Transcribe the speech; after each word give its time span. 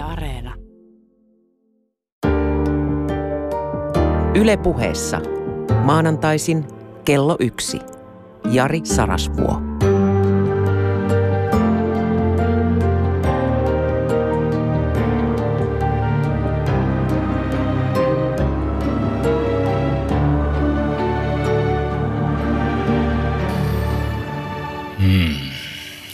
Yle 0.00 0.06
Areena. 0.06 0.54
Yle 4.34 4.56
puheessa. 4.56 5.20
Maanantaisin 5.84 6.64
kello 7.04 7.36
yksi. 7.40 7.78
Jari 8.50 8.80
Sarasvuo. 8.84 9.60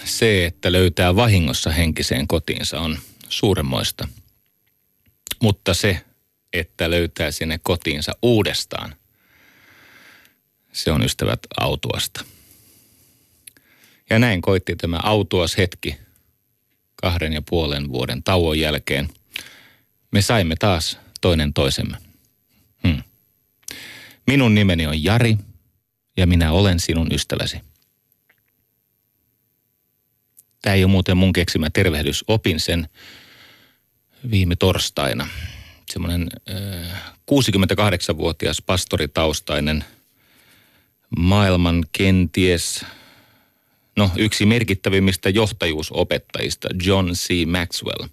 se, 0.05 0.45
että 0.45 0.73
löytää 0.73 1.17
vahingossa 1.17 1.71
henkiseen 1.71 2.27
kotiinsa 2.27 2.81
on 2.81 2.99
suuremmoista. 3.37 4.09
Mutta 5.43 5.75
se, 5.75 6.05
että 6.53 6.91
löytää 6.91 7.31
sinne 7.31 7.61
kotiinsa 7.63 8.13
uudestaan, 8.23 8.97
se 10.73 10.93
on 10.93 11.03
ystävät 11.03 11.41
autuasta. 11.61 12.25
Ja 14.11 14.19
näin 14.19 14.43
koitti 14.43 14.77
tämä 14.77 15.01
autuas 15.03 15.59
hetki 15.59 15.97
kahden 16.97 17.33
ja 17.33 17.43
puolen 17.43 17.89
vuoden 17.89 18.23
tauon 18.23 18.59
jälkeen. 18.59 19.09
Me 20.11 20.23
saimme 20.23 20.57
taas 20.57 20.99
toinen 21.21 21.55
toisemme. 21.55 21.97
Hmm. 22.83 23.03
Minun 24.27 24.55
nimeni 24.55 24.87
on 24.87 25.05
Jari 25.05 25.37
ja 26.17 26.27
minä 26.27 26.53
olen 26.53 26.81
sinun 26.81 27.13
ystäväsi. 27.13 27.61
Tämä 30.63 30.75
ei 30.75 30.85
ole 30.85 30.91
muuten 30.91 31.17
mun 31.17 31.33
keksimä 31.33 31.71
tervehdys. 31.71 32.25
Opin 32.29 32.61
sen 32.61 32.89
viime 34.31 34.57
torstaina. 34.57 35.29
Semmoinen 35.91 36.29
äh, 36.51 37.15
68-vuotias 37.31 38.63
pastoritaustainen 38.67 39.85
maailman 41.19 41.85
kenties, 41.93 42.85
no 43.97 44.11
yksi 44.17 44.47
merkittävimmistä 44.47 45.31
johtajuusopettajista, 45.31 46.69
John 46.85 47.11
C. 47.13 47.47
Maxwell. 47.47 48.09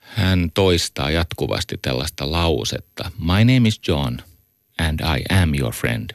Hän 0.00 0.50
toistaa 0.54 1.10
jatkuvasti 1.10 1.78
tällaista 1.82 2.30
lausetta. 2.30 3.10
My 3.18 3.54
name 3.54 3.68
is 3.68 3.80
John 3.88 4.18
and 4.78 5.00
I 5.00 5.34
am 5.34 5.54
your 5.60 5.74
friend. 5.74 6.10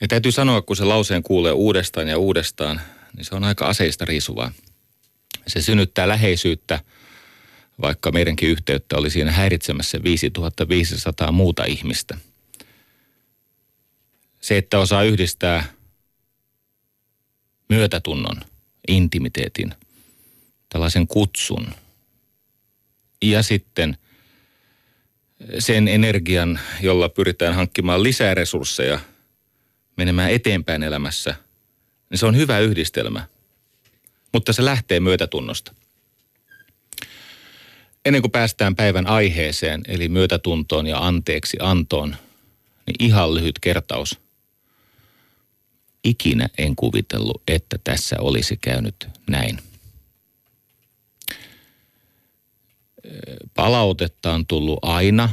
Ja 0.00 0.08
täytyy 0.08 0.32
sanoa, 0.32 0.62
kun 0.62 0.76
se 0.76 0.84
lauseen 0.84 1.22
kuulee 1.22 1.52
uudestaan 1.52 2.08
ja 2.08 2.18
uudestaan– 2.18 2.80
niin 3.16 3.24
se 3.24 3.34
on 3.34 3.44
aika 3.44 3.66
aseista 3.66 4.04
riisuvaa. 4.04 4.52
Se 5.46 5.62
synnyttää 5.62 6.08
läheisyyttä, 6.08 6.80
vaikka 7.82 8.12
meidänkin 8.12 8.48
yhteyttä 8.48 8.96
oli 8.96 9.10
siinä 9.10 9.32
häiritsemässä 9.32 10.02
5500 10.02 11.32
muuta 11.32 11.64
ihmistä. 11.64 12.18
Se, 14.40 14.56
että 14.58 14.78
osaa 14.78 15.02
yhdistää 15.02 15.64
myötätunnon, 17.68 18.40
intimiteetin, 18.88 19.74
tällaisen 20.68 21.06
kutsun 21.06 21.66
ja 23.22 23.42
sitten 23.42 23.96
sen 25.58 25.88
energian, 25.88 26.60
jolla 26.80 27.08
pyritään 27.08 27.54
hankkimaan 27.54 28.02
lisää 28.02 28.34
resursseja 28.34 29.00
menemään 29.96 30.30
eteenpäin 30.30 30.82
elämässä– 30.82 31.34
niin 32.12 32.18
se 32.18 32.26
on 32.26 32.36
hyvä 32.36 32.58
yhdistelmä. 32.58 33.26
Mutta 34.32 34.52
se 34.52 34.64
lähtee 34.64 35.00
myötätunnosta. 35.00 35.74
Ennen 38.04 38.22
kuin 38.22 38.32
päästään 38.32 38.76
päivän 38.76 39.06
aiheeseen, 39.06 39.80
eli 39.88 40.08
myötätuntoon 40.08 40.86
ja 40.86 41.06
anteeksi 41.06 41.56
antoon, 41.60 42.16
niin 42.86 42.96
ihan 42.98 43.34
lyhyt 43.34 43.58
kertaus. 43.58 44.18
Ikinä 46.04 46.48
en 46.58 46.76
kuvitellut, 46.76 47.42
että 47.48 47.78
tässä 47.84 48.16
olisi 48.20 48.56
käynyt 48.56 49.08
näin. 49.30 49.58
Palautetta 53.54 54.32
on 54.32 54.46
tullut 54.46 54.78
aina 54.82 55.28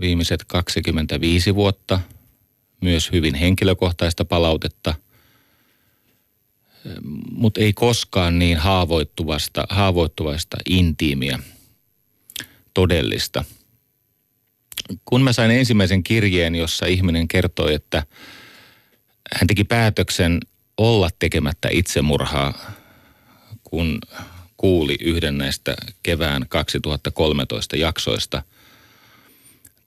viimeiset 0.00 0.44
25 0.44 1.54
vuotta, 1.54 2.00
myös 2.80 3.12
hyvin 3.12 3.34
henkilökohtaista 3.34 4.24
palautetta– 4.24 4.94
mutta 7.32 7.60
ei 7.60 7.72
koskaan 7.72 8.38
niin 8.38 8.58
haavoittuvasta, 8.58 9.66
haavoittuvasta 9.70 10.56
intiimiä, 10.68 11.38
todellista. 12.80 13.44
Kun 15.04 15.22
mä 15.22 15.32
sain 15.32 15.50
ensimmäisen 15.50 16.02
kirjeen, 16.02 16.54
jossa 16.54 16.86
ihminen 16.86 17.28
kertoi, 17.28 17.74
että 17.74 18.02
hän 19.34 19.46
teki 19.46 19.64
päätöksen 19.64 20.40
olla 20.76 21.10
tekemättä 21.18 21.68
itsemurhaa, 21.72 22.72
kun 23.64 23.98
kuuli 24.56 24.96
yhden 25.00 25.38
näistä 25.38 25.74
kevään 26.02 26.46
2013 26.48 27.76
jaksoista. 27.76 28.42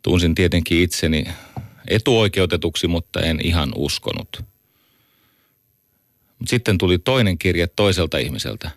Tunsin 0.01 0.35
tietenkin 0.35 0.81
itseni 0.81 1.25
etuoikeutetuksi, 1.87 2.87
mutta 2.87 3.21
en 3.21 3.39
ihan 3.43 3.71
uskonut– 3.75 4.29
sitten 6.47 6.77
tuli 6.77 6.99
toinen 6.99 7.37
kirje 7.37 7.67
toiselta 7.67 8.17
ihmiseltä. 8.17 8.71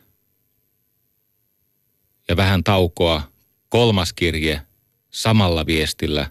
Ja 2.28 2.36
vähän 2.36 2.64
taukoa, 2.64 3.22
kolmas 3.76 4.12
kirje 4.12 4.62
samalla 5.10 5.66
viestillä 5.66 6.30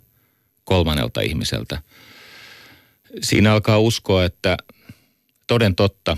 kolmannelta 0.63 1.21
ihmiseltä. 1.21 1.81
Siinä 3.21 3.53
alkaa 3.53 3.79
uskoa, 3.79 4.25
että 4.25 4.57
toden 5.47 5.75
totta, 5.75 6.17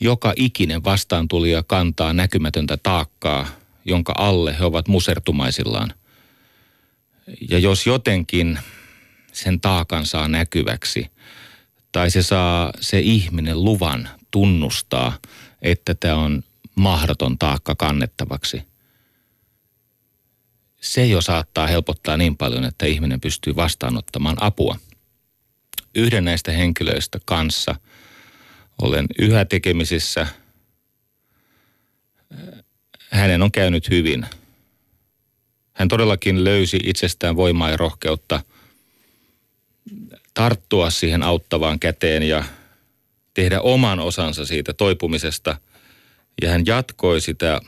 joka 0.00 0.32
ikinen 0.36 0.84
vastaantulija 0.84 1.62
kantaa 1.62 2.12
näkymätöntä 2.12 2.78
taakkaa, 2.82 3.46
jonka 3.84 4.14
alle 4.18 4.58
he 4.58 4.64
ovat 4.64 4.88
musertumaisillaan. 4.88 5.94
Ja 7.50 7.58
jos 7.58 7.86
jotenkin 7.86 8.58
sen 9.32 9.60
taakan 9.60 10.06
saa 10.06 10.28
näkyväksi– 10.28 11.06
tai 11.92 12.10
se 12.10 12.22
saa 12.22 12.72
se 12.80 13.00
ihminen 13.00 13.64
luvan 13.64 14.08
tunnustaa, 14.30 15.18
että 15.62 15.94
tämä 15.94 16.14
on 16.14 16.44
mahdoton 16.74 17.38
taakka 17.38 17.74
kannettavaksi. 17.74 18.62
Se 20.80 21.06
jo 21.06 21.20
saattaa 21.20 21.66
helpottaa 21.66 22.16
niin 22.16 22.36
paljon, 22.36 22.64
että 22.64 22.86
ihminen 22.86 23.20
pystyy 23.20 23.56
vastaanottamaan 23.56 24.36
apua. 24.40 24.76
Yhden 25.94 26.24
näistä 26.24 26.52
henkilöistä 26.52 27.18
kanssa 27.24 27.74
olen 28.82 29.06
yhä 29.18 29.44
tekemisissä. 29.44 30.26
Hänen 33.10 33.42
on 33.42 33.52
käynyt 33.52 33.90
hyvin. 33.90 34.26
Hän 35.72 35.88
todellakin 35.88 36.44
löysi 36.44 36.78
itsestään 36.84 37.36
voimaa 37.36 37.70
ja 37.70 37.76
rohkeutta– 37.76 38.40
tarttua 40.34 40.90
siihen 40.90 41.22
auttavaan 41.22 41.78
käteen 41.80 42.22
ja 42.22 42.44
tehdä 43.34 43.60
oman 43.60 44.00
osansa 44.00 44.46
siitä 44.46 44.72
toipumisesta. 44.72 45.56
Ja 46.42 46.50
hän 46.50 46.66
jatkoi 46.66 47.20
sitä 47.20 47.60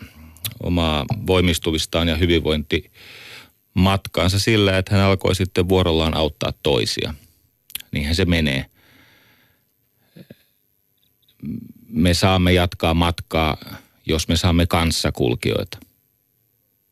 omaa 0.63 1.05
voimistuvistaan 1.27 2.09
ja 2.09 2.17
hyvinvointimatkaansa 2.17 4.39
sillä, 4.39 4.79
että 4.79 4.95
hän 4.95 5.05
alkoi 5.05 5.35
sitten 5.35 5.69
vuorollaan 5.69 6.17
auttaa 6.17 6.53
toisia. 6.63 7.15
Niinhän 7.93 8.15
se 8.15 8.25
menee. 8.25 8.67
Me 11.89 12.15
saamme 12.15 12.53
jatkaa 12.53 12.95
matkaa, 12.95 13.57
jos 14.06 14.29
me 14.29 14.37
saamme 14.37 14.67
kanssakulkijoita. 14.67 15.79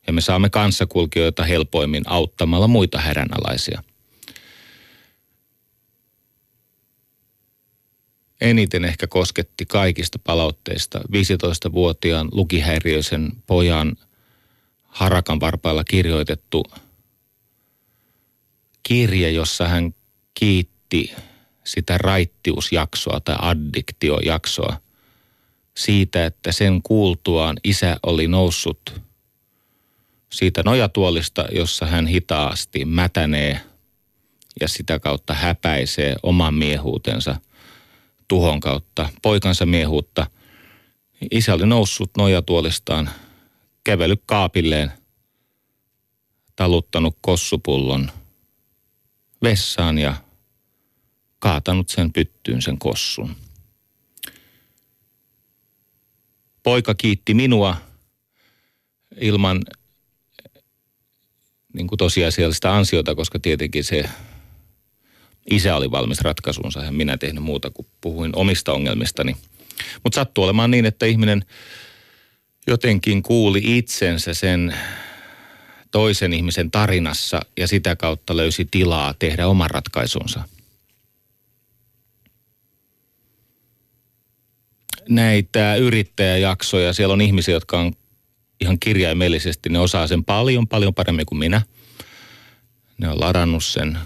Ja 0.06 0.12
me 0.12 0.20
saamme 0.20 0.50
kanssakulkijoita 0.50 1.44
helpoimmin 1.44 2.02
auttamalla 2.06 2.69
muita 2.69 3.00
hädänalaisia– 3.00 3.82
eniten 8.43 8.85
ehkä 8.85 9.06
kosketti 9.06 9.67
kaikista 9.67 10.19
palautteista 10.19 10.99
15-vuotiaan 10.99 12.29
lukihäiriöisen 12.33 13.33
pojan 13.47 13.97
harakan 14.85 15.41
varpailla 15.41 15.85
kirjoitettu 15.85 16.65
kirje, 18.83 19.31
jossa 19.31 19.69
hän 19.69 19.94
kiitti 20.35 21.15
sitä 21.65 21.99
raittiusjaksoa 21.99 23.21
tai 23.21 23.37
addiktiojaksoa 23.39 24.77
siitä, 25.77 26.27
että 26.27 26.53
sen 26.53 26.83
kuultuaan 26.83 27.56
isä 27.65 27.97
oli 28.03 28.29
noussut 28.29 29.00
siitä 30.33 30.62
nojatuolista, 30.65 31.44
jossa 31.53 31.87
hän 31.87 32.06
hitaasti 32.06 32.85
mätänee 32.85 33.61
ja 34.61 34.69
sitä 34.69 34.99
kautta 34.99 35.35
häpäisee 35.35 36.17
oman 36.23 36.55
miehuutensa– 36.55 37.37
tuhon 38.32 38.61
kautta 38.61 39.08
poikansa 39.23 39.67
miehuutta 39.67 40.26
Isä 41.31 41.55
oli 41.55 41.67
noussut 41.67 42.11
nojatuolistaan, 42.17 43.11
kävellyt 43.84 44.23
kaapilleen, 44.26 44.93
taluttanut 46.56 47.19
kossupullon 47.20 48.11
vessaan 49.43 49.99
ja 49.99 50.17
kaatanut 51.38 51.88
sen 51.88 52.12
pyttyyn 52.12 52.62
sen 52.62 52.79
kossun. 52.79 53.37
Poika 56.62 56.94
kiitti 56.94 57.34
minua 57.34 57.76
ilman 59.20 59.61
niin 61.73 61.87
kuin 61.87 61.99
tosiasiallista 61.99 62.76
ansiota, 62.76 63.14
koska 63.14 63.38
tietenkin 63.38 63.84
se 63.84 64.05
isä 65.50 65.77
oli 65.77 65.91
valmis 65.91 66.21
ratkaisunsa 66.21 66.81
ja 66.81 66.93
minä 66.93 67.17
tehnyt 67.17 67.44
muuta 67.44 67.71
kuin 67.71 67.87
puhuin 68.00 68.33
omista 68.37 68.73
ongelmistani. 68.73 69.37
Mutta 70.03 70.15
sattuu 70.15 70.44
olemaan 70.44 70.71
niin, 70.71 70.87
että 70.87 71.06
ihminen 71.06 71.44
jotenkin 72.67 73.23
kuuli 73.23 73.62
itsensä 73.65 74.35
sen 74.35 74.75
toisen 75.91 76.33
ihmisen 76.33 76.71
tarinassa 76.71 77.41
ja 77.56 77.69
sitä 77.69 77.97
kautta 77.97 78.37
löysi 78.37 78.69
tilaa 78.71 79.15
tehdä 79.19 79.47
oman 79.47 79.71
ratkaisunsa. 79.71 80.43
Näitä 85.09 85.75
yrittäjäjaksoja, 85.75 86.93
siellä 86.93 87.12
on 87.12 87.21
ihmisiä, 87.21 87.55
jotka 87.55 87.81
on 87.81 87.93
ihan 88.61 88.79
kirjaimellisesti, 88.79 89.69
ne 89.69 89.79
osaa 89.79 90.06
sen 90.06 90.25
paljon, 90.25 90.69
paljon 90.69 90.94
paremmin 90.94 91.27
kuin 91.27 91.39
minä. 91.39 91.62
Ne 92.99 93.09
on 93.09 93.21
ladannut 93.21 93.65
sen 93.65 93.99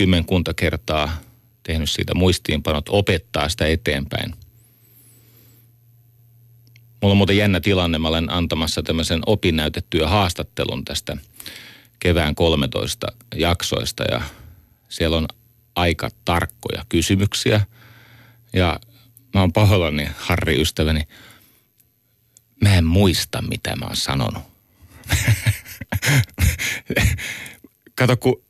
kymmenkunta 0.00 0.54
kertaa, 0.54 1.16
tehnyt 1.62 1.90
siitä 1.90 2.14
muistiinpanot, 2.14 2.88
opettaa 2.88 3.48
sitä 3.48 3.66
eteenpäin. 3.66 4.34
Mulla 7.02 7.12
on 7.12 7.16
muuten 7.16 7.36
jännä 7.36 7.60
tilanne, 7.60 7.98
mä 7.98 8.08
olen 8.08 8.32
antamassa 8.32 8.82
tämmöisen 8.82 9.20
opinnäytettyä 9.26 10.08
haastattelun 10.08 10.84
tästä 10.84 11.16
kevään 11.98 12.34
13 12.34 13.06
jaksoista 13.34 14.04
ja 14.04 14.22
siellä 14.88 15.16
on 15.16 15.28
aika 15.74 16.10
tarkkoja 16.24 16.84
kysymyksiä. 16.88 17.66
Ja 18.52 18.80
mä 19.34 19.40
oon 19.40 19.52
pahoillani, 19.52 20.08
Harri 20.16 20.60
ystäväni, 20.60 21.02
mä 22.60 22.74
en 22.74 22.84
muista, 22.84 23.42
mitä 23.42 23.76
mä 23.76 23.86
oon 23.86 23.96
sanonut. 23.96 24.42
Kato, 27.98 28.16
kun 28.16 28.49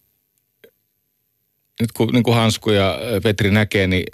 nyt 1.81 1.93
kun, 1.93 2.09
niin 2.13 2.23
kuin 2.23 2.37
Hansku 2.37 2.71
ja 2.71 2.99
Petri 3.23 3.51
näkee, 3.51 3.87
niin 3.87 4.05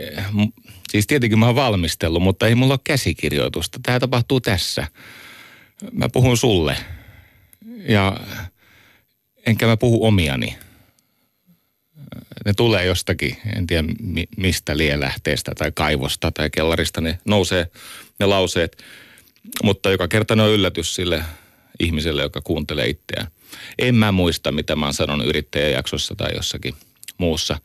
siis 0.90 1.06
tietenkin 1.06 1.38
mä 1.38 1.46
oon 1.46 1.54
valmistellut, 1.54 2.22
mutta 2.22 2.46
ei 2.46 2.54
mulla 2.54 2.74
ole 2.74 2.80
käsikirjoitusta. 2.84 3.80
Tämä 3.82 4.00
tapahtuu 4.00 4.40
tässä. 4.40 4.86
Mä 5.92 6.08
puhun 6.08 6.36
sulle. 6.36 6.76
Ja 7.88 8.20
enkä 9.46 9.66
mä 9.66 9.76
puhu 9.76 10.06
omiani. 10.06 10.58
Ne 12.44 12.54
tulee 12.56 12.84
jostakin, 12.84 13.36
en 13.56 13.66
tiedä 13.66 13.88
mistä 14.36 14.76
lielähteestä 14.76 15.52
tai 15.58 15.72
kaivosta 15.74 16.32
tai 16.32 16.50
kellarista, 16.50 17.00
ne 17.00 17.18
nousee 17.24 17.66
ne 18.20 18.26
lauseet. 18.26 18.82
Mutta 19.62 19.90
joka 19.90 20.08
kerta 20.08 20.36
ne 20.36 20.42
on 20.42 20.50
yllätys 20.50 20.94
sille 20.94 21.24
ihmiselle, 21.80 22.22
joka 22.22 22.40
kuuntelee 22.40 22.86
itseään. 22.86 23.28
En 23.78 23.94
mä 23.94 24.12
muista, 24.12 24.52
mitä 24.52 24.76
mä 24.76 24.86
oon 24.86 24.94
sanonut 24.94 25.26
yrittäjäjaksossa 25.26 26.14
tai 26.14 26.30
jossakin 26.34 26.74
muussa. 27.18 27.58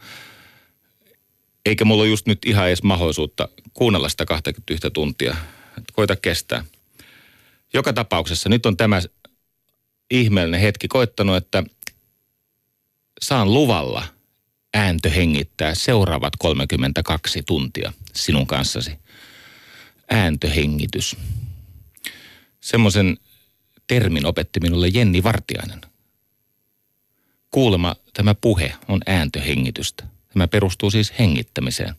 Eikä 1.65 1.85
mulla 1.85 2.05
just 2.05 2.25
nyt 2.25 2.45
ihan 2.45 2.67
edes 2.67 2.83
mahdollisuutta 2.83 3.49
kuunnella 3.73 4.09
sitä 4.09 4.25
21 4.25 4.91
tuntia. 4.91 5.35
Koita 5.93 6.15
kestää. 6.15 6.65
Joka 7.73 7.93
tapauksessa 7.93 8.49
nyt 8.49 8.65
on 8.65 8.77
tämä 8.77 9.01
ihmeellinen 10.11 10.61
hetki 10.61 10.87
koittanut, 10.87 11.35
että 11.35 11.63
saan 13.21 13.53
luvalla 13.53 14.03
ääntö 14.73 15.09
hengittää 15.09 15.75
seuraavat 15.75 16.33
32 16.39 17.43
tuntia 17.43 17.93
sinun 18.13 18.47
kanssasi. 18.47 18.91
Ääntöhengitys. 20.09 21.15
Semmoisen 22.61 23.17
termin 23.87 24.25
opetti 24.25 24.59
minulle 24.59 24.87
Jenni 24.87 25.23
Vartiainen. 25.23 25.81
Kuulema 27.51 27.95
tämä 28.13 28.35
puhe 28.35 28.73
on 28.87 29.01
ääntöhengitystä. 29.05 30.03
Tämä 30.33 30.47
perustuu 30.47 30.91
siis 30.91 31.13
hengittämiseen. 31.19 31.95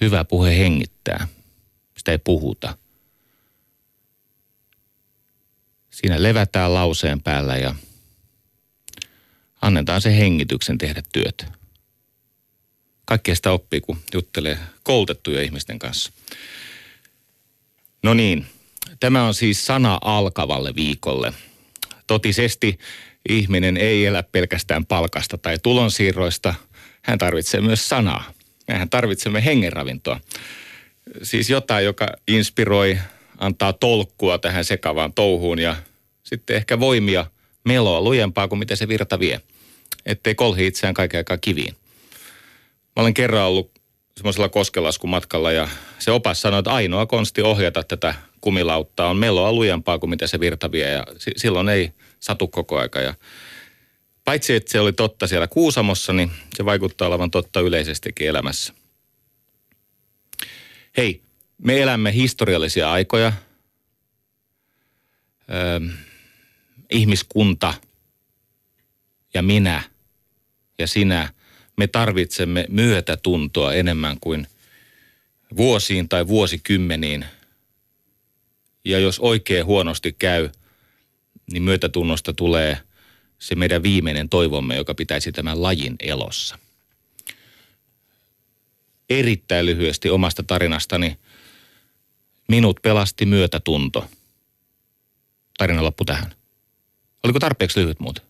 Hyvä 0.00 0.24
puhe 0.24 0.58
hengittää. 0.58 1.28
Sitä 1.96 2.12
ei 2.12 2.18
puhuta. 2.18 2.78
Siinä 5.90 6.22
levätään 6.22 6.74
lauseen 6.74 7.22
päällä 7.22 7.56
ja 7.56 7.74
annetaan 9.62 10.00
se 10.00 10.18
hengityksen 10.18 10.78
tehdä 10.78 11.02
työt. 11.12 11.46
Kaikkea 13.04 13.34
sitä 13.34 13.52
oppii, 13.52 13.80
kun 13.80 13.98
juttelee 14.14 14.58
koulutettuja 14.82 15.42
ihmisten 15.42 15.78
kanssa. 15.78 16.12
No 18.02 18.14
niin, 18.14 18.46
tämä 19.00 19.24
on 19.24 19.34
siis 19.34 19.66
sana 19.66 19.98
alkavalle 20.02 20.74
viikolle. 20.74 21.32
Totisesti 22.06 22.78
ihminen 23.28 23.76
ei 23.76 24.06
elä 24.06 24.22
pelkästään 24.22 24.86
palkasta 24.86 25.38
tai 25.38 25.56
tulonsiirroista. 25.62 26.54
Hän 27.02 27.18
tarvitsee 27.18 27.60
myös 27.60 27.88
sanaa. 27.88 28.32
Mehän 28.68 28.90
tarvitsemme 28.90 29.44
hengenravintoa. 29.44 30.20
Siis 31.22 31.50
jotain, 31.50 31.84
joka 31.84 32.06
inspiroi, 32.28 32.98
antaa 33.38 33.72
tolkkua 33.72 34.38
tähän 34.38 34.64
sekavaan 34.64 35.12
touhuun 35.12 35.58
ja 35.58 35.76
sitten 36.22 36.56
ehkä 36.56 36.80
voimia 36.80 37.26
meloa 37.64 38.00
lujempaa 38.00 38.48
kuin 38.48 38.58
miten 38.58 38.76
se 38.76 38.88
virta 38.88 39.18
vie. 39.18 39.40
Ettei 40.06 40.34
kolhi 40.34 40.66
itseään 40.66 40.94
kaiken 40.94 41.18
aikaa 41.18 41.38
kiviin. 41.38 41.74
Mä 42.96 43.02
olen 43.02 43.14
kerran 43.14 43.46
ollut 43.46 43.70
semmoisella 44.16 44.48
koskelaskumatkalla 44.48 45.52
ja 45.52 45.68
se 45.98 46.10
opas 46.10 46.40
sanoi, 46.40 46.58
että 46.58 46.72
ainoa 46.72 47.06
konsti 47.06 47.42
ohjata 47.42 47.82
tätä 47.82 48.14
kumilauttaa 48.40 49.10
on 49.10 49.16
meloa 49.16 49.52
lujempaa 49.52 49.98
kuin 49.98 50.10
mitä 50.10 50.26
se 50.26 50.40
virta 50.40 50.72
vie 50.72 50.90
ja 50.90 51.04
silloin 51.36 51.68
ei 51.68 51.92
satu 52.24 52.48
koko 52.48 52.78
aika. 52.78 53.00
Ja 53.00 53.14
paitsi, 54.24 54.54
että 54.54 54.72
se 54.72 54.80
oli 54.80 54.92
totta 54.92 55.26
siellä 55.26 55.46
Kuusamossa, 55.46 56.12
niin 56.12 56.30
se 56.56 56.64
vaikuttaa 56.64 57.08
olevan 57.08 57.30
totta 57.30 57.60
yleisestikin 57.60 58.28
elämässä. 58.28 58.74
Hei, 60.96 61.22
me 61.58 61.82
elämme 61.82 62.14
historiallisia 62.14 62.92
aikoja. 62.92 63.32
Öö, 65.50 65.80
ihmiskunta 66.90 67.74
ja 69.34 69.42
minä 69.42 69.82
ja 70.78 70.86
sinä, 70.86 71.32
me 71.76 71.86
tarvitsemme 71.86 72.66
myötätuntoa 72.68 73.74
enemmän 73.74 74.16
kuin 74.20 74.46
vuosiin 75.56 76.08
tai 76.08 76.26
vuosikymmeniin. 76.26 77.24
Ja 78.84 78.98
jos 78.98 79.20
oikein 79.20 79.66
huonosti 79.66 80.12
käy– 80.12 80.50
niin 81.52 81.62
myötätunnosta 81.62 82.32
tulee 82.32 82.78
se 83.38 83.54
meidän 83.54 83.82
viimeinen 83.82 84.28
toivomme, 84.28 84.76
joka 84.76 84.94
pitäisi 84.94 85.32
tämän 85.32 85.62
lajin 85.62 85.96
elossa. 86.00 86.58
Erittäin 89.10 89.66
lyhyesti 89.66 90.10
omasta 90.10 90.42
tarinastani. 90.42 91.18
Minut 92.48 92.80
pelasti 92.82 93.26
myötätunto. 93.26 94.08
Tarina 95.58 95.82
loppu 95.82 96.04
tähän. 96.04 96.34
Oliko 97.22 97.38
tarpeeksi 97.38 97.80
lyhyt 97.80 98.00
muuten? 98.00 98.24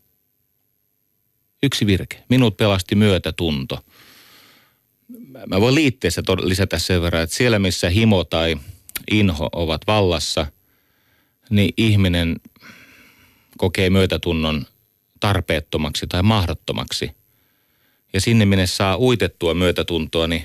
Yksi 1.62 1.86
virke. 1.86 2.24
Minut 2.28 2.56
pelasti 2.56 2.94
myötätunto. 2.94 3.84
Mä 5.46 5.60
voin 5.60 5.74
liitteessä 5.74 6.22
lisätä 6.42 6.78
sen 6.78 7.02
verran, 7.02 7.22
että 7.22 7.36
siellä 7.36 7.58
missä 7.58 7.90
himo 7.90 8.24
tai 8.24 8.56
inho 9.10 9.48
ovat 9.52 9.80
vallassa, 9.86 10.46
niin 11.50 11.74
ihminen 11.76 12.36
kokee 13.58 13.90
myötätunnon 13.90 14.66
tarpeettomaksi 15.20 16.06
tai 16.06 16.22
mahdottomaksi. 16.22 17.10
Ja 18.12 18.20
sinne 18.20 18.44
minne 18.44 18.66
saa 18.66 18.98
uitettua 18.98 19.54
myötätuntoa, 19.54 20.26
niin 20.26 20.44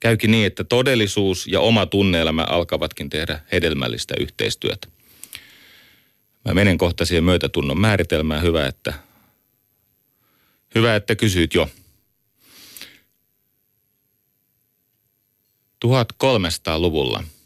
käykin 0.00 0.30
niin, 0.30 0.46
että 0.46 0.64
todellisuus 0.64 1.46
ja 1.46 1.60
oma 1.60 1.86
tunneelämä 1.86 2.42
alkavatkin 2.42 3.10
tehdä 3.10 3.40
hedelmällistä 3.52 4.14
yhteistyötä. 4.20 4.88
Mä 6.44 6.54
menen 6.54 6.78
kohta 6.78 7.04
siihen 7.04 7.24
myötätunnon 7.24 7.80
määritelmään. 7.80 8.42
Hyvä, 8.42 8.66
että, 8.66 8.94
hyvä, 10.74 10.96
että 10.96 11.14
kysyit 11.14 11.54
jo. 11.54 11.70
1300-luvulla– 15.84 17.24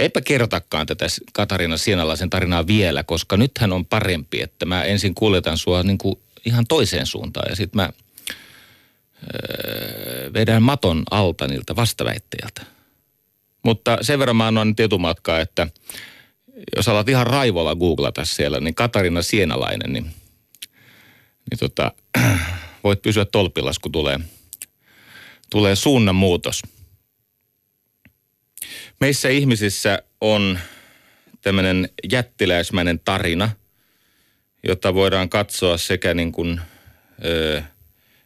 Eipä 0.00 0.20
kertakaan 0.20 0.86
tätä 0.86 1.06
Katarina 1.32 1.76
Sienalaisen 1.76 2.30
tarinaa 2.30 2.66
vielä, 2.66 3.02
koska 3.04 3.36
nythän 3.36 3.72
on 3.72 3.86
parempi, 3.86 4.42
että 4.42 4.66
mä 4.66 4.84
ensin 4.84 5.14
kuljetan 5.14 5.58
sua 5.58 5.82
niin 5.82 5.98
kuin 5.98 6.18
ihan 6.46 6.66
toiseen 6.66 7.06
suuntaan 7.06 7.46
ja 7.50 7.56
sitten 7.56 7.80
mä 7.82 7.90
vedän 10.34 10.62
maton 10.62 11.02
alta 11.10 11.48
niiltä 11.48 11.76
vastaväittäjältä. 11.76 12.62
Mutta 13.62 13.98
sen 14.00 14.18
verran 14.18 14.36
mä 14.36 14.46
annan 14.46 14.74
etumatkaa, 14.78 15.40
että 15.40 15.66
jos 16.76 16.88
alat 16.88 17.08
ihan 17.08 17.26
raivolla 17.26 17.76
googlata 17.76 18.24
siellä, 18.24 18.60
niin 18.60 18.74
Katarina 18.74 19.22
Sienalainen, 19.22 19.92
niin, 19.92 20.04
niin 21.50 21.58
tota, 21.58 21.92
voit 22.84 23.02
pysyä 23.02 23.24
tolpillas, 23.24 23.78
kun 23.78 23.92
tulee, 23.92 24.20
tulee 25.50 25.76
suunnanmuutos. 25.76 26.62
Meissä 29.00 29.28
ihmisissä 29.28 30.02
on 30.20 30.58
tämmöinen 31.40 31.88
jättiläismäinen 32.12 33.00
tarina, 33.04 33.50
jota 34.68 34.94
voidaan 34.94 35.28
katsoa 35.28 35.76
sekä 35.76 36.14
niin 36.14 36.32
kuin, 36.32 36.60
ö, 37.24 37.62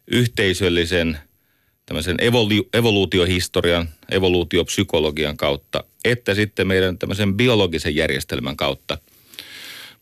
yhteisöllisen 0.07 1.19
tämmöisen 1.87 2.17
evolu- 2.21 2.69
evoluutiohistorian, 2.75 3.89
evoluutiopsykologian 4.11 5.37
kautta, 5.37 5.85
että 6.05 6.35
sitten 6.35 6.67
meidän 6.67 6.99
tämmöisen 6.99 7.35
biologisen 7.35 7.97
järjestelmän 7.97 8.57
kautta. 8.57 8.99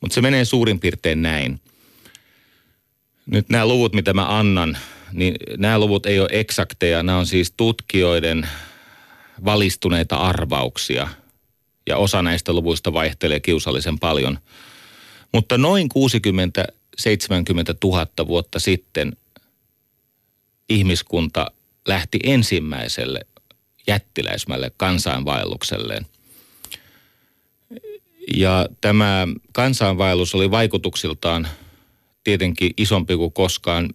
Mutta 0.01 0.15
se 0.15 0.21
menee 0.21 0.45
suurin 0.45 0.81
piirtein 0.81 1.23
näin. 1.23 1.61
Nyt 3.27 3.49
nämä 3.49 3.67
luvut, 3.67 3.95
mitä 3.95 4.15
mä 4.15 4.39
annan, 4.39 4.79
niin 5.13 5.37
nämä 5.57 5.79
luvut 5.79 6.07
ei 6.07 6.21
ole 6.21 6.29
eksakteja. 6.33 7.03
Nämä 7.03 7.19
on 7.19 7.27
siis 7.27 7.53
tutkijoiden 7.57 8.49
valistuneita 9.45 10.17
arvauksia. 10.17 11.09
Ja 11.87 11.97
osa 11.97 12.23
näistä 12.23 12.53
luvuista 12.53 12.93
vaihtelee 12.93 13.41
kiusallisen 13.41 13.99
paljon. 13.99 14.39
Mutta 15.33 15.59
noin 15.59 15.89
60-70 17.01 17.09
000 17.85 18.07
vuotta 18.27 18.59
sitten 18.59 19.17
ihmiskunta 20.69 21.51
lähti 21.89 22.19
ensimmäiselle 22.25 23.21
jättiläismälle 23.87 24.73
kansainvaellukselleen. 24.77 26.07
Ja 28.37 28.67
tämä 28.81 29.29
kansainvaellus 29.53 30.35
oli 30.35 30.51
vaikutuksiltaan 30.51 31.49
tietenkin 32.25 32.71
isompi 32.77 33.17
kuin 33.17 33.33
koskaan 33.33 33.91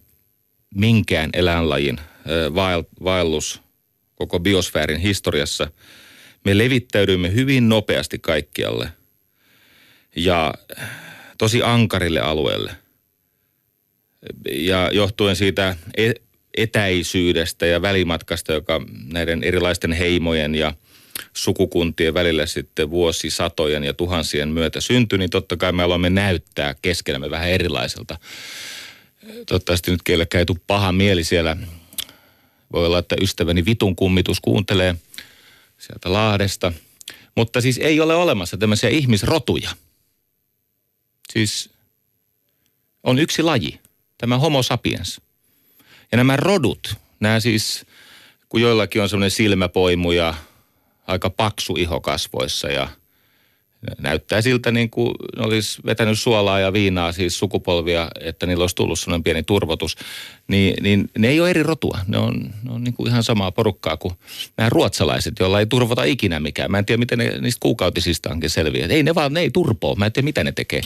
minkään 0.74 1.30
eläinlajin 1.32 2.00
vaellus 3.04 3.62
koko 4.18 4.40
biosfäärin 4.40 5.00
historiassa. 5.00 5.70
Me 6.44 6.58
levittäydyimme 6.58 7.34
hyvin 7.34 7.68
nopeasti 7.68 8.18
kaikkialle 8.18 8.92
ja 10.16 10.54
tosi 11.38 11.62
ankarille 11.62 12.20
alueelle. 12.20 12.70
Ja 14.52 14.90
johtuen 14.92 15.36
siitä 15.36 15.76
e- 15.96 16.12
etäisyydestä 16.56 17.66
ja 17.66 17.82
välimatkasta, 17.82 18.52
joka 18.52 18.80
näiden 19.12 19.44
erilaisten 19.44 19.92
heimojen 19.92 20.54
ja 20.54 20.74
sukukuntien 21.34 22.14
välillä 22.14 22.46
sitten 22.46 22.90
vuosisatojen 22.90 23.84
ja 23.84 23.94
tuhansien 23.94 24.48
myötä 24.48 24.80
syntyi, 24.80 25.18
niin 25.18 25.30
totta 25.30 25.56
kai 25.56 25.72
me 25.72 25.82
aloimme 25.82 26.10
näyttää 26.10 26.74
keskenämme 26.82 27.30
vähän 27.30 27.50
erilaiselta. 27.50 28.18
Toivottavasti 29.46 29.90
nyt 29.90 30.02
kellekään 30.02 30.44
ei 30.48 30.56
paha 30.66 30.92
mieli 30.92 31.24
siellä. 31.24 31.56
Voi 32.72 32.86
olla, 32.86 32.98
että 32.98 33.16
ystäväni 33.20 33.64
vitun 33.64 33.96
kummitus 33.96 34.40
kuuntelee 34.40 34.94
sieltä 35.78 36.12
Lahdesta. 36.12 36.72
Mutta 37.34 37.60
siis 37.60 37.78
ei 37.78 38.00
ole 38.00 38.14
olemassa 38.14 38.56
tämmöisiä 38.56 38.90
ihmisrotuja. 38.90 39.70
Siis 41.32 41.70
on 43.02 43.18
yksi 43.18 43.42
laji, 43.42 43.80
tämä 44.18 44.38
homo 44.38 44.62
sapiens– 44.62 45.20
ja 46.12 46.18
nämä 46.18 46.36
rodut, 46.36 46.94
nämä 47.20 47.40
siis, 47.40 47.86
kun 48.48 48.60
joillakin 48.60 49.02
on 49.02 49.08
semmoinen 49.08 49.30
silmäpoimu 49.30 50.12
ja 50.12 50.34
aika 51.06 51.30
paksu 51.30 51.76
iho 51.76 52.00
kasvoissa 52.00 52.68
ja 52.68 52.88
näyttää 53.98 54.42
siltä 54.42 54.70
niin 54.70 54.90
kuin 54.90 55.14
ne 55.36 55.44
olisi 55.44 55.82
vetänyt 55.86 56.18
suolaa 56.18 56.60
ja 56.60 56.72
viinaa 56.72 57.12
siis 57.12 57.38
sukupolvia, 57.38 58.08
että 58.20 58.46
niillä 58.46 58.62
olisi 58.62 58.76
tullut 58.76 58.98
sellainen 58.98 59.24
pieni 59.24 59.42
turvotus. 59.42 59.96
Niin, 60.48 60.82
niin 60.82 61.10
ne 61.18 61.28
ei 61.28 61.40
ole 61.40 61.50
eri 61.50 61.62
rotua. 61.62 61.98
Ne 62.06 62.18
on, 62.18 62.50
ne 62.62 62.72
on 62.72 62.84
niin 62.84 62.94
kuin 62.94 63.08
ihan 63.08 63.22
samaa 63.22 63.52
porukkaa 63.52 63.96
kuin 63.96 64.14
nämä 64.56 64.68
ruotsalaiset, 64.68 65.34
joilla 65.40 65.60
ei 65.60 65.66
turvota 65.66 66.04
ikinä 66.04 66.40
mikään. 66.40 66.70
Mä 66.70 66.78
en 66.78 66.86
tiedä, 66.86 67.00
miten 67.00 67.18
ne 67.18 67.38
niistä 67.40 67.60
kuukautisistaankin 67.60 68.50
selviää. 68.50 68.88
Ei 68.88 69.02
ne 69.02 69.14
vaan, 69.14 69.32
ne 69.32 69.40
ei 69.40 69.50
turpoa. 69.50 69.94
Mä 69.94 70.06
en 70.06 70.12
tiedä, 70.12 70.24
mitä 70.24 70.44
ne 70.44 70.52
tekee. 70.52 70.80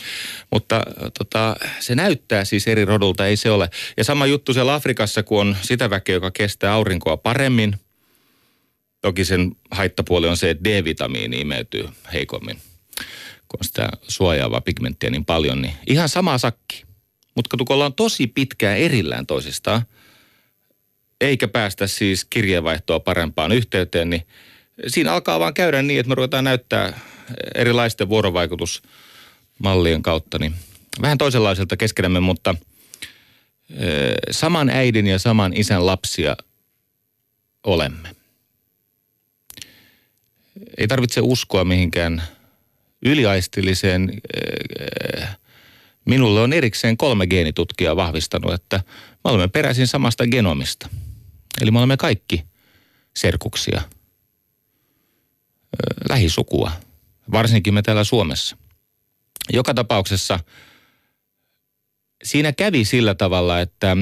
Mutta 0.51 0.83
tota, 1.19 1.57
se 1.81 1.95
näyttää 1.95 2.45
siis 2.45 2.69
eri 2.69 2.85
rodulta, 2.85 3.27
ei 3.27 3.37
se 3.37 3.51
ole. 3.51 3.71
Ja 3.97 4.05
sama 4.05 4.27
juttu 4.27 4.55
siellä 4.55 4.75
Afrikassa, 4.75 5.23
kun 5.23 5.41
on 5.41 5.57
sitä 5.63 5.91
väkeä, 5.91 6.15
joka 6.15 6.31
kestää 6.31 6.73
aurinkoa 6.73 7.17
paremmin. 7.17 7.77
Toki 9.01 9.25
sen 9.25 9.57
haittapuoli 9.71 10.29
on 10.29 10.37
se, 10.37 10.51
että 10.51 10.65
D-vitamiini 10.65 11.41
imeytyy 11.41 11.89
heikommin 12.13 12.57
kun 13.49 13.59
on 13.61 13.65
sitä 13.65 13.89
suojaavaa 14.09 14.61
pigmenttiä 14.61 15.11
niin 15.11 15.25
paljon, 15.25 15.63
niin 15.63 15.75
ihan 15.87 16.09
sama 16.09 16.39
sakki. 16.39 16.85
Mutta 17.37 17.57
kun 17.57 17.67
ollaan 17.75 17.95
tosi 17.95 18.27
pitkään 18.27 18.79
erillään 18.79 19.27
toisistaan, 19.27 19.83
eikä 21.21 21.49
päästä 21.49 21.87
siis 21.87 22.25
kirjeenvaihtoa 22.25 23.01
parempaan 23.01 23.53
yhteyteen, 23.53 24.11
niin 24.11 24.27
siinä 24.87 25.13
alkaa 25.13 25.41
vaan 25.41 25.55
käydä 25.55 25.83
niin, 25.83 26.01
että 26.01 26.09
me 26.09 26.15
ruvetaan 26.15 26.45
näyttää 26.45 27.01
erilaisten 27.55 28.09
vuorovaikutusmallien 28.09 30.03
kautta, 30.03 30.39
niin 30.39 30.55
vähän 31.03 31.19
toisenlaiselta 31.19 31.77
keskenämme, 31.77 32.21
mutta 32.21 32.55
saman 34.31 34.71
äidin 34.71 35.07
ja 35.07 35.19
saman 35.19 35.53
isän 35.57 35.87
lapsia 35.87 36.37
olemme. 37.65 38.17
Ei 40.79 40.89
tarvitse 40.89 41.21
uskoa 41.21 41.65
mihinkään 41.65 42.23
yliaistilliseen, 43.03 44.13
äh, 45.23 45.39
minulle 46.05 46.41
on 46.41 46.53
erikseen 46.53 46.97
kolme 46.97 47.27
geenitutkijaa 47.27 47.97
vahvistanut, 47.97 48.53
että 48.53 48.77
me 49.25 49.31
olemme 49.31 49.49
peräisin 49.49 49.87
samasta 49.87 50.27
genomista. 50.27 50.89
Eli 51.61 51.71
me 51.71 51.79
olemme 51.79 51.97
kaikki 51.97 52.45
serkuksia, 53.17 53.79
äh, 53.79 53.87
lähisukua, 56.09 56.73
varsinkin 57.33 57.75
me 57.75 57.83
täällä 57.83 58.05
Suomessa. 58.05 58.57
Joka 59.53 59.75
tapauksessa 59.75 60.41
siinä 62.25 62.53
kävi 62.53 62.85
sillä 62.85 63.15
tavalla, 63.15 63.61
että 63.61 63.97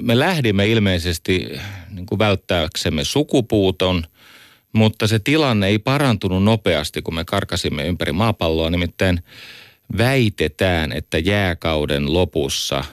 me 0.00 0.18
lähdimme 0.18 0.66
ilmeisesti 0.66 1.48
niin 1.90 2.06
kuin 2.06 2.18
välttääksemme 2.18 3.04
sukupuuton– 3.04 4.04
mutta 4.72 5.06
se 5.06 5.18
tilanne 5.18 5.66
ei 5.66 5.78
parantunut 5.78 6.44
nopeasti, 6.44 7.02
kun 7.02 7.14
me 7.14 7.24
karkasimme 7.24 7.86
ympäri 7.86 8.12
maapalloa. 8.12 8.70
Nimittäin 8.70 9.22
väitetään, 9.98 10.92
että 10.92 11.18
jääkauden 11.18 12.12
lopussa 12.12 12.84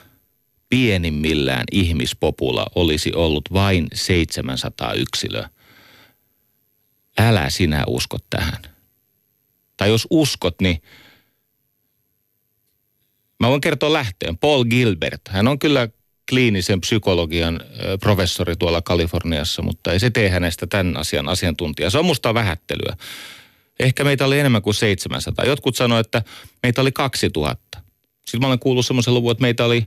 pienimmillään 0.68 1.64
ihmispopula 1.72 2.66
olisi 2.74 3.12
ollut 3.14 3.52
vain 3.52 3.88
700 3.94 4.92
yksilöä. 4.92 5.50
Älä 7.18 7.50
sinä 7.50 7.84
usko 7.86 8.18
tähän. 8.30 8.62
Tai 9.76 9.88
jos 9.88 10.06
uskot, 10.10 10.60
niin 10.60 10.82
mä 13.40 13.48
voin 13.48 13.60
kertoa 13.60 13.92
lähteen. 13.92 14.38
Paul 14.38 14.64
Gilbert, 14.64 15.20
hän 15.28 15.48
on 15.48 15.58
kyllä 15.58 15.88
kliinisen 16.30 16.80
psykologian 16.80 17.60
professori 18.00 18.56
tuolla 18.56 18.82
Kaliforniassa, 18.82 19.62
mutta 19.62 19.92
ei 19.92 20.00
se 20.00 20.10
tee 20.10 20.28
hänestä 20.28 20.66
tämän 20.66 20.96
asian 20.96 21.28
asiantuntija. 21.28 21.90
Se 21.90 21.98
on 21.98 22.04
musta 22.04 22.34
vähättelyä. 22.34 22.96
Ehkä 23.80 24.04
meitä 24.04 24.26
oli 24.26 24.38
enemmän 24.38 24.62
kuin 24.62 24.74
700. 24.74 25.44
Jotkut 25.44 25.76
sanoivat, 25.76 26.06
että 26.06 26.22
meitä 26.62 26.80
oli 26.80 26.92
2000. 26.92 27.78
Sitten 28.20 28.40
mä 28.40 28.46
olen 28.46 28.58
kuullut 28.58 28.86
semmoisen 28.86 29.14
luvun, 29.14 29.32
että 29.32 29.42
meitä 29.42 29.64
oli 29.64 29.86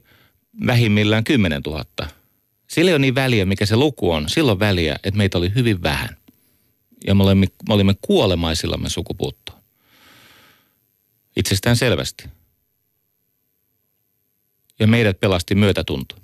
vähimmillään 0.66 1.24
10 1.24 1.62
000. 1.62 1.86
Sillä 2.70 2.90
ei 2.90 2.94
ole 2.94 3.00
niin 3.00 3.16
väliä, 3.16 3.46
mikä 3.46 3.66
se 3.66 3.76
luku 3.76 4.12
on. 4.12 4.30
Silloin 4.30 4.60
väliä, 4.60 4.96
että 4.96 5.18
meitä 5.18 5.38
oli 5.38 5.52
hyvin 5.56 5.84
vähän. 5.84 6.18
Ja 7.08 7.16
me 7.16 7.24
olimme, 7.24 7.48
me 7.68 7.74
olimme 7.74 7.96
kuolemaisillamme 8.02 8.90
sukupuuttoon. 8.90 9.60
Itsestään 11.36 11.76
selvästi. 11.76 12.24
Ja 14.80 14.88
meidät 14.88 15.20
pelasti 15.20 15.56
myötätunto. 15.56 16.16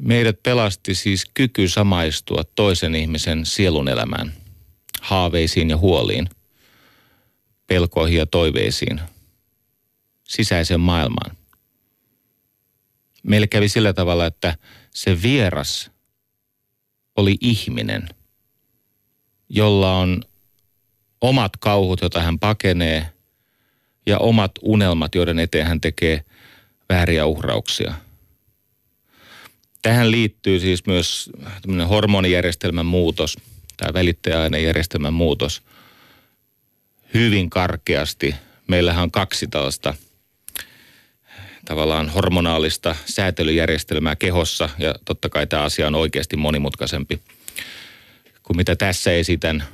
Meidät 0.00 0.42
pelasti 0.42 0.94
siis 0.94 1.24
kyky 1.34 1.68
samaistua 1.68 2.42
toisen 2.54 2.94
ihmisen 2.94 3.46
sielun 3.46 3.88
elämään, 3.88 4.32
haaveisiin 5.00 5.70
ja 5.70 5.76
huoliin, 5.76 6.28
pelkoihin 7.66 8.18
ja 8.18 8.26
toiveisiin, 8.26 9.00
sisäiseen 10.24 10.80
maailmaan. 10.80 11.36
Meille 13.22 13.46
kävi 13.46 13.68
sillä 13.68 13.92
tavalla, 13.92 14.26
että 14.26 14.56
se 14.94 15.22
vieras 15.22 15.90
oli 17.16 17.36
ihminen, 17.40 18.08
jolla 19.48 19.96
on 19.96 20.22
omat 21.20 21.52
kauhut, 21.56 22.00
joita 22.00 22.22
hän 22.22 22.38
pakenee, 22.38 23.12
ja 24.06 24.18
omat 24.18 24.52
unelmat, 24.62 25.14
joiden 25.14 25.38
eteen 25.38 25.66
hän 25.66 25.80
tekee 25.80 26.24
vääriä 26.88 27.26
uhrauksia– 27.26 27.94
Tähän 29.86 30.10
liittyy 30.10 30.60
siis 30.60 30.86
myös 30.86 31.30
hormonijärjestelmän 31.88 32.86
muutos, 32.86 33.36
tämä 33.76 33.92
välittäjäainejärjestelmän 33.94 35.12
muutos 35.12 35.62
hyvin 37.14 37.50
karkeasti. 37.50 38.34
Meillähän 38.68 39.02
on 39.02 39.10
kaksi 39.10 39.46
tällaista 39.46 39.94
tavallaan 41.64 42.08
hormonaalista 42.08 42.96
säätelyjärjestelmää 43.04 44.16
kehossa 44.16 44.68
ja 44.78 44.94
totta 45.04 45.28
kai 45.28 45.46
tämä 45.46 45.62
asia 45.62 45.86
on 45.86 45.94
oikeasti 45.94 46.36
monimutkaisempi 46.36 47.20
kuin 48.42 48.56
mitä 48.56 48.76
tässä 48.76 49.12
esitän. 49.12 49.64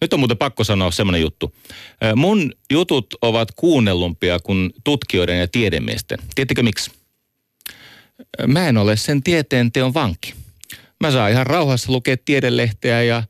Nyt 0.00 0.12
on 0.12 0.18
muuten 0.18 0.38
pakko 0.38 0.64
sanoa 0.64 0.90
semmoinen 0.90 1.20
juttu. 1.20 1.54
Mun 2.16 2.52
jutut 2.72 3.06
ovat 3.22 3.48
kuunnellumpia 3.56 4.38
kuin 4.38 4.70
tutkijoiden 4.84 5.40
ja 5.40 5.48
tiedemiesten. 5.48 6.18
Tiedättekö 6.34 6.62
miksi? 6.62 7.03
Mä 8.46 8.68
en 8.68 8.76
ole 8.76 8.96
sen 8.96 9.22
tieteen 9.22 9.72
teon 9.72 9.94
vanki. 9.94 10.34
Mä 11.00 11.10
saan 11.10 11.30
ihan 11.30 11.46
rauhassa 11.46 11.92
lukea 11.92 12.16
tiedelehteä 12.24 13.02
ja 13.02 13.16
äh, 13.16 13.24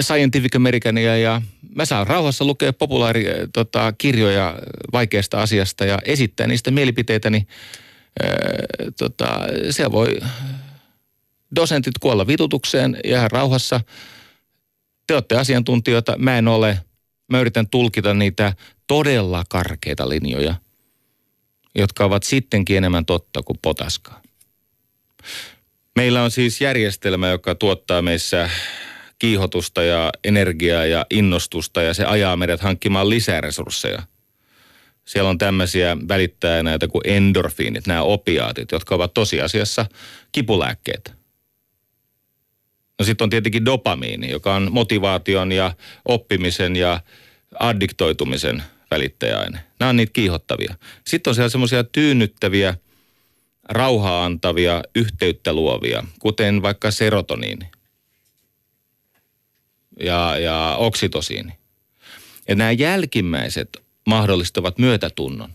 Scientific 0.00 0.56
Americania 0.56 1.16
ja 1.16 1.42
mä 1.76 1.84
saan 1.84 2.06
rauhassa 2.06 2.44
lukea 2.44 2.72
populaarikirjoja 2.72 3.46
tota, 3.52 3.92
kirjoja 3.98 4.58
vaikeasta 4.92 5.42
asiasta 5.42 5.84
ja 5.84 5.98
esittää 6.04 6.46
niistä 6.46 6.70
mielipiteitäni. 6.70 7.46
Äh, 8.24 8.30
tota, 8.98 9.40
siellä 9.70 9.92
voi 9.92 10.20
dosentit 11.56 11.98
kuolla 12.00 12.26
vitutukseen 12.26 12.96
ja 13.04 13.28
rauhassa. 13.28 13.80
Te 15.06 15.14
olette 15.14 15.36
asiantuntijoita, 15.36 16.18
mä 16.18 16.38
en 16.38 16.48
ole. 16.48 16.78
Mä 17.28 17.40
yritän 17.40 17.68
tulkita 17.68 18.14
niitä 18.14 18.52
todella 18.86 19.44
karkeita 19.48 20.08
linjoja, 20.08 20.54
jotka 21.74 22.04
ovat 22.04 22.22
sittenkin 22.22 22.76
enemmän 22.76 23.04
totta 23.04 23.42
kuin 23.42 23.58
potaskaa. 23.62 24.22
Meillä 25.96 26.22
on 26.22 26.30
siis 26.30 26.60
järjestelmä, 26.60 27.28
joka 27.28 27.54
tuottaa 27.54 28.02
meissä 28.02 28.50
kiihotusta 29.18 29.82
ja 29.82 30.12
energiaa 30.24 30.86
ja 30.86 31.06
innostusta 31.10 31.82
ja 31.82 31.94
se 31.94 32.04
ajaa 32.04 32.36
meidät 32.36 32.60
hankkimaan 32.60 33.10
lisää 33.10 33.40
resursseja. 33.40 34.02
Siellä 35.04 35.30
on 35.30 35.38
tämmöisiä 35.38 35.96
välittää 36.08 36.62
näitä 36.62 36.88
kuin 36.88 37.02
endorfiinit, 37.04 37.86
nämä 37.86 38.02
opiaatit, 38.02 38.72
jotka 38.72 38.94
ovat 38.94 39.14
tosiasiassa 39.14 39.86
kipulääkkeet. 40.32 41.12
No 42.98 43.04
sitten 43.04 43.24
on 43.24 43.30
tietenkin 43.30 43.64
dopamiini, 43.64 44.30
joka 44.30 44.54
on 44.54 44.68
motivaation 44.72 45.52
ja 45.52 45.74
oppimisen 46.08 46.76
ja 46.76 47.00
addiktoitumisen 47.60 48.62
välittäjäaine. 48.92 49.64
Nämä 49.80 49.90
on 49.90 49.96
niitä 49.96 50.12
kiihottavia. 50.12 50.74
Sitten 51.06 51.30
on 51.30 51.34
siellä 51.34 51.48
semmoisia 51.48 51.84
tyynnyttäviä, 51.84 52.74
rauhaa 53.68 54.24
antavia, 54.24 54.82
yhteyttä 54.94 55.52
luovia, 55.52 56.04
kuten 56.18 56.62
vaikka 56.62 56.90
serotoniini 56.90 57.66
ja, 60.00 60.38
ja 60.38 60.76
oksitosiini. 60.78 61.52
Ja 62.48 62.54
nämä 62.54 62.72
jälkimmäiset 62.72 63.82
mahdollistavat 64.06 64.78
myötätunnon. 64.78 65.52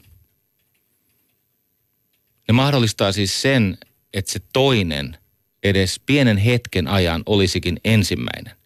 Ne 2.48 2.54
mahdollistaa 2.54 3.12
siis 3.12 3.42
sen, 3.42 3.78
että 4.14 4.32
se 4.32 4.40
toinen 4.54 5.18
edes 5.64 6.02
pienen 6.06 6.38
hetken 6.38 6.88
ajan 6.88 7.24
olisikin 7.26 7.80
ensimmäinen. 7.84 8.58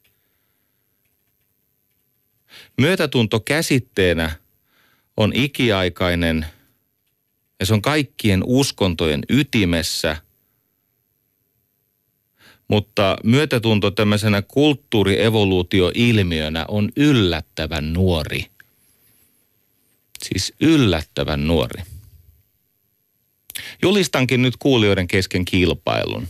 Myötätunto 2.77 3.39
käsitteenä 3.39 4.40
on 5.17 5.31
ikiaikainen 5.35 6.45
ja 7.59 7.65
se 7.65 7.73
on 7.73 7.81
kaikkien 7.81 8.41
uskontojen 8.45 9.21
ytimessä– 9.29 10.17
mutta 12.71 13.17
myötätunto 13.23 13.91
tämmöisenä 13.91 14.41
kulttuurievoluutioilmiönä 14.41 16.65
on 16.67 16.89
yllättävän 16.95 17.93
nuori. 17.93 18.45
Siis 20.23 20.53
yllättävän 20.61 21.47
nuori. 21.47 21.83
Julistankin 23.81 24.41
nyt 24.41 24.53
kuulijoiden 24.59 25.07
kesken 25.07 25.45
kilpailun. 25.45 26.27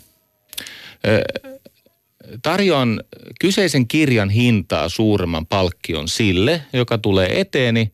Tarjoan 2.42 3.04
kyseisen 3.42 3.88
kirjan 3.88 4.30
hintaa 4.30 4.90
suuremman 4.90 5.46
palkkion 5.46 6.08
sille, 6.08 6.62
joka 6.74 6.98
tulee 6.98 7.40
eteeni 7.40 7.92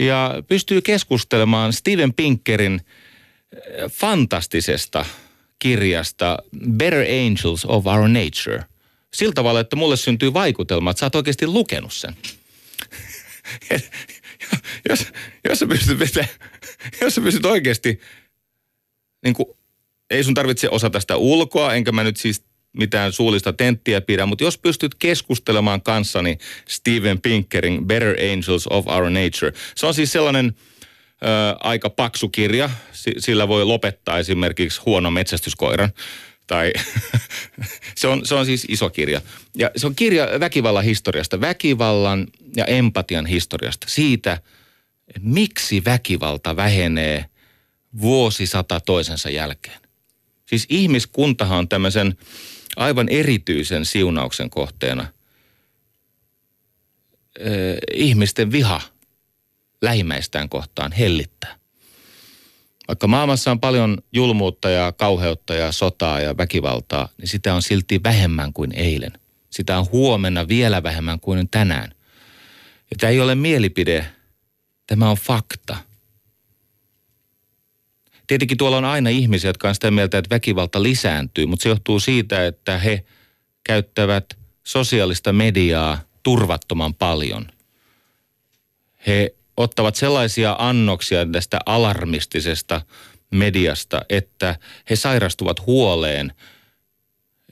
ja 0.00 0.34
pystyy 0.48 0.82
keskustelemaan 0.82 1.72
Steven 1.72 2.14
Pinkerin 2.14 2.80
fantastisesta 3.90 5.04
kirjasta 5.58 6.38
Better 6.70 7.04
Angels 7.26 7.64
of 7.64 7.86
Our 7.86 8.08
Nature. 8.08 8.64
Sillä 9.14 9.32
tavalla, 9.32 9.60
että 9.60 9.76
mulle 9.76 9.96
syntyy 9.96 10.32
vaikutelma, 10.32 10.90
että 10.90 10.98
sä 11.00 11.06
oot 11.06 11.14
oikeasti 11.14 11.46
lukenut 11.46 11.92
sen. 11.92 12.16
jos, 14.88 15.06
jos, 15.48 15.58
sä 15.58 15.66
pystyt, 15.66 15.98
jos 17.00 17.14
sä 17.14 17.20
pystyt 17.20 17.44
oikeasti, 17.44 18.00
niin 19.24 19.34
kuin, 19.34 19.46
ei 20.10 20.24
sun 20.24 20.34
tarvitse 20.34 20.68
osata 20.70 21.00
sitä 21.00 21.16
ulkoa, 21.16 21.74
enkä 21.74 21.92
mä 21.92 22.04
nyt 22.04 22.16
siis 22.16 22.44
mitään 22.78 23.12
suullista 23.12 23.52
tenttiä 23.52 24.00
pidä, 24.00 24.26
mutta 24.26 24.44
jos 24.44 24.58
pystyt 24.58 24.94
keskustelemaan 24.94 25.82
kanssani 25.82 26.38
Steven 26.68 27.20
Pinkerin 27.20 27.86
Better 27.86 28.16
Angels 28.32 28.66
of 28.70 28.86
Our 28.86 29.10
Nature. 29.10 29.52
Se 29.74 29.86
on 29.86 29.94
siis 29.94 30.12
sellainen 30.12 30.56
ö, 31.22 31.26
aika 31.60 31.90
paksu 31.90 32.28
kirja. 32.28 32.70
sillä 33.18 33.48
voi 33.48 33.64
lopettaa 33.64 34.18
esimerkiksi 34.18 34.80
huono 34.86 35.10
metsästyskoiran. 35.10 35.92
Tai 36.46 36.72
se, 37.98 38.08
on, 38.08 38.26
se 38.26 38.34
on 38.34 38.46
siis 38.46 38.66
iso 38.68 38.90
kirja. 38.90 39.20
Ja 39.54 39.70
se 39.76 39.86
on 39.86 39.94
kirja 39.94 40.28
väkivallan 40.40 40.84
historiasta, 40.84 41.40
väkivallan 41.40 42.26
ja 42.56 42.64
empatian 42.64 43.26
historiasta. 43.26 43.86
Siitä, 43.90 44.40
miksi 45.20 45.84
väkivalta 45.84 46.56
vähenee 46.56 47.24
vuosisata 48.00 48.80
toisensa 48.80 49.30
jälkeen. 49.30 49.80
Siis 50.46 50.66
ihmiskuntahan 50.68 51.58
on 51.58 51.68
tämmöisen 51.68 52.16
aivan 52.78 53.08
erityisen 53.08 53.84
siunauksen 53.84 54.50
kohteena. 54.50 55.06
Ihmisten 57.92 58.52
viha– 58.52 58.80
lähimmäistään 59.82 60.48
kohtaan 60.48 60.92
hellittää. 60.92 61.56
Vaikka 62.88 63.06
maailmassa 63.06 63.50
on 63.50 63.60
paljon 63.60 63.98
julmuutta 64.12 64.70
ja 64.70 64.92
kauheutta 64.92 65.54
ja 65.54 65.72
sotaa 65.72 66.20
ja 66.20 66.36
väkivaltaa, 66.36 67.08
niin 67.18 67.28
sitä 67.28 67.54
on 67.54 67.62
silti 67.62 68.00
vähemmän 68.04 68.52
kuin 68.52 68.72
eilen. 68.72 69.12
Sitä 69.50 69.78
on 69.78 69.86
huomenna 69.92 70.48
vielä 70.48 70.82
vähemmän 70.82 71.20
kuin 71.20 71.48
tänään. 71.50 71.94
Ja 72.90 72.96
tämä 73.00 73.10
ei 73.10 73.20
ole 73.20 73.34
mielipide, 73.34 74.06
tämä 74.86 75.10
on 75.10 75.16
fakta. 75.16 75.76
Tietenkin 78.28 78.58
tuolla 78.58 78.76
on 78.76 78.84
aina 78.84 79.10
ihmisiä, 79.10 79.48
jotka 79.48 79.68
on 79.68 79.74
sitä 79.74 79.90
mieltä, 79.90 80.18
että 80.18 80.34
väkivalta 80.34 80.82
lisääntyy, 80.82 81.46
mutta 81.46 81.62
se 81.62 81.68
johtuu 81.68 82.00
siitä, 82.00 82.46
että 82.46 82.78
he 82.78 83.04
käyttävät 83.64 84.24
sosiaalista 84.64 85.32
mediaa 85.32 86.00
turvattoman 86.22 86.94
paljon. 86.94 87.46
He 89.06 89.34
ottavat 89.56 89.96
sellaisia 89.96 90.56
annoksia 90.58 91.26
tästä 91.26 91.58
alarmistisesta 91.66 92.80
mediasta, 93.30 94.02
että 94.08 94.56
he 94.90 94.96
sairastuvat 94.96 95.66
huoleen 95.66 96.32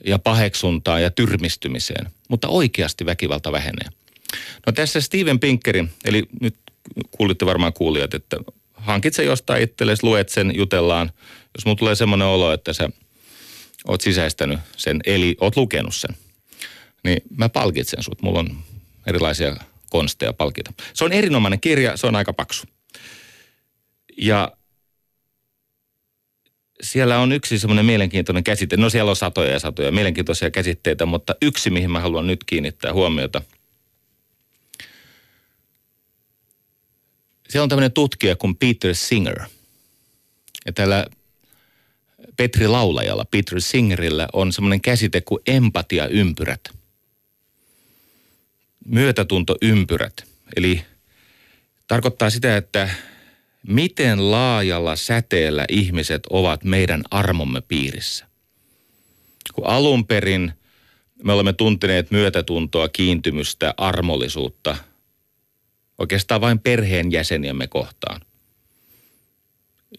ja 0.05 0.19
paheksuntaan 0.19 1.03
ja 1.03 1.11
tyrmistymiseen. 1.11 2.11
Mutta 2.29 2.47
oikeasti 2.47 3.05
väkivalta 3.05 3.51
vähenee. 3.51 3.87
No 4.65 4.71
tässä 4.71 5.01
Steven 5.01 5.39
Pinkerin, 5.39 5.89
eli 6.05 6.23
nyt 6.41 6.55
kuulitte 7.11 7.45
varmaan 7.45 7.73
kuulijat, 7.73 8.13
että 8.13 8.37
hankit 8.77 9.13
se 9.13 9.23
jostain 9.23 9.63
itsellesi, 9.63 10.03
luet 10.03 10.29
sen, 10.29 10.55
jutellaan. 10.55 11.11
Jos 11.55 11.65
mulla 11.65 11.77
tulee 11.77 11.95
semmoinen 11.95 12.27
olo, 12.27 12.53
että 12.53 12.73
sä 12.73 12.89
oot 13.87 14.01
sisäistänyt 14.01 14.59
sen, 14.77 14.99
eli 15.05 15.35
oot 15.41 15.55
lukenut 15.55 15.95
sen, 15.95 16.15
niin 17.03 17.21
mä 17.37 17.49
palkitsen 17.49 18.03
sut. 18.03 18.21
Mulla 18.21 18.39
on 18.39 18.57
erilaisia 19.07 19.55
konsteja 19.89 20.33
palkita. 20.33 20.73
Se 20.93 21.05
on 21.05 21.13
erinomainen 21.13 21.59
kirja, 21.59 21.97
se 21.97 22.07
on 22.07 22.15
aika 22.15 22.33
paksu. 22.33 22.67
Ja 24.17 24.51
siellä 26.81 27.19
on 27.19 27.31
yksi 27.31 27.59
semmoinen 27.59 27.85
mielenkiintoinen 27.85 28.43
käsite. 28.43 28.77
No 28.77 28.89
siellä 28.89 29.09
on 29.09 29.15
satoja 29.15 29.51
ja 29.51 29.59
satoja 29.59 29.91
mielenkiintoisia 29.91 30.51
käsitteitä, 30.51 31.05
mutta 31.05 31.35
yksi, 31.41 31.69
mihin 31.69 31.91
mä 31.91 31.99
haluan 31.99 32.27
nyt 32.27 32.43
kiinnittää 32.43 32.93
huomiota. 32.93 33.41
Siellä 37.49 37.63
on 37.63 37.69
tämmöinen 37.69 37.91
tutkija 37.91 38.35
kuin 38.35 38.55
Peter 38.55 38.95
Singer. 38.95 39.39
Ja 40.65 40.73
tällä 40.73 41.05
Petri 42.37 42.67
Laulajalla, 42.67 43.25
Peter 43.25 43.61
Singerillä 43.61 44.27
on 44.33 44.53
semmoinen 44.53 44.81
käsite 44.81 45.21
kuin 45.21 45.41
empatiaympyrät– 45.47 46.61
myötätuntoympyrät. 48.87 50.13
Eli 50.55 50.81
tarkoittaa 51.87 52.29
sitä, 52.29 52.57
että 52.57 52.89
miten 53.67 54.31
laajalla 54.31 54.95
säteellä 54.95 55.65
ihmiset 55.69 56.23
ovat 56.29 56.63
meidän 56.63 57.03
armomme 57.11 57.61
piirissä. 57.61 58.27
Kun 59.53 59.67
alun 59.67 60.07
perin 60.07 60.51
me 61.23 61.33
olemme 61.33 61.53
tunteneet 61.53 62.11
myötätuntoa, 62.11 62.89
kiintymystä, 62.89 63.73
armollisuutta 63.77 64.77
oikeastaan 65.97 66.41
vain 66.41 66.59
perheenjäseniämme 66.59 67.67
kohtaan. 67.67 68.21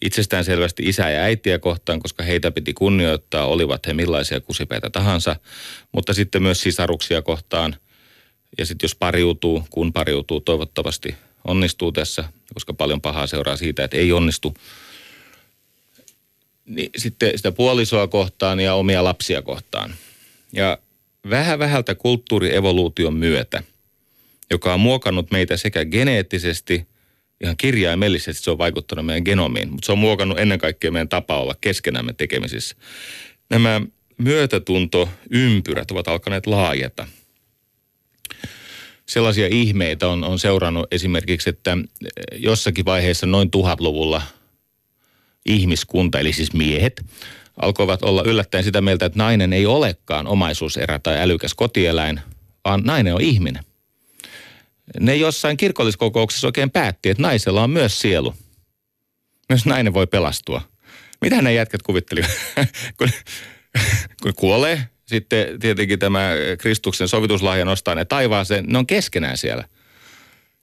Itsestään 0.01 0.45
selvästi 0.45 0.83
isä 0.83 1.09
ja 1.09 1.21
äitiä 1.21 1.59
kohtaan, 1.59 1.99
koska 1.99 2.23
heitä 2.23 2.51
piti 2.51 2.73
kunnioittaa, 2.73 3.45
olivat 3.45 3.87
he 3.87 3.93
millaisia 3.93 4.39
kusipäitä 4.39 4.89
tahansa, 4.89 5.35
mutta 5.91 6.13
sitten 6.13 6.43
myös 6.43 6.61
sisaruksia 6.61 7.21
kohtaan. 7.21 7.75
Ja 8.57 8.65
sitten 8.65 8.85
jos 8.85 8.95
pariutuu, 8.95 9.63
kun 9.69 9.93
pariutuu, 9.93 10.41
toivottavasti 10.41 11.15
onnistuu 11.45 11.91
tässä, 11.91 12.23
koska 12.53 12.73
paljon 12.73 13.01
pahaa 13.01 13.27
seuraa 13.27 13.57
siitä, 13.57 13.83
että 13.83 13.97
ei 13.97 14.11
onnistu. 14.11 14.53
Niin 16.65 16.89
sitten 16.97 17.31
sitä 17.35 17.51
puolisoa 17.51 18.07
kohtaan 18.07 18.59
ja 18.59 18.73
omia 18.73 19.03
lapsia 19.03 19.41
kohtaan. 19.41 19.93
Ja 20.53 20.77
vähän 21.29 21.59
vähältä 21.59 21.95
kulttuurievoluution 21.95 23.13
myötä, 23.13 23.63
joka 24.51 24.73
on 24.73 24.79
muokannut 24.79 25.31
meitä 25.31 25.57
sekä 25.57 25.85
geneettisesti, 25.85 26.87
ihan 27.43 27.57
kirjaimellisesti 27.57 28.43
se 28.43 28.51
on 28.51 28.57
vaikuttanut 28.57 29.05
meidän 29.05 29.23
genomiin, 29.25 29.71
mutta 29.71 29.85
se 29.85 29.91
on 29.91 29.97
muokannut 29.97 30.39
ennen 30.39 30.59
kaikkea 30.59 30.91
meidän 30.91 31.09
tapa 31.09 31.39
olla 31.39 31.55
keskenämme 31.61 32.13
tekemisissä. 32.13 32.75
Nämä 33.49 33.81
myötätuntoympyrät 34.17 35.91
ovat 35.91 36.07
alkaneet 36.07 36.47
laajeta. 36.47 37.07
Sellaisia 39.05 39.47
ihmeitä 39.51 40.07
on, 40.07 40.23
on 40.23 40.39
seurannut 40.39 40.87
esimerkiksi, 40.91 41.49
että 41.49 41.77
jossakin 42.35 42.85
vaiheessa 42.85 43.25
noin 43.25 43.51
tuhatluvulla 43.51 44.21
ihmiskunta, 45.45 46.19
eli 46.19 46.33
siis 46.33 46.53
miehet, 46.53 47.05
alkoivat 47.61 48.03
olla 48.03 48.23
yllättäen 48.23 48.63
sitä 48.63 48.81
mieltä, 48.81 49.05
että 49.05 49.19
nainen 49.19 49.53
ei 49.53 49.65
olekaan 49.65 50.27
omaisuuserä 50.27 50.99
tai 50.99 51.19
älykäs 51.19 51.53
kotieläin, 51.53 52.19
vaan 52.65 52.81
nainen 52.83 53.15
on 53.15 53.21
ihminen. 53.21 53.63
Ne 54.99 55.15
jossain 55.15 55.57
kirkolliskokouksessa 55.57 56.47
oikein 56.47 56.71
päätti, 56.71 57.09
että 57.09 57.23
naisella 57.23 57.63
on 57.63 57.69
myös 57.69 58.01
sielu. 58.01 58.33
Myös 59.49 59.65
nainen 59.65 59.93
voi 59.93 60.07
pelastua. 60.07 60.61
Mitä 61.21 61.41
ne 61.41 61.53
jätkät 61.53 61.81
kuvittelivat? 61.81 62.31
kun, 62.97 63.09
kun 64.23 64.33
kuolee, 64.35 64.81
sitten 65.05 65.59
tietenkin 65.59 65.99
tämä 65.99 66.31
Kristuksen 66.59 67.07
sovituslahja 67.07 67.65
nostaa 67.65 67.95
ne 67.95 68.05
taivaaseen, 68.05 68.65
ne 68.67 68.77
on 68.77 68.87
keskenään 68.87 69.37
siellä– 69.37 69.63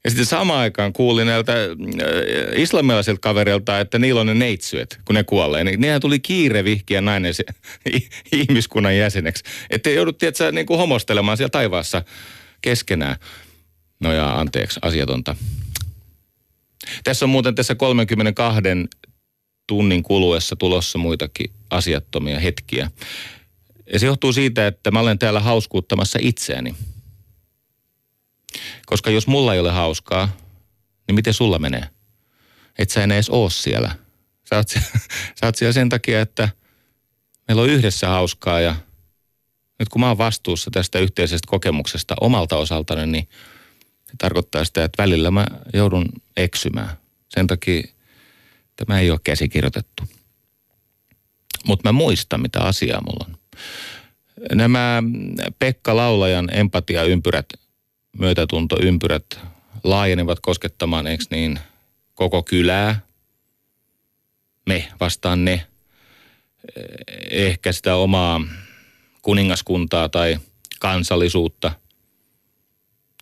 ja 0.06 0.10
sitten 0.10 0.26
samaan 0.26 0.60
aikaan 0.60 0.92
kuulin 0.92 1.26
näiltä 1.26 1.52
äh, 1.52 1.68
islamilaisilta 2.56 3.20
kavereilta, 3.20 3.80
että 3.80 3.98
niillä 3.98 4.20
on 4.20 4.26
ne 4.26 4.34
neitsyet, 4.34 5.00
kun 5.04 5.14
ne 5.14 5.24
kuolee. 5.24 5.64
Niin 5.64 5.80
nehän 5.80 6.00
tuli 6.00 6.20
kiire 6.20 6.64
vihkiä 6.64 7.00
nainen 7.00 7.34
se, 7.34 7.44
ihmiskunnan 8.32 8.96
jäseneksi. 8.96 9.44
Että 9.70 9.90
joudut, 9.90 10.18
tietysti, 10.18 10.52
niin 10.52 10.66
kuin 10.66 10.78
homostelemaan 10.78 11.36
siellä 11.36 11.50
taivaassa 11.50 12.02
keskenään. 12.62 13.16
No 14.00 14.12
ja 14.12 14.35
anteeksi, 14.35 14.80
asiatonta. 14.82 15.37
Tässä 17.04 17.24
on 17.24 17.30
muuten 17.30 17.54
tässä 17.54 17.74
32 17.74 18.61
tunnin 19.66 20.02
kuluessa 20.02 20.56
tulossa 20.56 20.98
muitakin 20.98 21.50
asiattomia 21.70 22.40
hetkiä. 22.40 22.90
Ja 23.92 23.98
se 23.98 24.06
johtuu 24.06 24.32
siitä, 24.32 24.66
että 24.66 24.90
mä 24.90 25.00
olen 25.00 25.18
täällä 25.18 25.40
hauskuuttamassa 25.40 26.18
itseäni– 26.22 26.74
koska 28.87 29.11
jos 29.11 29.26
mulla 29.26 29.54
ei 29.54 29.61
ole 29.61 29.70
hauskaa, 29.70 30.37
niin 31.06 31.14
miten 31.14 31.35
sulla 31.35 31.59
menee? 31.59 31.88
Et 32.78 32.90
sä 32.90 33.02
enää 33.02 33.16
edes 33.16 33.30
oo 33.30 33.50
siellä. 33.50 33.94
Sä 34.48 34.56
oot, 34.56 34.68
sä 35.40 35.46
oot 35.46 35.54
siellä 35.54 35.72
sen 35.72 35.88
takia, 35.88 36.20
että 36.20 36.48
meillä 37.48 37.62
on 37.62 37.70
yhdessä 37.70 38.09
hauskaa 38.09 38.61
ja 38.61 38.76
nyt 39.78 39.88
kun 39.88 40.00
mä 40.00 40.09
oon 40.09 40.18
vastuussa 40.18 40.70
tästä 40.70 40.98
yhteisestä 40.98 41.46
kokemuksesta 41.50 42.14
omalta 42.20 42.56
osaltani, 42.56 43.06
niin 43.06 43.28
se 44.07 44.12
tarkoittaa 44.19 44.64
sitä, 44.64 44.85
että 44.85 45.03
välillä 45.03 45.31
mä 45.31 45.47
joudun 45.75 46.09
eksymään. 46.37 46.97
Sen 47.29 47.47
takia 47.47 47.83
tämä 48.77 49.01
ei 49.01 49.11
ole 49.11 49.21
käsikirjoitettu. 49.25 50.03
Mutta 51.66 51.88
mä 51.88 51.92
muistan, 51.92 52.40
mitä 52.40 52.61
asiaa 52.61 53.01
mulla 53.01 53.27
on. 53.29 53.37
Nämä 54.55 55.03
Pekka 55.59 55.97
Laulajan 55.97 56.49
empatiaympyrät 56.53 57.47
myötätuntoympyrät 58.19 59.40
laajenevat 59.85 60.40
koskettamaan, 60.40 61.07
eikö 61.07 61.25
niin, 61.31 61.59
koko 62.14 62.42
kylää. 62.42 63.01
Me 64.66 64.88
vastaan 65.01 65.45
ne. 65.45 65.66
Ehkä 67.31 67.73
sitä 67.73 67.97
omaa 67.97 68.40
kuningaskuntaa 69.23 70.09
tai 70.09 70.38
kansallisuutta. 70.81 71.73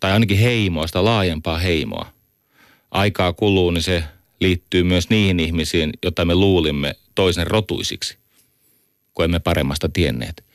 Tai 0.05 0.11
ainakin 0.11 0.37
heimoa, 0.37 0.87
sitä 0.87 1.05
laajempaa 1.05 1.57
heimoa. 1.57 2.13
Aikaa 2.91 3.33
kuluu, 3.33 3.71
niin 3.71 3.81
se 3.81 4.03
liittyy 4.39 4.83
myös 4.83 5.09
niihin 5.09 5.39
ihmisiin, 5.39 5.93
joita 6.03 6.25
me 6.25 6.35
luulimme 6.35 6.95
toisen 7.15 7.47
rotuisiksi, 7.47 8.17
kun 9.13 9.25
emme 9.25 9.39
paremmasta 9.39 9.89
tienneet. 9.89 10.45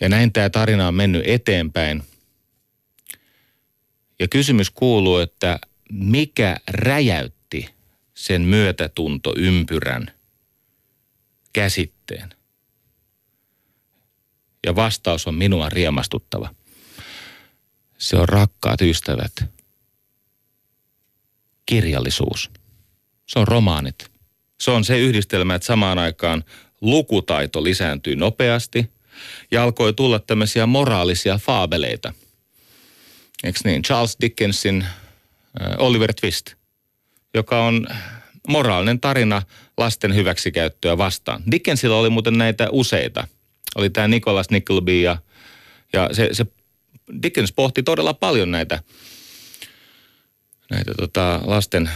Ja 0.00 0.08
näin 0.08 0.32
tämä 0.32 0.50
tarina 0.50 0.88
on 0.88 0.94
mennyt 0.94 1.22
eteenpäin. 1.26 2.02
Ja 4.18 4.28
kysymys 4.28 4.70
kuuluu, 4.70 5.18
että 5.18 5.58
mikä 5.92 6.56
räjäytti 6.70 7.68
sen 8.14 8.42
myötätuntoympyrän 8.42 10.10
käsitteen? 11.52 12.34
Ja 14.66 14.76
vastaus 14.76 15.26
on 15.26 15.34
minua 15.34 15.68
riemastuttava. 15.68 16.57
Se 17.98 18.16
on 18.16 18.28
rakkaat 18.28 18.80
ystävät. 18.80 19.44
Kirjallisuus. 21.66 22.50
Se 23.26 23.38
on 23.38 23.48
romaanit. 23.48 24.10
Se 24.60 24.70
on 24.70 24.84
se 24.84 24.98
yhdistelmä, 24.98 25.54
että 25.54 25.66
samaan 25.66 25.98
aikaan 25.98 26.44
lukutaito 26.80 27.64
lisääntyy 27.64 28.16
nopeasti– 28.16 28.86
ja 29.50 29.62
alkoi 29.62 29.92
tulla 29.92 30.18
tämmöisiä 30.18 30.66
moraalisia 30.66 31.38
faabeleita. 31.38 32.12
Eikö 33.44 33.58
niin? 33.64 33.82
Charles 33.82 34.16
Dickensin 34.20 34.82
äh, 34.82 35.76
Oliver 35.78 36.14
Twist, 36.20 36.52
joka 37.34 37.64
on 37.64 37.86
moraalinen 38.48 39.00
tarina 39.00 39.42
lasten 39.76 40.14
hyväksikäyttöä 40.14 40.98
vastaan. 40.98 41.42
Dickensilla 41.50 41.96
oli 41.96 42.10
muuten 42.10 42.38
näitä 42.38 42.68
useita. 42.72 43.28
Oli 43.74 43.90
tämä 43.90 44.08
Nicholas 44.08 44.50
Nickleby 44.50 45.00
ja, 45.00 45.16
ja 45.92 46.08
se, 46.12 46.28
se 46.32 46.46
Dickens 47.22 47.52
pohti 47.52 47.82
todella 47.82 48.14
paljon 48.14 48.50
näitä, 48.50 48.82
näitä 50.70 50.94
tota 50.94 51.40
lasten, 51.44 51.90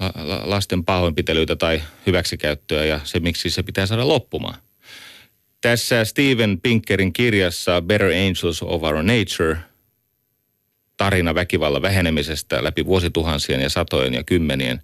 la, 0.00 0.42
lasten 0.44 0.84
pahoinpitelyitä 0.84 1.56
tai 1.56 1.82
hyväksikäyttöä 2.06 2.84
ja 2.84 3.00
se, 3.04 3.20
miksi 3.20 3.50
se 3.50 3.62
pitää 3.62 3.86
saada 3.86 4.08
loppumaan. 4.08 4.58
Tässä 5.60 6.04
Steven 6.04 6.60
Pinkerin 6.60 7.12
kirjassa 7.12 7.82
Better 7.82 8.10
Angels 8.10 8.62
of 8.62 8.82
Our 8.82 9.02
Nature 9.02 9.56
tarina 10.96 11.34
väkivallan 11.34 11.82
vähenemisestä 11.82 12.64
läpi 12.64 12.86
vuosituhansien 12.86 13.60
ja 13.60 13.70
satojen 13.70 14.14
ja 14.14 14.24
kymmenien, 14.24 14.82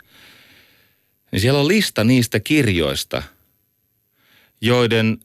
niin 1.32 1.40
siellä 1.40 1.60
on 1.60 1.68
lista 1.68 2.04
niistä 2.04 2.40
kirjoista, 2.40 3.22
joiden 4.60 5.18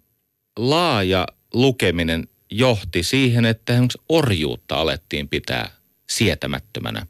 laaja 0.57 1.27
lukeminen 1.53 2.27
johti 2.57 3.03
siihen, 3.03 3.45
että 3.45 3.73
orjuutta 4.09 4.75
alettiin 4.75 5.29
pitää 5.29 5.69
sietämättömänä. 6.09 7.07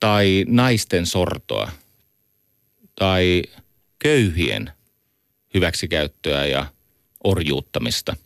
Tai 0.00 0.44
naisten 0.48 1.06
sortoa. 1.06 1.70
Tai 2.94 3.42
köyhien 3.98 4.72
hyväksikäyttöä 5.54 6.46
ja 6.46 6.66
orjuuttamista. 7.24 8.16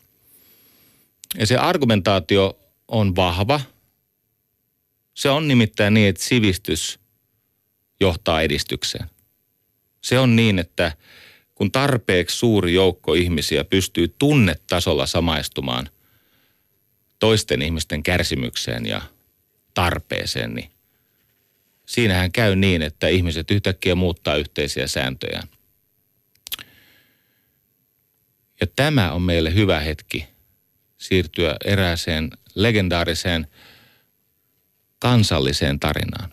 Ja 1.39 1.47
se 1.47 1.57
argumentaatio 1.57 2.59
on 2.89 3.17
vahva. 3.17 3.61
Se 5.15 5.31
on 5.31 5.49
nimittäin 5.49 5.95
niin, 5.95 6.09
että 6.09 6.23
sivistys 6.23 6.99
johtaa 8.01 8.43
edistykseen. 8.43 9.11
Se 10.03 10.19
on 10.19 10.37
niin, 10.37 10.59
että 10.59 10.93
kun 11.62 11.72
tarpeeksi 11.72 12.37
suuri 12.37 12.75
joukko 12.75 13.14
ihmisiä 13.14 13.64
pystyy 13.64 14.14
tunnetasolla 14.18 15.07
samaistumaan 15.07 15.88
toisten 17.18 17.62
ihmisten 17.62 18.03
kärsimykseen 18.03 18.87
ja 18.87 19.03
tarpeeseen, 19.75 20.55
niin 20.55 20.70
siinähän 21.87 22.33
käy 22.33 22.57
niin, 22.57 22.83
että 22.83 23.09
ihmiset 23.09 23.51
yhtäkkiä 23.51 23.94
muuttaa 23.94 24.37
yhteisiä 24.37 24.87
sääntöjään. 24.87 25.48
Ja 28.61 28.66
tämä 28.77 29.12
on 29.12 29.22
meille 29.22 29.55
hyvä 29.55 29.81
hetki 29.81 30.29
siirtyä 30.98 31.57
erääseen 31.64 32.31
legendaariseen 32.55 33.46
kansalliseen 34.98 35.81
tarinaan. 35.81 36.33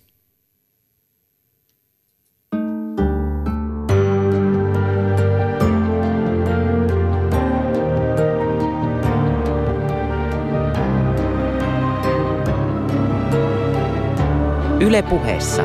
Yle 14.81 15.01
puheessa. 15.01 15.63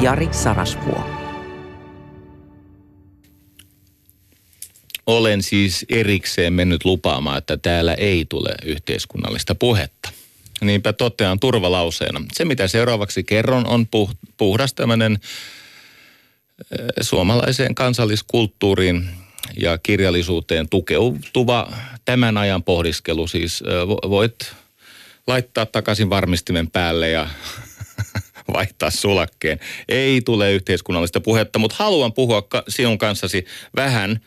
Jari 0.00 0.28
Sarasvuo. 0.32 1.10
Olen 5.06 5.42
siis 5.42 5.86
erikseen 5.88 6.52
mennyt 6.52 6.84
lupaamaan, 6.84 7.38
että 7.38 7.56
täällä 7.56 7.94
ei 7.94 8.26
tule 8.28 8.50
yhteiskunnallista 8.64 9.54
puhetta. 9.54 10.10
Niinpä 10.60 10.92
totean 10.92 11.40
turvalauseena. 11.40 12.22
Se, 12.32 12.44
mitä 12.44 12.68
seuraavaksi 12.68 13.24
kerron, 13.24 13.66
on 13.66 13.86
puhdas 14.36 14.74
tämmöinen 14.74 15.18
suomalaiseen 17.00 17.74
kansalliskulttuuriin 17.74 19.08
ja 19.60 19.78
kirjallisuuteen 19.78 20.68
tukeutuva 20.68 21.72
tämän 22.04 22.36
ajan 22.36 22.62
pohdiskelu. 22.62 23.26
Siis 23.26 23.62
voit 24.10 24.54
laittaa 25.26 25.66
takaisin 25.66 26.10
varmistimen 26.10 26.70
päälle 26.70 27.10
ja 27.10 27.28
vaihtaa 28.54 28.90
sulakkeen. 28.90 29.60
Ei 29.88 30.20
tule 30.20 30.52
yhteiskunnallista 30.52 31.20
puhetta, 31.20 31.58
mutta 31.58 31.76
haluan 31.78 32.12
puhua 32.12 32.48
sinun 32.68 32.98
kanssasi 32.98 33.46
vähän 33.76 34.20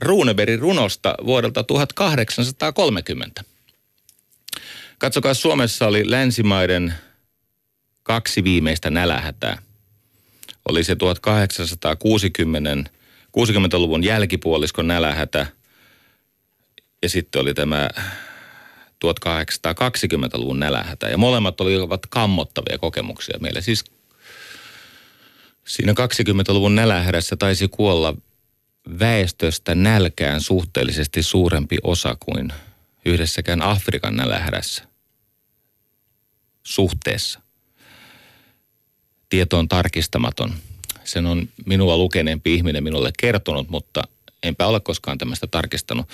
Runebergin 0.00 0.58
runosta 0.58 1.14
vuodelta 1.26 1.64
1830. 1.64 3.44
Katsokaa, 4.98 5.34
Suomessa 5.34 5.86
oli 5.86 6.10
länsimaiden 6.10 6.94
kaksi 8.02 8.44
viimeistä 8.44 8.90
nälähätää. 8.90 9.58
Oli 10.68 10.84
se 10.84 10.96
1860 10.96 12.90
60-luvun 13.38 14.04
jälkipuoliskon 14.04 14.86
nälähätä 14.86 15.46
ja 17.02 17.08
sitten 17.08 17.42
oli 17.42 17.54
tämä 17.54 17.90
1820-luvun 19.04 20.60
nälähätä. 20.60 21.08
Ja 21.08 21.18
molemmat 21.18 21.60
olivat 21.60 22.06
kammottavia 22.06 22.78
kokemuksia 22.78 23.38
meille. 23.38 23.60
Siis 23.62 23.84
siinä 25.66 25.92
20-luvun 25.92 26.74
nälähädässä 26.74 27.36
taisi 27.36 27.68
kuolla 27.68 28.14
väestöstä 28.98 29.74
nälkään 29.74 30.40
suhteellisesti 30.40 31.22
suurempi 31.22 31.76
osa 31.82 32.16
kuin 32.20 32.52
yhdessäkään 33.04 33.62
Afrikan 33.62 34.16
nälähädässä. 34.16 34.84
Suhteessa. 36.62 37.40
Tieto 39.28 39.58
on 39.58 39.68
tarkistamaton. 39.68 40.54
Sen 41.04 41.26
on 41.26 41.48
minua 41.66 41.96
lukeneempi 41.96 42.54
ihminen 42.54 42.84
minulle 42.84 43.10
kertonut, 43.20 43.68
mutta 43.68 44.02
enpä 44.42 44.66
ole 44.66 44.80
koskaan 44.80 45.18
tämmöistä 45.18 45.46
tarkistanut 45.46 46.08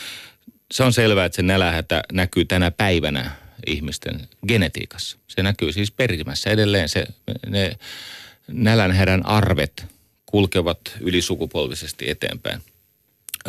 se 0.72 0.82
on 0.82 0.92
selvää, 0.92 1.24
että 1.24 1.36
se 1.36 1.42
nälähätä 1.42 2.02
näkyy 2.12 2.44
tänä 2.44 2.70
päivänä 2.70 3.30
ihmisten 3.66 4.28
genetiikassa. 4.48 5.18
Se 5.28 5.42
näkyy 5.42 5.72
siis 5.72 5.90
perimässä 5.90 6.50
edelleen. 6.50 6.88
Se, 6.88 7.06
ne 7.46 7.78
nälänhädän 8.48 9.26
arvet 9.26 9.84
kulkevat 10.26 10.80
ylisukupolvisesti 11.00 12.10
eteenpäin. 12.10 12.60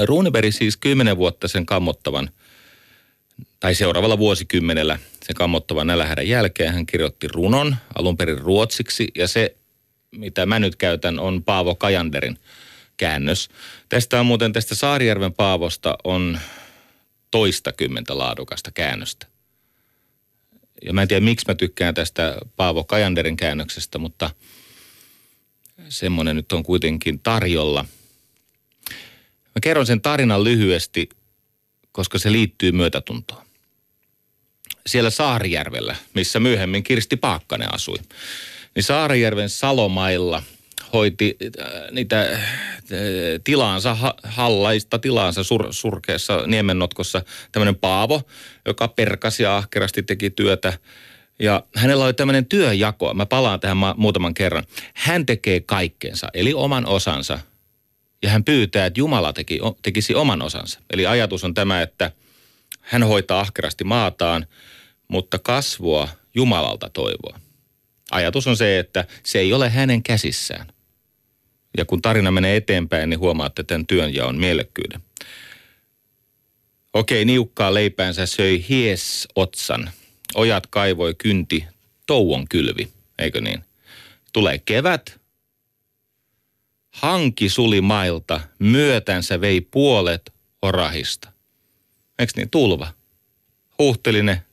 Runeberg 0.04 0.54
siis 0.54 0.78
kymmenen 0.78 1.18
vuotta 1.18 1.48
sen 1.48 1.66
kammottavan, 1.66 2.30
tai 3.60 3.76
seuraavalla 3.76 4.18
vuosikymmenellä 4.18 5.00
sen 5.26 5.36
kammottavan 5.36 5.88
nälähädän 5.88 6.28
jälkeen 6.28 6.74
hän 6.74 6.86
kirjoitti 6.86 7.28
runon 7.28 7.76
alun 7.96 8.18
perin 8.18 8.40
ruotsiksi, 8.40 9.08
ja 9.16 9.28
se, 9.28 9.56
mitä 10.12 10.46
mä 10.46 10.60
nyt 10.60 10.76
käytän, 10.76 11.20
on 11.20 11.44
Paavo 11.44 11.76
Kajanderin 11.76 12.38
käännös. 12.98 13.50
Tästä 13.90 14.20
on 14.20 14.26
muuten, 14.26 14.54
tästä 14.54 14.76
Saarijärven 14.76 15.34
Paavosta 15.34 15.98
on 16.04 16.40
toista 17.32 17.72
kymmentä 17.72 18.18
laadukasta 18.18 18.72
käännöstä. 18.72 19.28
Ja 20.86 20.94
mä 20.94 21.02
en 21.02 21.08
tiedä, 21.08 21.26
miksi 21.26 21.46
mä 21.48 21.56
tykkään 21.56 21.94
tästä 21.94 22.38
Paavo 22.56 22.84
Kajanderin 22.84 23.38
käännöksestä, 23.38 23.98
mutta 23.98 24.30
semmoinen 25.90 26.36
nyt 26.36 26.52
on 26.52 26.64
kuitenkin 26.64 27.20
tarjolla. 27.20 27.86
Mä 29.46 29.60
kerron 29.62 29.86
sen 29.86 30.02
tarinan 30.02 30.44
lyhyesti, 30.44 31.10
koska 31.92 32.20
se 32.20 32.32
liittyy 32.32 32.72
myötätuntoon. 32.72 33.46
Siellä 34.86 35.10
Saarijärvellä, 35.10 35.96
missä 36.14 36.40
myöhemmin 36.40 36.84
Kirsti 36.84 37.18
Paakkanen 37.18 37.74
asui, 37.74 37.98
niin 38.76 38.84
Saarijärven 38.84 39.50
Salomailla– 39.50 40.44
hoiti 40.94 41.38
äh, 41.60 41.68
niitä 41.92 42.22
äh, 42.22 42.40
tilaansa, 43.44 43.98
hallaista 44.24 45.00
tilaansa 45.00 45.44
sur, 45.44 45.68
surkeassa 45.72 46.44
niemennotkossa 46.48 47.22
tämmöinen 47.52 47.76
Paavo, 47.76 48.22
joka 48.66 48.88
perkasi 48.88 49.44
ja 49.44 49.58
ahkerasti 49.58 50.04
teki 50.04 50.30
työtä. 50.30 50.74
Ja 51.40 51.64
hänellä 51.76 52.06
oli 52.06 52.14
tämmöinen 52.14 52.46
työjako, 52.46 53.14
mä 53.14 53.26
palaan 53.26 53.60
tähän 53.60 53.78
ma- 53.78 53.96
muutaman 53.98 54.34
kerran. 54.34 54.64
Hän 54.94 55.26
tekee 55.26 55.60
kaikkensa, 55.60 56.28
eli 56.34 56.54
oman 56.54 56.86
osansa. 56.86 57.40
Ja 58.24 58.30
hän 58.30 58.44
pyytää, 58.44 58.86
että 58.86 59.00
Jumala 59.00 59.34
teki, 59.34 59.60
tekisi 59.82 60.16
oman 60.16 60.42
osansa. 60.42 60.80
Eli 60.90 61.06
ajatus 61.06 61.44
on 61.44 61.54
tämä, 61.54 61.82
että 61.82 62.12
hän 62.82 63.04
hoitaa 63.04 63.40
ahkerasti 63.40 63.84
maataan, 63.84 64.48
mutta 65.08 65.40
kasvua 65.40 66.08
Jumalalta 66.36 66.90
toivoa. 66.90 67.40
Ajatus 68.12 68.48
on 68.48 68.58
se, 68.58 68.80
että 68.80 69.06
se 69.24 69.40
ei 69.40 69.54
ole 69.54 69.70
hänen 69.70 70.04
käsissään. 70.04 70.71
Ja 71.78 71.86
kun 71.86 72.02
tarina 72.02 72.32
menee 72.32 72.56
eteenpäin, 72.56 73.10
niin 73.10 73.20
huomaatte 73.20 73.64
tämän 73.64 73.88
työnjaon 73.88 74.38
mielekkyyden. 74.38 75.02
Okei, 76.94 77.26
niukkaa 77.26 77.74
leipäänsä 77.74 78.26
söi 78.26 78.66
hies 78.70 79.28
otsan. 79.36 79.92
Ojat 80.36 80.68
kaivoi 80.68 81.16
kynti, 81.18 81.66
touon 82.08 82.48
kylvi, 82.48 82.92
eikö 83.20 83.42
niin? 83.42 83.64
Tulee 84.34 84.60
kevät, 84.60 85.20
hanki 86.92 87.50
suli 87.50 87.82
mailta, 87.82 88.40
myötänsä 88.60 89.42
vei 89.42 89.62
puolet 89.62 90.34
orahista. 90.62 91.32
Eikö 92.20 92.34
niin? 92.36 92.50
Tulva. 92.50 92.94
Huuhteli 93.80 94.24
ne 94.24 94.44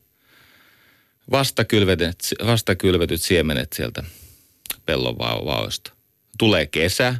vastakylvetyt, 1.30 2.18
vastakylvetyt 2.46 3.22
siemenet 3.22 3.72
sieltä 3.72 4.04
pellon 4.86 5.18
vaoista 5.18 5.97
tulee 6.38 6.66
kesä, 6.66 7.14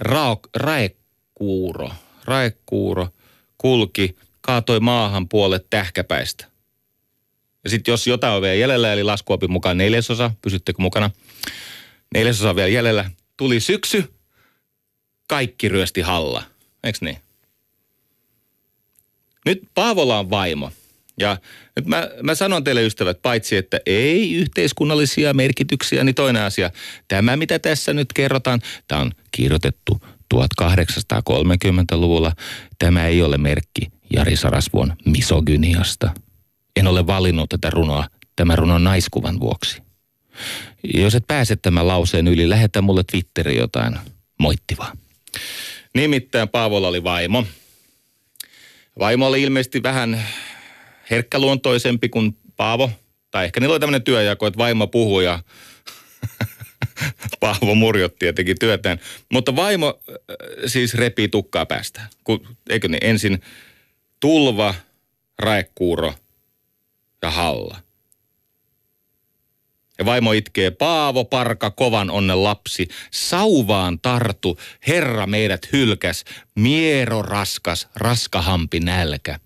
Raok, 0.00 0.48
raekuuro, 0.56 1.90
raekuuro 2.24 3.08
kulki, 3.58 4.16
kaatoi 4.40 4.80
maahan 4.80 5.28
puolet 5.28 5.66
tähkäpäistä. 5.70 6.46
Ja 7.64 7.70
sitten 7.70 7.92
jos 7.92 8.06
jotain 8.06 8.34
on 8.34 8.42
vielä 8.42 8.54
jäljellä, 8.54 8.92
eli 8.92 9.02
laskuopin 9.02 9.52
mukaan 9.52 9.78
neljäsosa, 9.78 10.30
pysyttekö 10.42 10.82
mukana? 10.82 11.10
Neljäsosa 12.14 12.56
vielä 12.56 12.68
jäljellä. 12.68 13.10
Tuli 13.36 13.60
syksy, 13.60 14.14
kaikki 15.28 15.68
ryösti 15.68 16.00
halla. 16.00 16.42
Eikö 16.84 16.98
niin? 17.00 17.18
Nyt 19.44 19.62
Paavola 19.74 20.18
on 20.18 20.30
vaimo. 20.30 20.72
Ja 21.18 21.36
nyt 21.76 21.86
mä, 21.86 22.08
mä 22.22 22.34
sanon 22.34 22.64
teille 22.64 22.86
ystävät, 22.86 23.22
paitsi 23.22 23.56
että 23.56 23.80
ei 23.86 24.34
yhteiskunnallisia 24.34 25.34
merkityksiä, 25.34 26.04
niin 26.04 26.14
toinen 26.14 26.42
asia. 26.42 26.70
Tämä, 27.08 27.36
mitä 27.36 27.58
tässä 27.58 27.92
nyt 27.92 28.12
kerrotaan, 28.12 28.60
tämä 28.88 29.00
on 29.00 29.12
kirjoitettu 29.30 30.00
1830-luvulla. 30.34 32.32
Tämä 32.78 33.06
ei 33.06 33.22
ole 33.22 33.38
merkki 33.38 33.88
Jari 34.12 34.36
Sarasvuon 34.36 34.92
misogyniasta. 35.04 36.10
En 36.76 36.86
ole 36.86 37.06
valinnut 37.06 37.48
tätä 37.48 37.70
runoa 37.70 38.06
tämän 38.36 38.58
runon 38.58 38.84
naiskuvan 38.84 39.40
vuoksi. 39.40 39.82
Jos 40.94 41.14
et 41.14 41.24
pääse 41.26 41.56
tämän 41.56 41.88
lauseen 41.88 42.28
yli, 42.28 42.48
lähetä 42.48 42.82
mulle 42.82 43.02
Twitteri 43.04 43.56
jotain 43.56 43.98
moittivaa. 44.38 44.92
Nimittäin 45.94 46.48
Paavolla 46.48 46.88
oli 46.88 47.04
vaimo. 47.04 47.44
Vaimo 48.98 49.26
oli 49.26 49.42
ilmeisesti 49.42 49.82
vähän 49.82 50.24
herkkäluontoisempi 51.10 52.08
kuin 52.08 52.36
Paavo. 52.56 52.90
Tai 53.30 53.44
ehkä 53.44 53.60
niillä 53.60 53.72
oli 53.72 53.80
tämmöinen 53.80 54.02
työjako, 54.02 54.46
että 54.46 54.58
vaimo 54.58 54.86
puhui 54.86 55.24
ja 55.24 55.42
Paavo 57.40 57.74
murjotti 57.74 58.26
ja 58.26 58.32
teki 58.32 58.54
työtään. 58.54 59.00
Mutta 59.32 59.56
vaimo 59.56 60.00
äh, 60.10 60.16
siis 60.66 60.94
repii 60.94 61.28
tukkaa 61.28 61.66
päästä. 61.66 62.00
Eikö 62.70 62.88
niin? 62.88 63.04
Ensin 63.04 63.42
tulva, 64.20 64.74
raekuuro 65.38 66.14
ja 67.22 67.30
halla. 67.30 67.76
Ja 69.98 70.04
vaimo 70.04 70.32
itkee, 70.32 70.70
Paavo 70.70 71.24
Parka, 71.24 71.70
kovan 71.70 72.10
onnen 72.10 72.44
lapsi, 72.44 72.88
sauvaan 73.10 74.00
tartu, 74.00 74.58
Herra 74.86 75.26
meidät 75.26 75.72
hylkäs, 75.72 76.24
miero 76.54 77.22
raskas, 77.22 77.88
raskahampi 77.94 78.80
nälkä. 78.80 79.40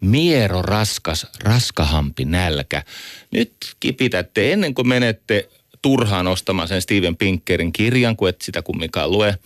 Miero 0.00 0.62
raskas, 0.62 1.26
raskahampi 1.44 2.24
nälkä. 2.24 2.82
Nyt 3.30 3.52
kipitätte 3.80 4.52
ennen 4.52 4.74
kuin 4.74 4.88
menette 4.88 5.48
turhaan 5.82 6.26
ostamaan 6.26 6.68
sen 6.68 6.82
Steven 6.82 7.16
Pinkerin 7.16 7.72
kirjan, 7.72 8.16
kun 8.16 8.28
et 8.28 8.40
sitä 8.40 8.62
kumminkaan 8.62 9.10
lue. 9.10 9.38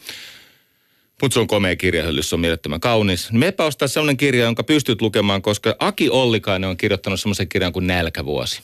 Mutta 1.22 1.34
se 1.34 1.40
on 1.40 1.46
komea 1.46 1.76
kirjahyllyssä, 1.76 2.28
se 2.28 2.34
on 2.34 2.40
mielettömän 2.40 2.80
kaunis. 2.80 3.32
Mepä 3.32 3.64
ostaa 3.64 3.88
sellainen 3.88 4.16
kirja, 4.16 4.44
jonka 4.44 4.64
pystyt 4.64 5.02
lukemaan, 5.02 5.42
koska 5.42 5.76
Aki 5.78 6.10
Ollikainen 6.10 6.70
on 6.70 6.76
kirjoittanut 6.76 7.20
semmoisen 7.20 7.48
kirjan 7.48 7.72
kuin 7.72 7.86
Nälkävuosi. 7.86 8.62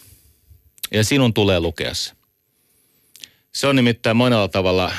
Ja 0.91 1.05
sinun 1.05 1.35
tulee 1.35 1.61
lukea 1.61 1.95
se. 1.95 2.13
Se 3.53 3.67
on 3.67 3.77
nimittäin 3.77 4.17
monella 4.17 4.49
tavalla 4.49 4.93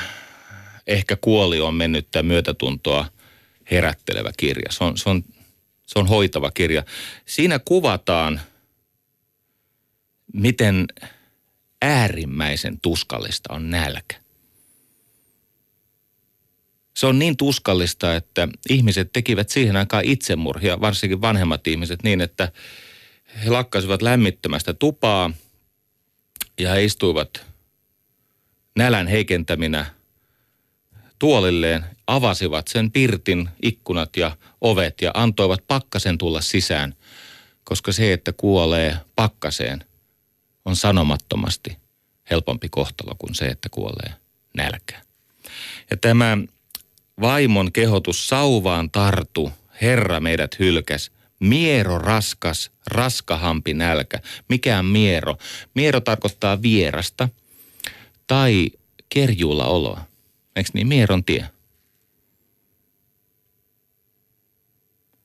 ehkä 0.86 1.16
kuoli 1.16 1.60
on 1.60 1.74
mennyttä 1.74 2.22
myötätuntoa 2.22 3.06
herättelevä 3.70 4.30
kirja. 4.36 4.72
Se 4.72 4.84
on, 4.84 4.98
se 4.98 5.10
on, 5.10 5.24
se 5.92 5.98
on 5.98 6.06
hoitava 6.06 6.50
kirja. 6.50 6.82
Siinä 7.26 7.58
kuvataan, 7.58 8.40
miten 10.32 10.86
äärimmäisen 11.82 12.80
tuskallista 12.80 13.54
on 13.54 13.70
nälkä. 13.70 14.22
Se 16.96 17.06
on 17.06 17.18
niin 17.18 17.36
tuskallista, 17.36 18.16
että 18.16 18.48
ihmiset 18.70 19.12
tekivät 19.12 19.48
siihen 19.48 19.76
aikaan 19.76 20.04
itsemurhia, 20.04 20.80
varsinkin 20.80 21.20
vanhemmat 21.20 21.66
ihmiset, 21.66 22.02
niin 22.02 22.20
että 22.20 22.52
he 23.44 23.50
lakkasivat 23.50 24.02
lämmittömästä 24.02 24.74
tupaa 24.74 25.30
ja 26.58 26.72
he 26.72 26.84
istuivat 26.84 27.46
nälän 28.76 29.06
heikentäminä 29.06 29.86
tuolilleen, 31.22 31.84
avasivat 32.06 32.68
sen 32.68 32.90
pirtin 32.90 33.48
ikkunat 33.62 34.16
ja 34.16 34.36
ovet 34.60 35.00
ja 35.00 35.10
antoivat 35.14 35.64
pakkasen 35.66 36.18
tulla 36.18 36.40
sisään, 36.40 36.94
koska 37.64 37.92
se, 37.92 38.12
että 38.12 38.32
kuolee 38.32 38.96
pakkaseen, 39.16 39.84
on 40.64 40.76
sanomattomasti 40.76 41.76
helpompi 42.30 42.68
kohtalo 42.68 43.14
kuin 43.18 43.34
se, 43.34 43.46
että 43.46 43.68
kuolee 43.68 44.12
nälkään. 44.56 45.02
Ja 45.90 45.96
tämä 45.96 46.38
vaimon 47.20 47.72
kehotus 47.72 48.28
sauvaan 48.28 48.90
tartu, 48.90 49.52
Herra 49.82 50.20
meidät 50.20 50.58
hylkäs, 50.58 51.10
miero 51.40 51.98
raskas, 51.98 52.70
raskahampi 52.86 53.74
nälkä. 53.74 54.20
Mikään 54.48 54.84
miero? 54.84 55.36
Miero 55.74 56.00
tarkoittaa 56.00 56.62
vierasta 56.62 57.28
tai 58.26 58.70
kerjuulla 59.08 59.64
oloa. 59.64 60.11
Eikö 60.56 60.70
niin? 60.74 60.86
Mieron 60.86 61.24
tie. 61.24 61.48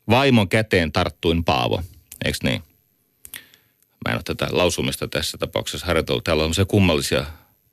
Vaimon 0.09 0.49
käteen 0.49 0.91
tarttuin 0.91 1.43
Paavo. 1.43 1.81
Eikö 2.25 2.37
niin? 2.43 2.63
Mä 4.05 4.11
en 4.11 4.15
ole 4.15 4.23
tätä 4.23 4.47
lausumista 4.51 5.07
tässä 5.07 5.37
tapauksessa 5.37 5.87
harjoitellut. 5.87 6.23
Täällä 6.23 6.43
on 6.43 6.53
se 6.53 6.65
kummallisia 6.65 7.25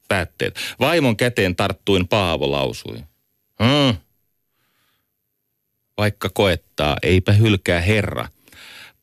päätteitä. 0.09 0.61
Vaimon 0.81 1.17
käteen 1.17 1.57
tarttuin 1.57 2.09
Paavo 2.09 2.51
lausui. 2.51 2.97
Hmm. 3.65 3.97
Vaikka 5.99 6.29
koettaa, 6.29 6.97
eipä 7.03 7.33
hylkää 7.33 7.81
Herra. 7.81 8.29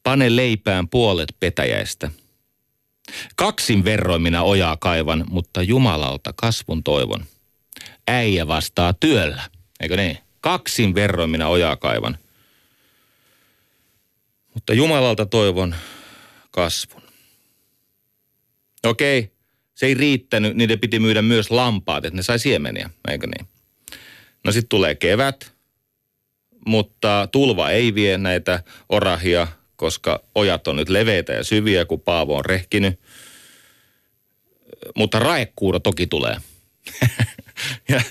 Pane 0.04 0.36
leipään 0.36 0.88
puolet 0.88 1.36
petäjäistä. 1.40 2.12
Kaksin 3.36 3.84
verroin 3.84 4.22
minä 4.22 4.44
ojaa 4.44 4.78
kaivan, 4.78 5.26
mutta 5.30 5.62
Jumalalta 5.62 6.34
kasvun 6.36 6.84
toivon. 6.84 7.26
Äijä 8.08 8.48
vastaa 8.48 8.94
työllä, 8.94 9.44
eikö 9.80 9.98
niin? 9.98 10.18
Kaksin 10.42 10.96
verroin 10.96 11.30
minä 11.30 11.48
ojaa 11.48 11.76
kaivan. 11.76 12.18
Mutta 14.54 14.74
Jumalalta 14.74 15.26
toivon 15.26 15.76
kasvun. 16.52 17.02
Okei, 18.86 19.32
se 19.76 19.86
ei 19.86 19.94
riittänyt, 19.94 20.58
niiden 20.58 20.80
piti 20.80 21.00
myydä 21.00 21.22
myös 21.22 21.52
lampaat, 21.52 22.06
että 22.06 22.16
ne 22.16 22.24
sai 22.24 22.40
siemeniä, 22.40 22.90
eikö 23.08 23.28
niin? 23.28 23.48
No 24.44 24.52
sitten 24.52 24.70
tulee 24.70 24.96
kevät, 24.96 25.54
mutta 26.68 27.30
tulva 27.32 27.70
ei 27.70 27.96
vie 27.96 28.18
näitä 28.18 28.64
orahia, 28.90 29.48
koska 29.76 30.24
ojat 30.36 30.68
on 30.68 30.76
nyt 30.76 30.90
leveitä 30.90 31.34
ja 31.34 31.44
syviä, 31.44 31.86
kun 31.86 32.02
Paavo 32.02 32.38
on 32.38 32.46
rehkinyt. 32.46 33.00
Mutta 34.96 35.20
raekuuro 35.20 35.80
toki 35.80 36.08
tulee. 36.08 36.36
Ja, 37.90 38.02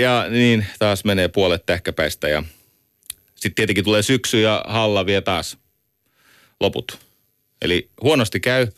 ja 0.00 0.26
niin 0.30 0.66
taas 0.78 1.04
menee 1.04 1.28
puolet 1.28 1.66
tähkäpäistä 1.66 2.28
ja 2.28 2.42
sitten 3.34 3.54
tietenkin 3.54 3.84
tulee 3.84 4.02
syksy 4.02 4.40
ja 4.40 4.64
halla 4.66 5.06
vie 5.06 5.20
taas 5.20 5.58
loput. 6.60 6.98
Eli 7.62 7.90
huonosti 8.02 8.40
käy 8.40 8.68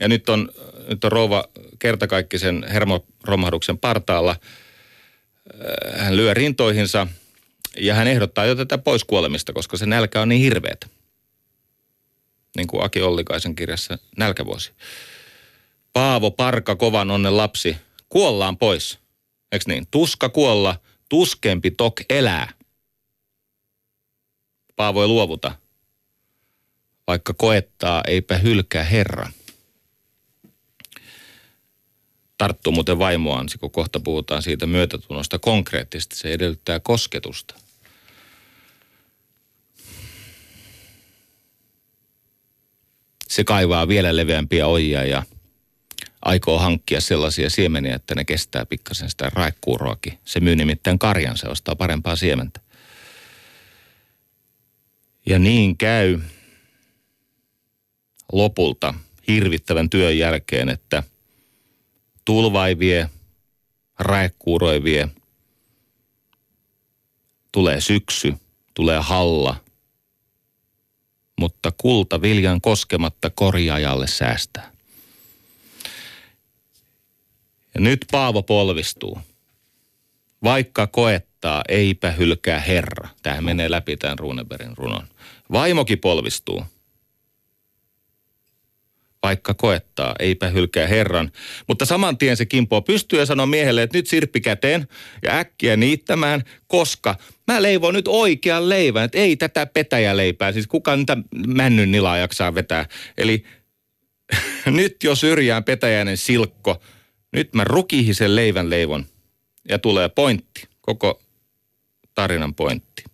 ja 0.00 0.08
nyt 0.08 0.28
on, 0.28 0.48
nyt 0.88 1.04
on 1.04 1.12
rouva 1.12 1.44
kertakaikkisen 1.78 2.66
hermoromahduksen 2.72 3.78
partaalla. 3.78 4.36
Hän 5.96 6.16
lyö 6.16 6.34
rintoihinsa– 6.34 7.06
ja 7.80 7.94
hän 7.94 8.08
ehdottaa 8.08 8.44
jo 8.44 8.54
tätä 8.54 8.78
poiskuolemista, 8.78 9.52
koska 9.52 9.76
se 9.76 9.86
nälkä 9.86 10.20
on 10.20 10.28
niin 10.28 10.40
hirveät. 10.40 10.90
Niin 12.56 12.66
kuin 12.66 12.84
Aki 12.84 13.02
Ollikaisen 13.02 13.56
kirjassa 13.56 13.98
Nälkävuosi. 14.16 14.72
Paavo 15.92 16.30
Parka, 16.30 16.76
kovan 16.76 17.10
onnen 17.10 17.36
lapsi, 17.36 17.76
kuollaan 18.08 18.56
pois. 18.58 18.98
Eikö 19.52 19.64
niin? 19.68 19.86
Tuska 19.90 20.28
kuolla, 20.28 20.80
tuskempi 21.08 21.70
tok 21.70 22.00
elää. 22.10 22.52
Paavo 24.76 25.02
ei 25.02 25.08
luovuta. 25.08 25.54
Vaikka 27.06 27.34
koettaa, 27.34 28.02
eipä 28.06 28.38
hylkää 28.38 28.84
Herra. 28.84 29.30
Tarttuu 32.38 32.72
muuten 32.72 32.98
vaimoaan, 32.98 33.46
kun 33.60 33.70
kohta 33.70 34.00
puhutaan 34.00 34.42
siitä 34.42 34.66
myötätunnosta 34.66 35.38
konkreettisesti. 35.38 36.16
Se 36.16 36.32
edellyttää 36.32 36.80
kosketusta. 36.80 37.54
se 43.36 43.44
kaivaa 43.44 43.88
vielä 43.88 44.16
leveämpiä 44.16 44.66
ojia 44.66 45.04
ja 45.04 45.22
aikoo 46.26 46.58
hankkia 46.58 47.00
sellaisia 47.00 47.50
siemeniä, 47.50 47.94
että 47.94 48.14
ne 48.14 48.24
kestää 48.24 48.66
pikkasen 48.66 49.10
sitä 49.10 49.30
raekkuuroakin. 49.32 50.18
Se 50.24 50.40
myy 50.40 50.56
nimittäin 50.56 50.98
karjan, 50.98 51.36
se 51.36 51.48
ostaa 51.48 51.76
parempaa 51.76 52.16
siementä. 52.16 52.60
Ja 55.26 55.38
niin 55.38 55.76
käy 55.76 56.20
lopulta 58.32 58.94
hirvittävän 59.28 59.90
työn 59.90 60.18
jälkeen, 60.18 60.68
että 60.68 61.02
tulva 62.24 62.66
ei 62.66 62.78
tulee 67.52 67.80
syksy, 67.80 68.34
tulee 68.74 68.98
halla– 68.98 69.56
mutta 71.40 71.72
kulta 71.76 72.22
viljan 72.22 72.60
koskematta 72.60 73.30
korjaajalle 73.30 74.06
säästää. 74.06 74.75
Ja 77.76 77.80
nyt 77.80 78.04
Paavo 78.12 78.42
polvistuu. 78.42 79.18
Vaikka 80.42 80.86
koettaa, 80.86 81.62
eipä 81.68 82.10
hylkää 82.10 82.60
Herra. 82.60 83.08
Tähän 83.22 83.44
menee 83.44 83.70
läpi 83.70 83.96
tämän 83.96 84.18
Runeberin 84.18 84.76
runon. 84.76 85.08
Vaimoki 85.52 85.96
polvistuu 85.96 86.64
vaikka 89.22 89.54
koettaa, 89.54 90.14
eipä 90.18 90.48
hylkää 90.48 90.86
Herran. 90.86 91.32
Mutta 91.66 91.84
saman 91.84 92.18
tien 92.18 92.36
se 92.36 92.46
kimpoo 92.46 92.82
pystyy 92.82 93.18
ja 93.18 93.26
sanoo 93.26 93.46
miehelle, 93.46 93.82
että 93.82 93.98
nyt 93.98 94.06
sirppi 94.06 94.40
käteen 94.40 94.88
ja 95.22 95.38
äkkiä 95.38 95.76
niittämään, 95.76 96.42
koska 96.66 97.14
mä 97.46 97.62
leivon 97.62 97.94
nyt 97.94 98.08
oikean 98.08 98.68
leivän, 98.68 99.04
että 99.04 99.18
ei 99.18 99.36
tätä 99.36 99.66
petäjäleipää, 99.66 100.52
siis 100.52 100.66
kuka 100.66 100.96
niitä 100.96 101.16
männyn 101.46 101.90
nilaa 101.90 102.18
jaksaa 102.18 102.54
vetää. 102.54 102.86
Eli 103.18 103.44
nyt 104.66 104.96
jos 105.04 105.20
syrjään 105.20 105.64
petäjäinen 105.64 106.16
silkko, 106.16 106.82
nyt 107.32 107.54
mä 107.54 107.64
rukihisen 107.64 108.36
leivän 108.36 108.70
leivon 108.70 109.06
ja 109.68 109.78
tulee 109.78 110.08
pointti, 110.08 110.68
koko 110.80 111.22
tarinan 112.14 112.54
pointti. 112.54 113.04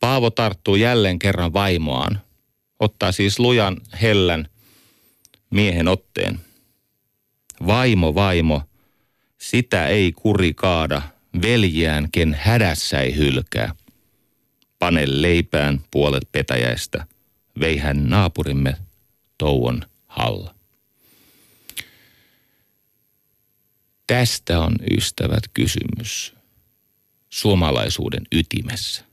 Paavo 0.00 0.30
tarttuu 0.30 0.76
jälleen 0.76 1.18
kerran 1.18 1.52
vaimoaan 1.52 2.20
Ottaa 2.80 3.12
siis 3.12 3.38
lujan, 3.38 3.76
hellän, 4.02 4.48
miehen 5.50 5.88
otteen. 5.88 6.40
Vaimo, 7.66 8.14
vaimo, 8.14 8.62
sitä 9.38 9.86
ei 9.86 10.12
kuri 10.12 10.54
kaada, 10.54 11.02
veljään, 11.42 12.08
ken 12.12 12.36
hädässä 12.40 13.00
ei 13.00 13.16
hylkää. 13.16 13.74
Pane 14.78 15.04
leipään 15.06 15.80
puolet 15.90 16.32
petäjäistä, 16.32 17.06
vei 17.60 17.76
hän 17.76 18.10
naapurimme 18.10 18.76
touon 19.38 19.82
halla. 20.06 20.54
Tästä 24.08 24.60
on 24.60 24.74
ystävät 24.96 25.42
kysymys 25.54 26.34
suomalaisuuden 27.30 28.22
ytimessä. 28.32 29.04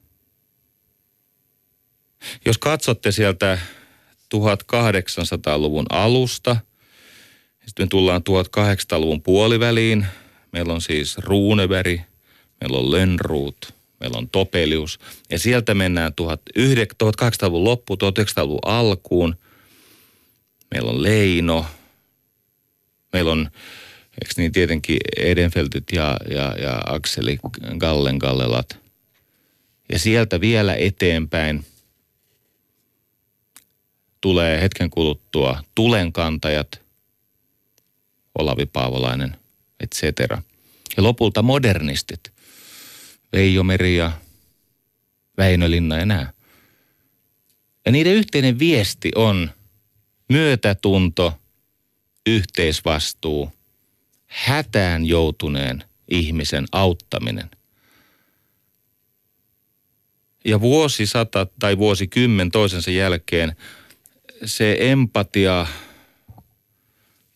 Jos 2.46 2.58
katsotte 2.58 3.12
sieltä 3.12 3.60
1800-luvun 4.36 5.86
alusta, 5.90 6.58
sitten 7.66 7.90
tullaan 7.90 8.22
1800-luvun 8.30 9.22
puoliväliin. 9.22 10.06
Meillä 10.52 10.74
on 10.74 10.82
siis 10.82 11.18
Runeberg, 11.18 12.02
meillä 12.62 12.78
on 12.78 12.92
Lönnruut, 12.92 13.74
meillä 14.00 14.18
on 14.18 14.30
Topelius. 14.30 15.00
Ja 15.30 15.40
sieltä 15.40 15.74
mennään 15.74 16.12
1800-luvun 16.22 17.64
loppuun, 17.64 18.00
1900-luvun 18.00 18.60
alkuun. 18.66 19.36
Meillä 20.72 20.92
on 20.92 21.04
Leino, 21.04 21.66
meillä 23.14 23.32
on, 23.32 23.50
eikö 24.24 24.34
niin 24.38 24.52
tietenkin 24.52 24.98
Edenfeltit 25.18 25.92
ja, 25.92 26.18
ja, 26.30 26.56
ja 26.62 26.82
Akseli 26.86 27.40
Gallen 27.78 28.18
Gallelat. 28.18 28.80
Ja 29.92 30.00
sieltä 30.00 30.42
vielä 30.42 30.76
eteenpäin 30.76 31.66
tulee 34.22 34.62
hetken 34.62 34.90
kuluttua 34.90 35.64
tulenkantajat, 35.76 36.82
Olavi 38.40 38.66
Paavolainen, 38.66 39.36
etc. 39.80 40.04
Ja 40.98 41.04
lopulta 41.04 41.42
modernistit, 41.42 42.34
Veijo 43.34 43.64
Meri 43.64 43.98
ja 43.98 44.12
Väinö 45.38 45.72
Linna 45.72 45.98
ja 45.98 46.06
nämä. 46.06 46.34
Ja 47.86 47.92
niiden 47.92 48.14
yhteinen 48.14 48.60
viesti 48.60 49.12
on 49.16 49.52
myötätunto, 50.30 51.34
yhteisvastuu, 52.28 53.55
hätään 54.28 55.06
joutuneen 55.06 55.84
ihmisen 56.08 56.66
auttaminen. 56.72 57.50
Ja 60.46 60.62
vuosisata 60.62 61.48
tai 61.60 61.78
vuosikymmen 61.78 62.52
toisensa 62.52 62.92
jälkeen 62.92 63.56
se 64.46 64.78
empatia 64.80 65.68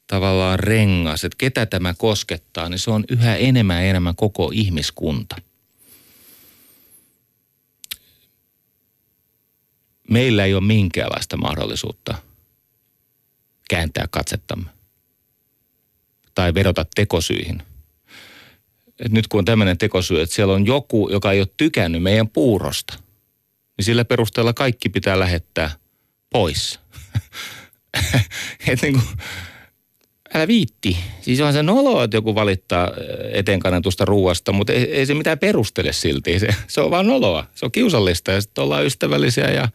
tavallaan 0.07 0.59
rengas, 0.59 1.23
että 1.23 1.35
ketä 1.37 1.65
tämä 1.65 1.93
koskettaa, 1.97 2.69
niin 2.69 2.79
se 2.79 2.91
on 2.91 3.03
yhä 3.09 3.35
enemmän 3.35 3.83
ja 3.83 3.89
enemmän 3.89 4.15
koko 4.15 4.51
ihmiskunta. 4.53 5.35
Meillä 10.09 10.45
ei 10.45 10.53
ole 10.53 10.63
minkäänlaista 10.63 11.37
mahdollisuutta 11.37 12.17
kääntää 13.69 14.05
katsettamme 14.11 14.78
tai 16.39 16.53
vedota 16.53 16.85
tekosyihin. 16.95 17.61
Et 18.99 19.11
nyt 19.11 19.27
kun 19.27 19.37
on 19.37 19.45
tämmöinen 19.45 19.77
tekosyy, 19.77 20.21
että 20.21 20.35
siellä 20.35 20.53
on 20.53 20.65
joku, 20.65 21.09
joka 21.11 21.31
ei 21.31 21.39
ole 21.39 21.47
tykännyt 21.57 22.03
meidän 22.03 22.29
puurosta, 22.29 22.93
niin 23.77 23.85
sillä 23.85 24.05
perusteella 24.05 24.53
kaikki 24.53 24.89
pitää 24.89 25.19
lähettää 25.19 25.71
pois. 26.29 26.79
että 28.67 28.85
niin 28.85 28.93
kuin, 28.93 29.17
älä 30.33 30.47
viitti. 30.47 30.97
Siis 31.21 31.39
on 31.41 31.53
se 31.53 31.63
nolo, 31.63 32.03
että 32.03 32.17
joku 32.17 32.35
valittaa 32.35 32.91
eteenkannetusta 33.31 34.05
ruuasta, 34.05 34.51
mutta 34.51 34.73
ei, 34.73 34.93
ei 34.93 35.05
se 35.05 35.13
mitään 35.13 35.39
perustele 35.39 35.93
silti. 35.93 36.39
Se, 36.39 36.47
se 36.67 36.81
on 36.81 36.91
vaan 36.91 37.07
noloa. 37.07 37.45
Se 37.55 37.65
on 37.65 37.71
kiusallista 37.71 38.31
ja 38.31 38.41
sitten 38.41 38.63
ollaan 38.63 38.85
ystävällisiä 38.85 39.51
ja 39.51 39.69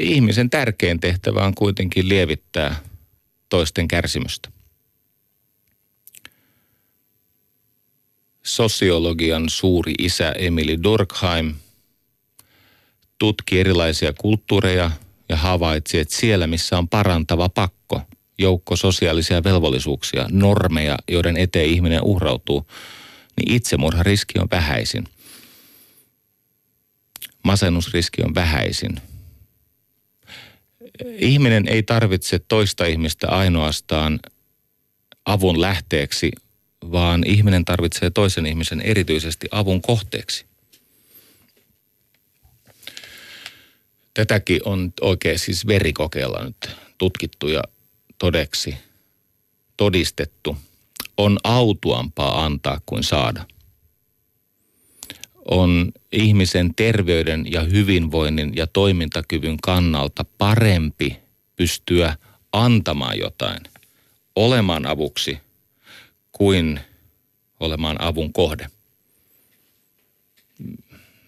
ihmisen 0.00 0.50
tärkein 0.50 1.00
tehtävä 1.00 1.44
on 1.44 1.54
kuitenkin 1.54 2.08
lievittää 2.08 2.76
toisten 3.48 3.88
kärsimystä. 3.88 4.48
Sosiologian 8.42 9.48
suuri 9.48 9.94
isä 9.98 10.32
Emily 10.32 10.82
Durkheim 10.82 11.54
tutki 13.18 13.60
erilaisia 13.60 14.12
kulttuureja– 14.12 14.90
ja 15.28 15.36
havaitsi, 15.36 15.98
että 15.98 16.16
siellä 16.16 16.46
missä 16.46 16.78
on 16.78 16.88
parantava 16.88 17.48
pakko, 17.48 18.02
joukko 18.38 18.76
sosiaalisia 18.76 19.44
velvollisuuksia, 19.44 20.26
normeja, 20.30 20.98
joiden 21.08 21.36
eteen 21.36 21.68
ihminen 21.68 22.02
uhrautuu, 22.02 22.66
niin 23.36 23.54
itsemurhariski 23.56 24.38
on 24.38 24.48
vähäisin. 24.50 25.04
Masennusriski 27.44 28.22
on 28.22 28.34
vähäisin. 28.34 29.00
Ihminen 31.18 31.68
ei 31.68 31.82
tarvitse 31.82 32.38
toista 32.38 32.86
ihmistä 32.86 33.28
ainoastaan 33.28 34.20
avun 35.24 35.60
lähteeksi, 35.60 36.30
vaan 36.92 37.22
ihminen 37.26 37.64
tarvitsee 37.64 38.10
toisen 38.10 38.46
ihmisen 38.46 38.80
erityisesti 38.80 39.48
avun 39.50 39.82
kohteeksi. 39.82 40.46
Tätäkin 44.14 44.60
on 44.64 44.92
oikein 45.00 45.38
siis 45.38 45.66
verikokeella 45.66 46.44
nyt 46.44 46.76
tutkittu 46.98 47.48
ja 47.48 47.62
todeksi 48.18 48.76
todistettu. 49.76 50.56
On 51.16 51.38
autuampaa 51.44 52.44
antaa 52.44 52.80
kuin 52.86 53.02
saada. 53.02 53.44
On 55.50 55.92
ihmisen 56.12 56.74
terveyden 56.74 57.52
ja 57.52 57.62
hyvinvoinnin 57.62 58.56
ja 58.56 58.66
toimintakyvyn 58.66 59.56
kannalta 59.62 60.24
parempi 60.38 61.16
pystyä 61.56 62.16
antamaan 62.52 63.18
jotain, 63.18 63.60
olemaan 64.36 64.86
avuksi 64.86 65.38
kuin 66.32 66.80
olemaan 67.60 68.00
avun 68.00 68.32
kohde. 68.32 68.66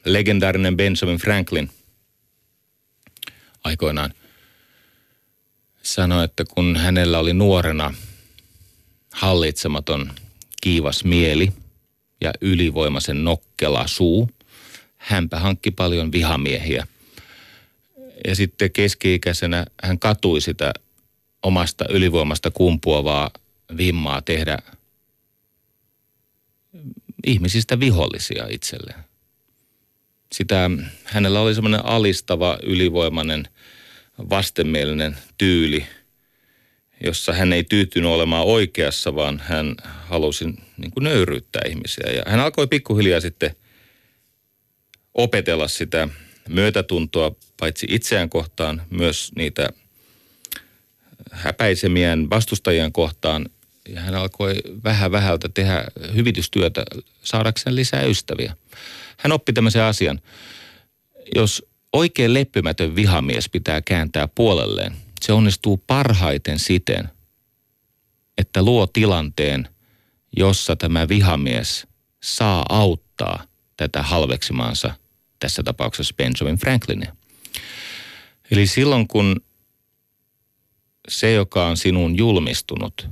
Legendaarinen 0.05 0.77
Benjamin 0.77 1.18
Franklin– 1.18 1.71
aikoinaan 3.64 4.14
sanoi, 5.83 6.25
että 6.25 6.45
kun 6.45 6.77
hänellä 6.77 7.18
oli 7.18 7.33
nuorena 7.33 7.95
hallitsematon 9.12 10.12
kiivas 10.62 11.05
mieli 11.05 11.53
ja 12.21 12.33
ylivoimaisen 12.41 13.25
nokkela 13.61 13.86
suu, 13.86 14.30
hänpä 14.96 15.38
hankki 15.38 15.70
paljon 15.70 16.12
vihamiehiä. 16.12 16.86
Ja 18.26 18.34
sitten 18.34 18.70
keski-ikäisenä 18.70 19.66
hän 19.82 19.98
katui 19.98 20.40
sitä 20.40 20.72
omasta 21.42 21.84
ylivoimasta 21.90 22.50
kumpuavaa 22.50 23.30
vimmaa 23.76 24.22
tehdä 24.22 24.58
ihmisistä 27.26 27.80
vihollisia 27.80 28.46
itselleen. 28.50 29.04
Sitä, 30.32 30.70
hänellä 31.04 31.40
oli 31.40 31.54
semmoinen 31.54 31.84
alistava, 31.84 32.58
ylivoimainen, 32.62 33.48
vastenmielinen 34.30 35.16
tyyli, 35.38 35.86
jossa 37.05 37.32
hän 37.32 37.53
ei 37.53 37.64
tyytynyt 37.64 38.11
olemaan 38.11 38.46
oikeassa, 38.46 39.14
vaan 39.14 39.42
hän 39.44 39.74
halusi 39.84 40.44
niin 40.76 40.90
kuin 40.90 41.05
nöyryyttää 41.05 41.62
ihmisiä. 41.68 42.12
Ja 42.12 42.22
hän 42.26 42.40
alkoi 42.40 42.66
pikkuhiljaa 42.66 43.20
sitten 43.20 43.57
opetella 45.14 45.68
sitä 45.68 46.09
myötätuntoa 46.48 47.34
paitsi 47.61 47.86
itseään 47.90 48.30
kohtaan, 48.30 48.82
myös 48.90 49.32
niitä 49.36 49.68
häpäisemiään 51.30 52.30
vastustajien 52.30 52.92
kohtaan. 52.92 53.46
Ja 53.88 54.01
hän 54.01 54.14
alkoi 54.14 54.55
vähän 54.84 55.12
vähältä 55.12 55.48
tehdä 55.48 55.84
hyvitystyötä 56.14 56.84
saadakseen 57.22 57.76
lisää 57.76 58.03
ystäviä 58.03 58.57
hän 59.20 59.32
oppi 59.32 59.53
tämmöisen 59.53 59.82
asian. 59.82 60.20
Jos 61.34 61.66
oikein 61.92 62.34
leppymätön 62.34 62.96
vihamies 62.96 63.48
pitää 63.48 63.82
kääntää 63.82 64.28
puolelleen, 64.34 64.96
se 65.23 65.33
onnistuu 65.33 65.77
parhaiten 65.77 66.59
siten, 66.59 67.09
että 68.39 68.62
luo 68.62 68.87
tilanteen, 68.87 69.68
jossa 70.37 70.77
tämä 70.77 71.09
vihamies 71.09 71.87
saa 72.23 72.64
auttaa 72.68 73.45
tätä 73.77 74.03
halveksimaansa, 74.03 74.95
tässä 75.39 75.62
tapauksessa 75.62 76.14
Benjamin 76.14 76.59
Franklinia. 76.61 77.16
Eli 78.51 78.66
silloin 78.66 79.09
kun 79.09 79.41
se, 81.09 81.33
joka 81.33 81.66
on 81.66 81.77
sinun 81.77 82.18
julmistunut, 82.18 83.09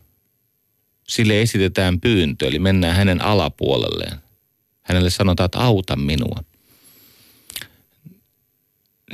sille 1.08 1.42
esitetään 1.42 2.00
pyyntö, 2.00 2.46
eli 2.46 2.58
mennään 2.58 2.96
hänen 2.96 3.22
alapuolelleen, 3.22 4.18
hänelle 4.82 5.10
sanotaan, 5.10 5.44
että 5.44 5.58
auta 5.58 5.96
minua. 5.96 6.44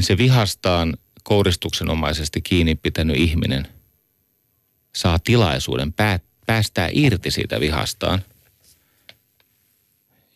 Se 0.01 0.19
vihastaan 0.19 0.97
kouristuksenomaisesti 1.25 2.43
kiinni 2.43 2.75
pitänyt 2.75 3.17
ihminen 3.17 3.69
saa 4.97 5.19
tilaisuuden 5.19 5.95
päästää 6.47 6.89
irti 6.93 7.31
siitä 7.31 7.61
vihastaan. 7.61 8.25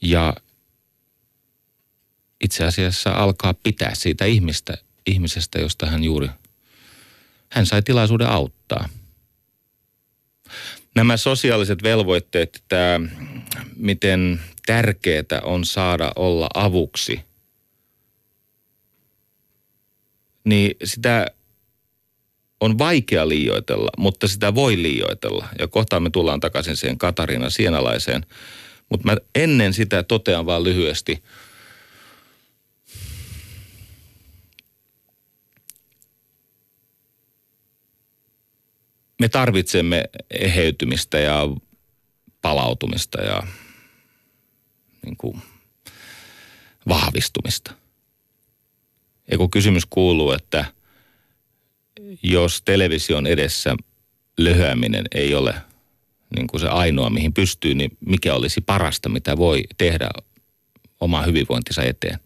Ja 0.03 0.35
itse 2.45 2.65
asiassa 2.65 3.11
alkaa 3.11 3.55
pitää 3.55 3.95
siitä 3.95 4.25
ihmistä, 4.25 4.79
ihmisestä, 5.07 5.59
josta 5.59 5.87
hän 5.87 6.05
juuri, 6.05 6.29
hän 7.51 7.67
sai 7.67 7.83
tilaisuuden 7.83 8.29
auttaa. 8.29 8.89
Nämä 10.95 11.17
sosiaaliset 11.17 11.83
velvoitteet, 11.83 12.63
tämä 12.69 13.01
miten 13.77 14.41
tärkeää 14.67 15.41
on 15.43 15.65
saada 15.65 16.13
olla 16.17 16.49
avuksi, 16.55 17.28
niin 20.49 20.77
sitä 20.85 21.27
on 22.61 22.79
vaikea 22.79 23.29
liioitella, 23.29 23.91
mutta 23.99 24.29
sitä 24.29 24.55
voi 24.55 24.83
liioitella. 24.83 25.49
Ja 25.59 25.69
kohta 25.69 26.01
me 26.01 26.11
tullaan 26.11 26.41
takaisin 26.41 26.77
siihen 26.77 26.99
Katariina 26.99 27.51
Sienalaiseen. 27.51 28.27
Mutta 28.89 29.07
mä 29.07 29.17
ennen 29.35 29.75
sitä 29.75 30.03
totean 30.03 30.47
vaan 30.47 30.65
lyhyesti. 30.65 31.23
Me 39.21 39.29
tarvitsemme 39.29 40.05
eheytymistä 40.31 41.19
ja 41.19 41.43
palautumista 42.43 43.23
ja 43.23 43.43
niin 45.05 45.17
kuin 45.17 45.43
vahvistumista. 46.89 47.73
Ja 49.31 49.39
kun 49.39 49.51
kysymys 49.51 49.87
kuuluu, 49.91 50.33
että 50.33 50.65
jos 52.23 52.63
television 52.63 53.27
edessä 53.27 53.77
löhöäminen 54.39 55.05
ei 55.15 55.35
ole 55.35 55.55
niin 56.37 56.47
kuin 56.47 56.61
se 56.61 56.69
ainoa, 56.69 57.11
mihin 57.11 57.33
pystyy, 57.33 57.75
niin 57.75 57.97
mikä 58.01 58.35
olisi 58.35 58.61
parasta, 58.61 59.09
mitä 59.09 59.37
voi 59.37 59.65
tehdä 59.79 60.09
oma 61.01 61.23
hyvinvointinsa 61.23 61.83
eteen? 61.83 62.19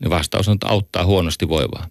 Niin 0.00 0.10
vastaus 0.10 0.48
on, 0.48 0.54
että 0.54 0.68
auttaa 0.68 1.04
huonosti 1.04 1.48
voivaa. 1.48 1.88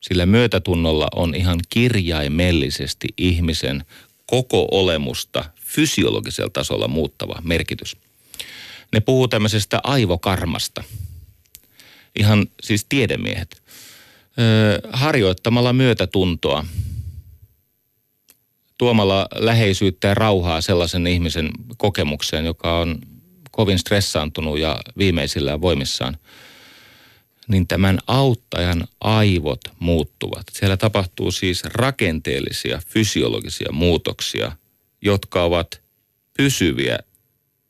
Sillä 0.00 0.26
myötätunnolla 0.26 1.08
on 1.14 1.34
ihan 1.34 1.60
kirjaimellisesti 1.68 3.08
ihmisen 3.16 3.84
koko 4.26 4.68
olemusta 4.70 5.44
fysiologisella 5.64 6.50
tasolla 6.50 6.88
muuttava 6.88 7.42
merkitys. 7.44 7.96
Ne 8.92 9.00
puhuu 9.00 9.28
tämmöisestä 9.28 9.80
aivokarmasta. 9.84 10.84
Ihan 12.18 12.46
siis 12.62 12.86
tiedemiehet. 12.88 13.62
Harjoittamalla 14.92 15.72
myötätuntoa, 15.72 16.66
tuomalla 18.78 19.28
läheisyyttä 19.34 20.08
ja 20.08 20.14
rauhaa 20.14 20.60
sellaisen 20.60 21.06
ihmisen 21.06 21.50
kokemukseen, 21.76 22.44
joka 22.44 22.78
on 22.78 22.98
kovin 23.50 23.78
stressaantunut 23.78 24.58
ja 24.58 24.80
viimeisillään 24.98 25.60
voimissaan, 25.60 26.16
niin 27.48 27.66
tämän 27.66 27.98
auttajan 28.06 28.88
aivot 29.00 29.60
muuttuvat. 29.78 30.46
Siellä 30.52 30.76
tapahtuu 30.76 31.32
siis 31.32 31.64
rakenteellisia 31.64 32.82
fysiologisia 32.86 33.72
muutoksia, 33.72 34.52
jotka 35.02 35.44
ovat 35.44 35.80
pysyviä, 36.36 36.98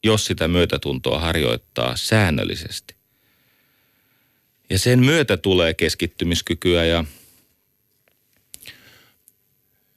jos 0.05 0.25
sitä 0.25 0.49
myötätuntoa 0.49 1.19
harjoittaa 1.19 1.97
säännöllisesti. 1.97 2.98
Ja 4.71 4.79
sen 4.79 4.99
myötä 4.99 5.37
tulee 5.37 5.75
keskittymiskykyä 5.75 6.85
ja 6.85 7.05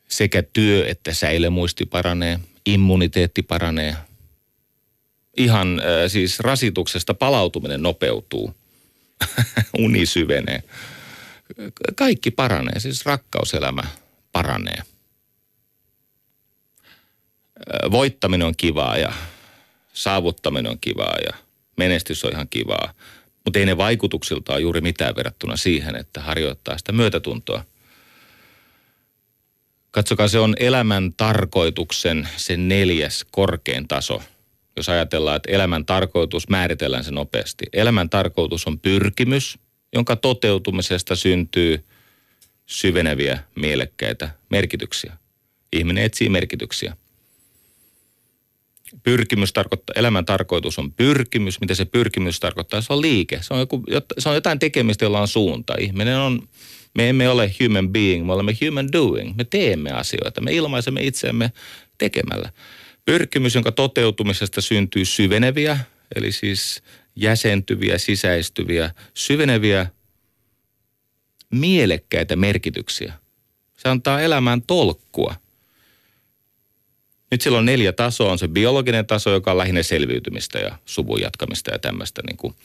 sekä 0.08 0.44
työ- 0.44 0.88
että 0.88 1.14
säilömuisti 1.14 1.86
paranee, 1.86 2.40
immuniteetti 2.66 3.42
paranee. 3.42 3.96
Ihan 5.38 5.80
äh, 5.80 5.86
siis 6.08 6.40
rasituksesta 6.40 7.14
palautuminen 7.14 7.84
nopeutuu, 7.84 8.56
uni 9.78 10.06
syvenee. 10.06 10.64
Kaikki 11.96 12.32
paranee, 12.32 12.80
siis 12.80 13.06
rakkauselämä 13.06 13.84
paranee. 14.32 14.78
Äh, 14.78 14.86
voittaminen 17.92 18.48
on 18.48 18.56
kivaa 18.58 18.98
ja 18.98 19.14
saavuttaminen 19.94 20.72
on 20.72 20.80
kivaa 20.82 21.16
ja 21.26 21.38
menestys 21.78 22.26
on 22.26 22.32
ihan 22.32 22.50
kivaa. 22.50 22.94
Mutta 23.46 23.60
ei 23.60 23.66
ne 23.66 23.78
vaikutuksiltaan 23.78 24.62
juuri 24.62 24.82
mitään 24.82 25.16
verrattuna 25.16 25.56
siihen, 25.56 25.96
että 25.96 26.22
harjoittaa 26.22 26.78
sitä 26.78 26.92
myötätuntoa 26.92 27.64
Katsokaa, 29.92 30.28
se 30.28 30.40
on 30.40 30.56
elämän 30.60 31.14
tarkoituksen 31.18 32.28
se 32.38 32.58
neljäs 32.58 33.26
korkein 33.32 33.88
taso. 33.88 34.22
Jos 34.76 34.90
ajatellaan, 34.90 35.36
että 35.36 35.52
elämän 35.52 35.86
tarkoitus 35.86 36.50
määritellään 36.50 37.04
se 37.04 37.12
nopeasti. 37.12 37.66
Elämän 37.74 38.10
tarkoitus 38.10 38.68
on 38.68 38.80
pyrkimys, 38.80 39.60
jonka 39.94 40.16
toteutumisesta 40.16 41.16
syntyy 41.16 41.86
syveneviä, 42.66 43.40
mielekkäitä 43.56 44.30
merkityksiä. 44.50 45.18
Ihminen 45.74 46.04
etsii 46.04 46.30
merkityksiä. 46.30 46.98
Pyrkimys 49.04 49.54
tarkoittaa, 49.54 49.94
elämän 49.96 50.26
tarkoitus 50.26 50.80
on 50.80 50.94
pyrkimys. 50.94 51.62
Mitä 51.62 51.76
se 51.76 51.86
pyrkimys 51.86 52.40
tarkoittaa? 52.40 52.82
Se 52.82 52.94
on 52.94 53.02
liike. 53.02 53.40
Se 53.42 53.54
on, 53.54 53.60
joku, 53.60 53.84
se 54.18 54.30
on 54.30 54.36
jotain 54.36 54.60
tekemistä, 54.60 55.06
jolla 55.06 55.22
on 55.22 55.28
suunta. 55.28 55.74
Ihminen 55.80 56.18
on 56.18 56.48
me 56.94 57.10
emme 57.10 57.30
ole 57.30 57.52
human 57.64 57.90
being, 57.90 58.26
me 58.26 58.34
olemme 58.34 58.58
human 58.66 58.92
doing. 58.92 59.36
Me 59.36 59.44
teemme 59.44 59.92
asioita, 59.92 60.42
me 60.42 60.54
ilmaisemme 60.54 61.02
itseämme 61.04 61.52
tekemällä. 61.98 62.50
Pyrkimys, 63.06 63.56
jonka 63.56 63.72
toteutumisesta 63.72 64.62
syntyy 64.62 65.06
syveneviä, 65.06 65.80
eli 66.16 66.32
siis 66.32 66.84
jäsentyviä, 67.16 67.98
sisäistyviä, 67.98 68.92
syveneviä, 69.14 69.88
mielekkäitä 71.52 72.36
merkityksiä. 72.36 73.14
Se 73.78 73.90
antaa 73.90 74.22
elämään 74.22 74.62
tolkkua. 74.62 75.36
Nyt 77.32 77.42
silloin 77.42 77.66
neljä 77.66 77.92
tasoa. 77.92 78.32
On 78.32 78.40
se 78.40 78.48
biologinen 78.48 79.06
taso, 79.06 79.30
joka 79.30 79.52
on 79.52 79.58
lähinnä 79.58 79.84
selviytymistä 79.84 80.60
ja 80.60 80.78
suvun 80.86 81.22
jatkamista 81.22 81.72
ja 81.72 81.80
tämmöistä 81.80 82.22
niin 82.28 82.38
kuin 82.38 82.56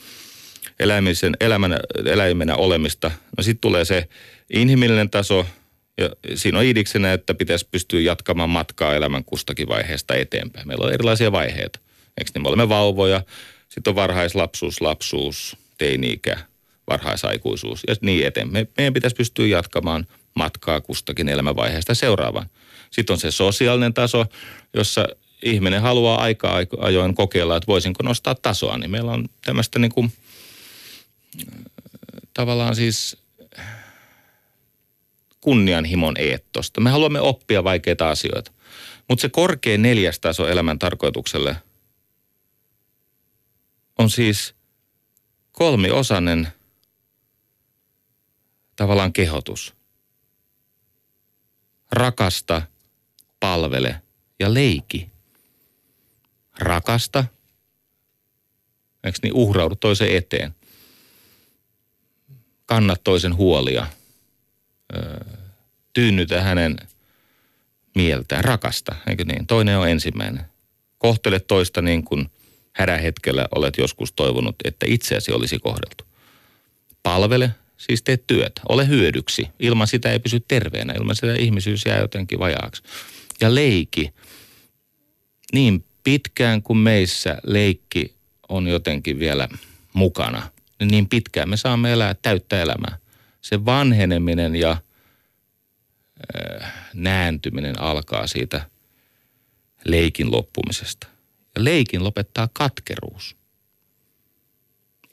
eläimisen, 0.79 1.37
elämän, 1.41 1.81
eläimenä 2.05 2.57
olemista. 2.57 3.11
No 3.37 3.43
sitten 3.43 3.61
tulee 3.61 3.85
se 3.85 4.09
inhimillinen 4.51 5.11
taso, 5.11 5.47
ja 5.99 6.11
siinä 6.35 6.59
on 6.59 6.65
idiksenä, 6.65 7.13
että 7.13 7.35
pitäisi 7.35 7.69
pystyä 7.71 8.01
jatkamaan 8.01 8.51
matkaa 8.51 8.95
elämän 8.95 9.25
kustakin 9.25 9.69
vaiheesta 9.69 10.15
eteenpäin. 10.15 10.69
Meillä 10.69 10.87
on 10.87 10.93
erilaisia 10.93 11.33
vaiheita. 11.33 11.79
Eikö 12.19 12.31
niin? 12.35 12.43
Me 12.43 12.49
olemme 12.49 12.69
vauvoja, 12.69 13.23
sitten 13.69 13.91
on 13.91 13.97
varhaislapsuus, 13.97 14.81
lapsuus, 14.81 15.57
teini-ikä, 15.79 16.39
varhaisaikuisuus 16.91 17.83
ja 17.89 17.95
niin 18.01 18.27
eteenpäin. 18.27 18.69
Meidän 18.77 18.95
pitäisi 18.95 19.17
pystyä 19.17 19.47
jatkamaan 19.47 20.07
matkaa 20.35 20.81
kustakin 20.81 21.29
elämänvaiheesta 21.29 21.95
seuraavaan. 21.95 22.47
Sitten 22.91 23.15
on 23.15 23.21
se 23.21 23.31
sosiaalinen 23.31 23.95
taso, 23.95 24.27
jossa 24.75 25.09
ihminen 25.43 25.83
haluaa 25.83 26.21
aika 26.21 26.55
ajoin 26.79 27.15
kokeilla, 27.15 27.57
että 27.57 27.67
voisinko 27.67 28.03
nostaa 28.03 28.35
tasoa. 28.35 28.79
Niin 28.79 28.91
meillä 28.91 29.13
on 29.13 29.29
tämmöistä 29.45 29.79
niin 29.79 29.93
kuin– 29.93 30.13
tavallaan 32.37 32.77
siis 32.77 33.17
kunnianhimon 35.41 36.15
eettosta. 36.19 36.81
Me 36.81 36.91
haluamme 36.91 37.21
oppia 37.21 37.65
vaikeita 37.65 38.11
asioita. 38.11 38.53
Mutta 39.09 39.23
se 39.23 39.29
korkein 39.29 39.83
neljäs 39.83 40.21
taso 40.21 40.49
elämän 40.49 40.79
tarkoitukselle 40.79 41.57
on 43.99 44.11
siis 44.11 44.55
kolmiosainen 45.53 46.49
tavallaan 48.77 49.13
kehotus. 49.13 49.75
Rakasta, 51.93 52.63
palvele 53.41 54.03
ja 54.41 54.55
leiki. 54.55 55.11
Rakasta, 56.59 57.25
eikö 59.05 59.19
niin, 59.23 59.35
uhraudu 59.35 59.77
toisen 59.77 60.17
eteen– 60.17 60.55
kanna 62.67 62.97
toisen 63.05 63.37
huolia, 63.37 63.87
tyynnytä 65.93 66.43
hänen 66.43 66.77
mieltään, 67.95 68.45
rakasta, 68.45 68.95
eikö 69.07 69.25
niin? 69.25 69.47
Toinen 69.47 69.79
on 69.79 69.89
ensimmäinen. 69.89 70.45
Kohtele 70.99 71.41
toista 71.41 71.83
niin 71.83 72.05
kuin 72.05 72.31
hetkellä 73.03 73.47
olet 73.55 73.79
joskus 73.79 74.13
toivonut, 74.13 74.57
että 74.65 74.87
itseäsi 74.89 75.33
olisi 75.33 75.59
kohdeltu. 75.59 76.05
Palvele, 77.03 77.51
siis 77.77 78.03
tee 78.03 78.17
työtä, 78.17 78.61
ole 78.69 78.89
hyödyksi. 78.89 79.49
Ilman 79.59 79.87
sitä 79.87 80.13
ei 80.13 80.19
pysy 80.19 80.41
terveenä, 80.41 80.93
ilman 80.93 81.17
sitä 81.17 81.35
ihmisyys 81.35 81.87
jää 81.87 81.99
jotenkin 81.99 82.39
vajaaksi. 82.39 82.83
Ja 83.41 83.55
leiki, 83.55 84.15
niin 85.53 85.85
pitkään 86.05 86.63
kuin 86.63 86.79
meissä 86.79 87.39
leikki 87.43 88.15
on 88.49 88.69
jotenkin 88.69 89.19
vielä 89.19 89.49
mukana– 89.93 90.51
niin, 90.81 90.89
niin 90.89 91.09
pitkään 91.09 91.49
me 91.49 91.57
saamme 91.57 91.93
elää 91.93 92.15
täyttä 92.15 92.63
elämää. 92.63 92.99
Se 93.41 93.65
vanheneminen 93.65 94.57
ja 94.57 94.71
äh, 96.61 96.73
nääntyminen 96.95 97.81
alkaa 97.81 98.27
siitä 98.27 98.71
leikin 99.85 100.33
loppumisesta. 100.33 101.07
Ja 101.55 101.65
leikin 101.65 102.05
lopettaa 102.05 102.49
katkeruus. 102.53 103.37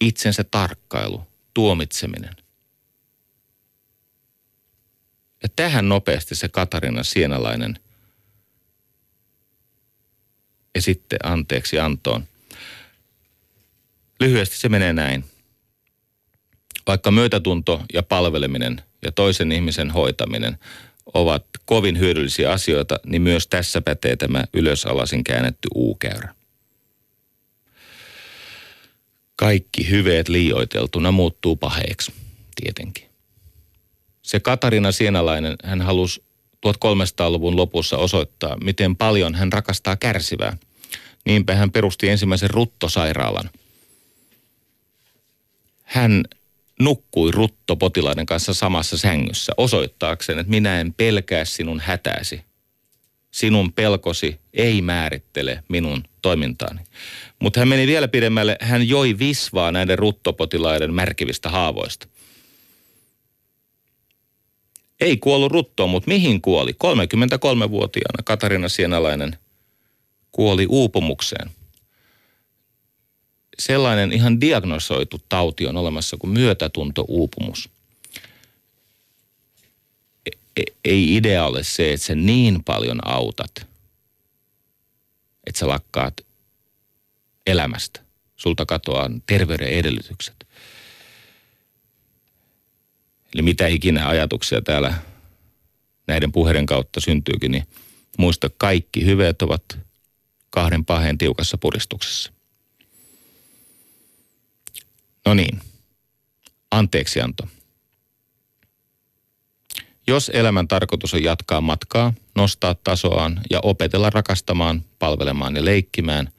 Itsensä 0.02 0.44
tarkkailu, 0.44 1.28
tuomitseminen. 1.54 2.36
Ja 5.44 5.50
tähän 5.56 5.90
nopeasti 5.90 6.36
se 6.36 6.50
Katarina 6.50 7.04
Sienalainen 7.04 7.80
ja 10.76 10.82
sitten 10.82 11.20
anteeksi 11.24 11.80
antoon. 11.80 12.24
Lyhyesti 14.20 14.58
se 14.58 14.70
menee 14.70 14.94
näin 14.94 15.26
vaikka 16.88 17.12
myötätunto 17.12 17.84
ja 17.94 18.04
palveleminen 18.04 18.82
ja 19.02 19.12
toisen 19.12 19.52
ihmisen 19.52 19.92
hoitaminen 19.92 20.58
ovat 21.14 21.46
kovin 21.66 22.00
hyödyllisiä 22.00 22.52
asioita, 22.52 23.00
niin 23.06 23.22
myös 23.22 23.48
tässä 23.48 23.82
pätee 23.82 24.16
tämä 24.16 24.44
ylösalasin 24.54 25.24
käännetty 25.24 25.68
U-käyrä. 25.76 26.36
Kaikki 29.36 29.90
hyveet 29.90 30.30
liioiteltuna 30.30 31.12
muuttuu 31.12 31.56
paheeksi, 31.56 32.14
tietenkin. 32.56 33.10
Se 34.22 34.40
Katarina 34.40 34.92
Sienalainen, 34.92 35.56
hän 35.64 35.82
halusi 35.82 36.24
1300-luvun 36.68 37.56
lopussa 37.56 37.98
osoittaa, 37.98 38.58
miten 38.64 38.96
paljon 38.96 39.36
hän 39.36 39.54
rakastaa 39.54 39.96
kärsivää. 39.96 40.58
Niinpä 41.26 41.56
hän 41.56 41.72
perusti 41.72 42.10
ensimmäisen 42.10 42.50
ruttosairaalan. 42.50 43.50
Hän 45.84 46.24
nukkui 46.80 47.32
ruttopotilaiden 47.32 48.26
kanssa 48.26 48.54
samassa 48.54 48.98
sängyssä 48.98 49.54
osoittaakseen, 49.58 50.40
että 50.40 50.50
minä 50.50 50.82
en 50.82 50.94
pelkää 50.94 51.46
sinun 51.46 51.80
hätääsi. 51.80 52.42
Sinun 53.32 53.74
pelkosi 53.74 54.40
ei 54.54 54.82
määrittele 54.82 55.64
minun 55.70 56.04
toimintaani. 56.22 56.82
Mutta 57.40 57.60
hän 57.60 57.68
meni 57.68 57.88
vielä 57.88 58.08
pidemmälle. 58.08 58.58
Hän 58.62 58.88
joi 58.88 59.20
visvaa 59.20 59.72
näiden 59.72 60.00
ruttopotilaiden 60.00 60.94
märkivistä 60.94 61.50
haavoista. 61.50 62.08
Ei 65.00 65.18
kuollut 65.18 65.52
ruttoon, 65.52 65.90
mutta 65.90 66.08
mihin 66.08 66.42
kuoli? 66.42 66.72
33-vuotiaana 66.72 68.24
Katarina 68.24 68.70
Sienalainen 68.70 69.38
kuoli 70.32 70.66
uupumukseen. 70.70 71.52
Sellainen 73.60 74.12
ihan 74.12 74.42
diagnosoitu 74.42 75.22
tauti 75.30 75.68
on 75.68 75.78
olemassa 75.78 76.18
kuin 76.18 76.34
myötätunto-uupumus. 76.34 77.70
E, 80.26 80.32
e, 80.58 80.64
ei 80.86 81.16
idea 81.16 81.46
ole 81.46 81.64
se, 81.64 81.94
että 81.94 82.06
sä 82.06 82.16
niin 82.16 82.64
paljon 82.64 83.08
autat, 83.08 83.68
että 85.48 85.60
sä 85.60 85.68
lakkaat 85.68 86.14
elämästä. 87.48 88.00
Sulta 88.36 88.66
katoaa 88.66 89.10
terveyden 89.26 89.68
edellytykset. 89.68 90.43
Eli 93.34 93.42
mitä 93.42 93.68
ikinä 93.68 94.08
ajatuksia 94.08 94.62
täällä 94.62 94.94
näiden 96.08 96.32
puheiden 96.32 96.66
kautta 96.66 97.00
syntyykin, 97.00 97.52
niin 97.52 97.68
muista 98.18 98.50
kaikki 98.58 99.06
hyveet 99.06 99.42
ovat 99.42 99.80
kahden 100.50 100.86
paheen 100.86 101.18
tiukassa 101.18 101.58
puristuksessa. 101.58 102.34
No 105.26 105.34
niin, 105.34 105.60
anteeksianto. 106.72 107.48
Jos 110.08 110.32
elämän 110.34 110.68
tarkoitus 110.68 111.14
on 111.14 111.24
jatkaa 111.24 111.62
matkaa, 111.62 112.14
nostaa 112.36 112.76
tasoaan 112.76 113.42
ja 113.50 113.60
opetella 113.64 114.10
rakastamaan, 114.10 114.84
palvelemaan 115.00 115.56
ja 115.56 115.66
leikkimään, 115.66 116.30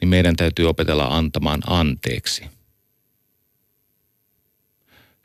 niin 0.00 0.08
meidän 0.08 0.36
täytyy 0.36 0.68
opetella 0.68 1.16
antamaan 1.16 1.62
anteeksi– 1.66 2.44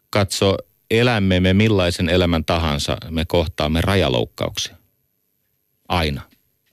katso 0.09 0.57
elämme 0.91 1.39
me 1.39 1.53
millaisen 1.53 2.09
elämän 2.09 2.45
tahansa, 2.45 2.97
me 3.09 3.25
kohtaamme 3.25 3.81
rajaloukkauksia. 3.81 4.75
Aina. 5.87 6.21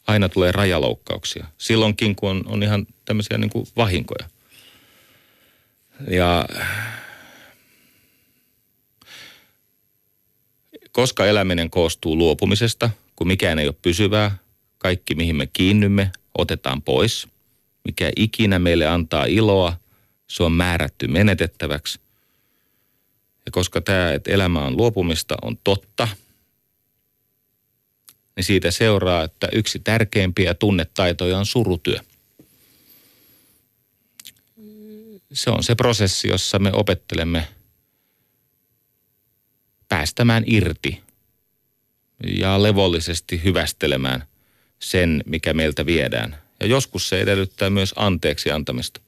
Aina 0.07 0.29
tulee 0.29 0.53
rajaloukkauksia. 0.53 1.47
Silloinkin, 1.59 2.17
kun 2.17 2.31
on, 2.31 2.43
on 2.47 2.63
ihan 2.63 2.87
tämmöisiä 3.05 3.39
niin 3.39 3.51
kuin 3.51 3.67
vahinkoja. 3.77 4.29
Ja 6.11 6.49
koska 10.93 11.27
eläminen 11.27 11.71
koostuu 11.71 12.19
luopumisesta, 12.19 12.91
kun 13.17 13.27
mikään 13.27 13.59
ei 13.59 13.67
ole 13.67 13.75
pysyvää, 13.83 14.37
kaikki 14.79 15.15
mihin 15.15 15.37
me 15.37 15.47
kiinnymme 15.47 16.13
otetaan 16.39 16.83
pois. 16.83 17.29
Mikä 17.85 18.11
ikinä 18.17 18.59
meille 18.59 18.87
antaa 18.87 19.25
iloa, 19.25 19.77
se 20.27 20.43
on 20.43 20.53
määrätty 20.53 21.09
menetettäväksi. 21.09 22.01
Ja 23.47 23.53
koska 23.53 23.81
tämä, 23.81 24.13
että 24.13 24.31
elämä 24.31 24.61
on 24.61 24.77
luopumista, 24.77 25.35
on 25.43 25.59
totta, 25.65 26.09
niin 28.37 28.45
siitä 28.45 28.71
seuraa, 28.71 29.25
että 29.25 29.49
yksi 29.53 29.79
tärkeimpiä 29.79 30.55
tunnetaitoja 30.55 31.39
on 31.39 31.47
surutyö. 31.47 31.99
Se 35.33 35.51
on 35.51 35.63
se 35.63 35.75
prosessi, 35.75 36.29
jossa 36.29 36.59
me 36.59 36.73
opettelemme 36.73 37.49
päästämään 39.89 40.45
irti 40.47 41.01
ja 42.39 42.63
levollisesti 42.63 43.45
hyvästelemään 43.45 44.25
sen, 44.79 45.23
mikä 45.27 45.55
meiltä 45.55 45.87
viedään. 45.87 46.39
Ja 46.61 46.67
joskus 46.67 47.09
se 47.09 47.21
edellyttää 47.21 47.71
myös 47.71 47.95
anteeksi 47.97 48.51
antamista. 48.51 49.01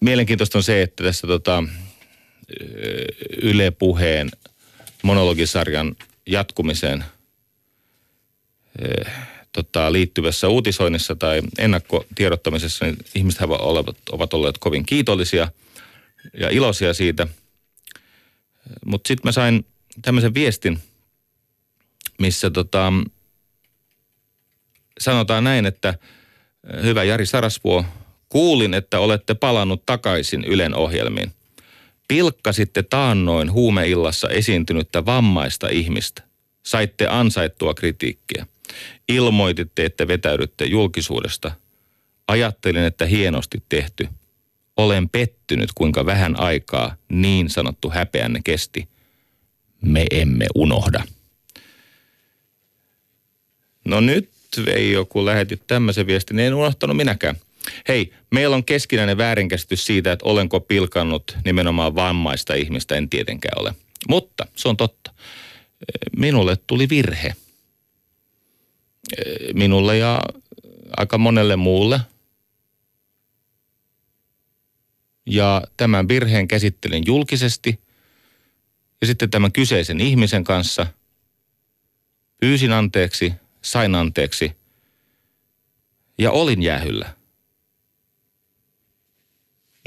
Mielenkiintoista 0.00 0.58
on 0.58 0.62
se, 0.62 0.82
että 0.82 1.04
tässä 1.04 1.26
tota, 1.26 1.64
Yle 3.42 3.70
Puheen 3.70 4.30
monologisarjan 5.02 5.96
jatkumiseen 6.26 7.04
tota, 9.52 9.92
liittyvässä 9.92 10.48
uutisoinnissa 10.48 11.16
tai 11.16 11.42
ennakkotiedottamisessa, 11.58 12.84
niin 12.84 12.96
ihmiset 13.14 13.40
ovat, 13.42 13.96
ovat 14.12 14.34
olleet 14.34 14.58
kovin 14.58 14.86
kiitollisia 14.86 15.48
ja 16.40 16.50
iloisia 16.50 16.94
siitä. 16.94 17.26
Mutta 18.86 19.08
sitten 19.08 19.28
mä 19.28 19.32
sain 19.32 19.66
tämmöisen 20.02 20.34
viestin, 20.34 20.78
missä 22.18 22.50
tota, 22.50 22.92
sanotaan 25.00 25.44
näin, 25.44 25.66
että 25.66 25.94
hyvä 26.82 27.04
Jari 27.04 27.26
Sarasvuo, 27.26 27.84
Kuulin, 28.28 28.74
että 28.74 29.00
olette 29.00 29.34
palannut 29.34 29.86
takaisin 29.86 30.44
Ylen 30.44 30.74
ohjelmiin. 30.74 31.32
Pilkkasitte 32.08 32.82
taannoin 32.82 33.52
huumeillassa 33.52 34.28
esiintynyttä 34.28 35.06
vammaista 35.06 35.68
ihmistä. 35.68 36.22
Saitte 36.62 37.06
ansaittua 37.06 37.74
kritiikkiä. 37.74 38.46
Ilmoititte, 39.08 39.84
että 39.84 40.08
vetäydytte 40.08 40.64
julkisuudesta. 40.64 41.50
Ajattelin, 42.28 42.82
että 42.82 43.06
hienosti 43.06 43.62
tehty. 43.68 44.08
Olen 44.76 45.08
pettynyt, 45.08 45.70
kuinka 45.74 46.06
vähän 46.06 46.40
aikaa 46.40 46.96
niin 47.08 47.50
sanottu 47.50 47.90
häpeänne 47.90 48.40
kesti. 48.44 48.88
Me 49.80 50.06
emme 50.10 50.46
unohda. 50.54 51.04
No 53.84 54.00
nyt 54.00 54.30
Veijo, 54.66 55.04
kun 55.04 55.24
lähetit 55.24 55.62
tämmöisen 55.66 56.06
viestin, 56.06 56.36
niin 56.36 56.46
en 56.46 56.54
unohtanut 56.54 56.96
minäkään. 56.96 57.36
Hei, 57.88 58.12
meillä 58.34 58.56
on 58.56 58.64
keskinäinen 58.64 59.18
väärinkäsitys 59.18 59.86
siitä, 59.86 60.12
että 60.12 60.24
olenko 60.24 60.60
pilkannut 60.60 61.36
nimenomaan 61.44 61.94
vammaista 61.94 62.54
ihmistä, 62.54 62.94
en 62.94 63.08
tietenkään 63.08 63.60
ole. 63.60 63.74
Mutta 64.08 64.46
se 64.56 64.68
on 64.68 64.76
totta. 64.76 65.14
Minulle 66.16 66.56
tuli 66.66 66.88
virhe. 66.88 67.36
Minulle 69.54 69.98
ja 69.98 70.20
aika 70.96 71.18
monelle 71.18 71.56
muulle. 71.56 72.00
Ja 75.26 75.62
tämän 75.76 76.08
virheen 76.08 76.48
käsittelin 76.48 77.02
julkisesti. 77.06 77.80
Ja 79.00 79.06
sitten 79.06 79.30
tämän 79.30 79.52
kyseisen 79.52 80.00
ihmisen 80.00 80.44
kanssa 80.44 80.86
pyysin 82.40 82.72
anteeksi, 82.72 83.32
sain 83.62 83.94
anteeksi 83.94 84.56
ja 86.18 86.30
olin 86.30 86.62
jäähyllä 86.62 87.17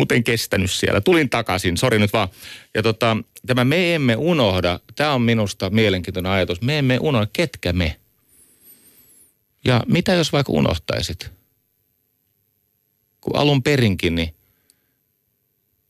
mutta 0.02 0.16
en 0.16 0.24
kestänyt 0.24 0.72
siellä. 0.72 1.02
Tulin 1.02 1.30
takaisin, 1.30 1.78
sori 1.78 2.00
nyt 2.00 2.14
vaan. 2.14 2.28
Ja 2.74 2.84
tota, 2.84 3.18
tämä 3.46 3.66
me 3.66 3.96
emme 3.96 4.16
unohda, 4.16 4.80
tämä 4.96 5.14
on 5.14 5.22
minusta 5.22 5.70
mielenkiintoinen 5.70 6.32
ajatus. 6.32 6.62
Me 6.62 6.80
emme 6.80 6.98
unohda, 7.02 7.28
ketkä 7.34 7.74
me. 7.74 8.00
Ja 9.66 9.84
mitä 9.88 10.14
jos 10.14 10.34
vaikka 10.34 10.52
unohtaisit? 10.52 11.32
Kun 13.22 13.36
alun 13.36 13.64
perinkin, 13.64 14.16
niin 14.16 14.36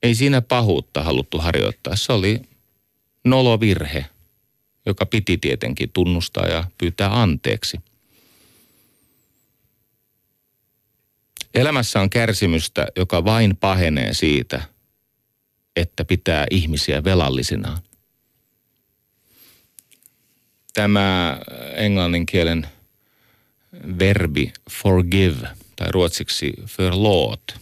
ei 0.03 0.15
siinä 0.15 0.41
pahuutta 0.41 1.03
haluttu 1.03 1.37
harjoittaa. 1.37 1.95
Se 1.95 2.13
oli 2.13 2.41
nolovirhe, 3.25 4.05
joka 4.85 5.05
piti 5.05 5.37
tietenkin 5.37 5.89
tunnustaa 5.93 6.47
ja 6.47 6.63
pyytää 6.77 7.21
anteeksi– 7.21 7.77
Elämässä 11.53 12.01
on 12.01 12.09
kärsimystä, 12.09 12.87
joka 12.97 13.25
vain 13.25 13.57
pahenee 13.57 14.13
siitä, 14.13 14.61
että 15.75 16.05
pitää 16.05 16.45
ihmisiä 16.51 17.03
velallisinaan. 17.03 17.81
Tämä 20.73 21.39
englannin 21.75 22.25
kielen 22.25 22.67
verbi 23.99 24.53
forgive 24.71 25.47
tai 25.75 25.87
ruotsiksi 25.91 26.53
förlåt, 26.65 27.59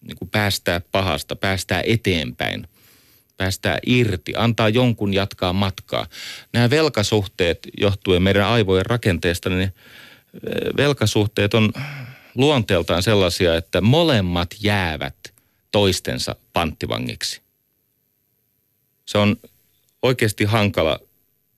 niin 0.00 0.16
kuin 0.18 0.30
päästää 0.30 0.80
pahasta, 0.92 1.36
päästää 1.36 1.82
eteenpäin, 1.86 2.68
päästää 3.36 3.78
irti, 3.86 4.32
antaa 4.36 4.68
jonkun 4.68 5.14
jatkaa 5.14 5.52
matkaa. 5.52 6.06
Nämä 6.52 6.70
velkasuhteet 6.70 7.58
johtuen 7.80 8.22
meidän 8.22 8.46
aivojen 8.46 8.86
rakenteesta, 8.86 9.50
niin 9.50 9.74
velkasuhteet 10.76 11.54
on 11.54 11.72
luonteeltaan 12.34 13.02
sellaisia, 13.02 13.56
että 13.56 13.80
molemmat 13.80 14.54
jäävät 14.60 15.16
toistensa 15.70 16.36
panttivangiksi. 16.52 17.42
Se 19.06 19.18
on 19.18 19.36
oikeasti 20.02 20.44
hankala 20.44 21.00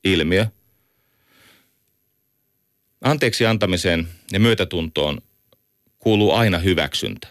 ilmiö. 0.04 0.46
Anteeksi 3.00 3.46
antamiseen 3.46 4.08
ja 4.32 4.40
myötätuntoon 4.40 5.22
kuuluu 5.98 6.32
aina 6.32 6.58
hyväksyntä. 6.58 7.28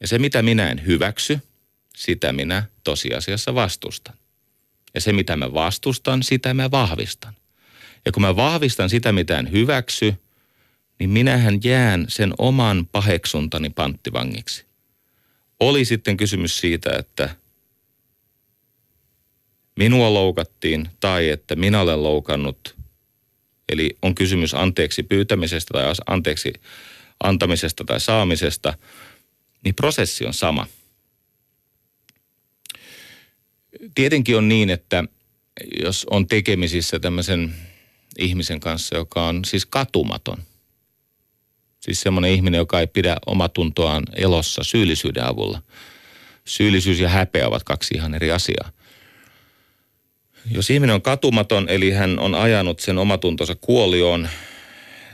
Ja 0.00 0.08
se, 0.08 0.18
mitä 0.18 0.42
minä 0.42 0.70
en 0.70 0.86
hyväksy, 0.86 1.38
sitä 1.96 2.32
minä 2.32 2.64
tosiasiassa 2.84 3.54
vastustan. 3.54 4.16
Ja 4.94 5.00
se, 5.00 5.12
mitä 5.12 5.36
mä 5.36 5.54
vastustan, 5.54 6.22
sitä 6.22 6.54
mä 6.54 6.70
vahvistan. 6.70 7.34
Ja 8.04 8.12
kun 8.12 8.22
mä 8.22 8.36
vahvistan 8.36 8.90
sitä, 8.90 9.12
mitä 9.12 9.38
en 9.38 9.52
hyväksy, 9.52 10.14
niin 11.04 11.10
minähän 11.10 11.60
jään 11.64 12.06
sen 12.08 12.34
oman 12.38 12.86
paheksuntani 12.92 13.70
panttivangiksi. 13.70 14.64
Oli 15.60 15.84
sitten 15.84 16.16
kysymys 16.16 16.58
siitä, 16.58 16.90
että 16.98 17.36
minua 19.76 20.14
loukattiin 20.14 20.88
tai 21.00 21.28
että 21.28 21.56
minä 21.56 21.80
olen 21.80 22.02
loukannut. 22.02 22.76
Eli 23.68 23.98
on 24.02 24.14
kysymys 24.14 24.54
anteeksi 24.54 25.02
pyytämisestä 25.02 25.72
tai 25.72 25.92
anteeksi 26.06 26.52
antamisesta 27.24 27.84
tai 27.84 28.00
saamisesta, 28.00 28.78
niin 29.64 29.74
prosessi 29.74 30.26
on 30.26 30.34
sama. 30.34 30.66
Tietenkin 33.94 34.36
on 34.36 34.48
niin, 34.48 34.70
että 34.70 35.04
jos 35.82 36.06
on 36.10 36.26
tekemisissä 36.26 37.00
tämmöisen 37.00 37.54
ihmisen 38.18 38.60
kanssa, 38.60 38.96
joka 38.96 39.26
on 39.26 39.44
siis 39.44 39.66
katumaton. 39.66 40.38
Siis 41.84 42.00
semmoinen 42.00 42.30
ihminen, 42.30 42.58
joka 42.58 42.80
ei 42.80 42.86
pidä 42.86 43.16
omatuntoaan 43.26 44.02
elossa 44.16 44.62
syyllisyyden 44.64 45.24
avulla. 45.24 45.62
Syyllisyys 46.44 47.00
ja 47.00 47.08
häpeä 47.08 47.48
ovat 47.48 47.62
kaksi 47.62 47.94
ihan 47.94 48.14
eri 48.14 48.30
asiaa. 48.30 48.70
Jos 50.50 50.70
ihminen 50.70 50.94
on 50.94 51.02
katumaton, 51.02 51.68
eli 51.68 51.90
hän 51.90 52.18
on 52.18 52.34
ajanut 52.34 52.80
sen 52.80 52.98
omatuntonsa 52.98 53.56
kuolioon, 53.60 54.28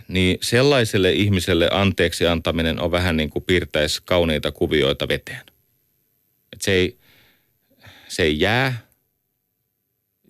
niin 0.09 0.39
sellaiselle 0.43 1.12
ihmiselle 1.12 1.68
anteeksi 1.73 2.27
antaminen 2.27 2.81
on 2.81 2.91
vähän 2.91 3.16
niin 3.16 3.31
kuin 3.31 3.45
piirtäisi 3.45 4.03
kauniita 4.05 4.53
kuvioita 4.53 5.09
veteen. 5.09 5.43
Et 6.53 6.62
se, 6.62 6.73
ei, 6.73 6.99
se 8.09 8.23
ei 8.23 8.41
jää 8.41 8.87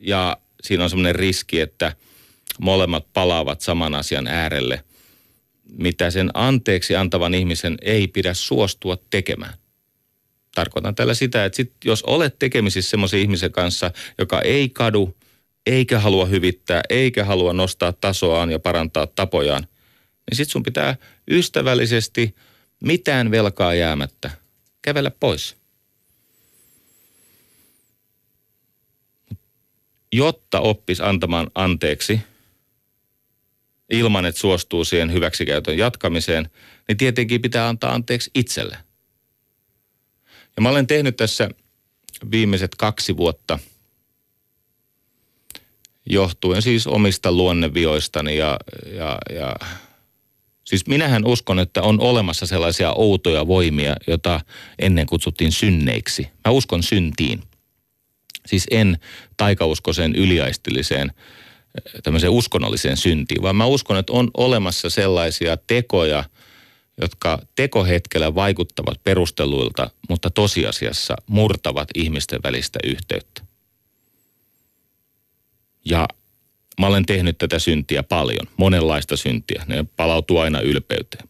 ja 0.01 0.37
siinä 0.63 0.85
on 0.85 0.91
semmoinen 0.91 1.15
riski, 1.15 1.61
että 1.61 1.93
molemmat 2.61 3.07
palaavat 3.13 3.61
saman 3.61 3.95
asian 3.95 4.27
äärelle, 4.27 4.85
mitä 5.79 6.11
sen 6.11 6.31
anteeksi 6.35 6.97
antavan 6.97 7.35
ihmisen 7.35 7.77
ei 7.83 8.09
pidä 8.09 8.35
suostua 8.35 8.97
tekemään. 9.11 9.55
Tarkoitan 10.55 10.95
tällä 10.95 11.15
sitä, 11.15 11.45
että 11.45 11.57
sit, 11.57 11.73
jos 11.85 12.03
olet 12.03 12.39
tekemisissä 12.39 12.91
semmoisen 12.91 13.21
ihmisen 13.21 13.53
kanssa, 13.53 13.91
joka 14.19 14.41
ei 14.41 14.69
kadu, 14.69 15.17
eikä 15.67 15.99
halua 15.99 16.27
hyvittää, 16.27 16.83
eikä 16.89 17.25
halua 17.25 17.53
nostaa 17.53 17.93
tasoaan 17.93 18.51
ja 18.51 18.59
parantaa 18.59 19.07
tapojaan, 19.07 19.67
niin 20.31 20.37
sit 20.37 20.49
sun 20.49 20.63
pitää 20.63 20.97
ystävällisesti 21.31 22.35
mitään 22.81 23.31
velkaa 23.31 23.75
jäämättä 23.75 24.31
kävellä 24.83 25.11
pois. 25.11 25.57
Jotta 30.13 30.61
oppis 30.61 31.01
antamaan 31.01 31.51
anteeksi 31.55 32.21
ilman, 33.91 34.27
että 34.27 34.41
suostuu 34.41 34.85
siihen 34.85 35.13
hyväksikäytön 35.13 35.79
jatkamiseen, 35.79 36.51
niin 36.89 36.97
tietenkin 36.97 37.43
pitää 37.43 37.69
antaa 37.69 37.95
anteeksi 37.95 38.31
itselle. 38.35 38.77
Ja 40.57 40.63
mä 40.63 40.69
olen 40.69 40.87
tehnyt 40.87 41.17
tässä 41.17 41.51
viimeiset 42.31 42.75
kaksi 42.75 43.17
vuotta 43.17 43.59
johtuen 46.07 46.63
siis 46.63 46.87
omista 46.87 47.33
luonnevioistani 47.33 48.37
ja, 48.37 48.59
ja, 48.97 49.19
ja 49.35 49.57
Siis 50.71 50.87
minähän 50.87 51.27
uskon, 51.27 51.59
että 51.59 51.83
on 51.83 52.01
olemassa 52.01 52.47
sellaisia 52.47 52.93
outoja 52.93 53.47
voimia, 53.47 53.97
joita 54.07 54.41
ennen 54.79 55.07
kutsuttiin 55.07 55.53
synneiksi. 55.53 56.29
Mä 56.45 56.53
uskon 56.53 56.83
syntiin. 56.83 57.43
Siis 58.47 58.67
en 58.71 58.99
taikauskoiseen 59.37 60.15
yliaistilliseen 60.15 61.13
tämmöiseen 62.03 62.33
uskonnolliseen 62.33 62.97
syntiin, 62.97 63.43
vaan 63.43 63.57
mä 63.57 63.67
uskon, 63.67 63.97
että 63.97 64.13
on 64.13 64.31
olemassa 64.37 64.91
sellaisia 64.91 65.57
tekoja, 65.57 66.25
jotka 67.01 67.39
tekohetkellä 67.57 68.35
vaikuttavat 68.35 69.05
perusteluilta, 69.05 69.91
mutta 70.09 70.31
tosiasiassa 70.31 71.17
murtavat 71.27 71.89
ihmisten 71.95 72.41
välistä 72.43 72.79
yhteyttä. 72.85 73.43
Ja 75.85 76.09
Mä 76.81 76.87
olen 76.87 77.07
tehnyt 77.07 77.39
tätä 77.39 77.59
syntiä 77.59 78.03
paljon, 78.03 78.47
monenlaista 78.57 79.17
syntiä. 79.17 79.65
Ne 79.67 79.85
palautuu 79.97 80.39
aina 80.39 80.61
ylpeyteen. 80.61 81.29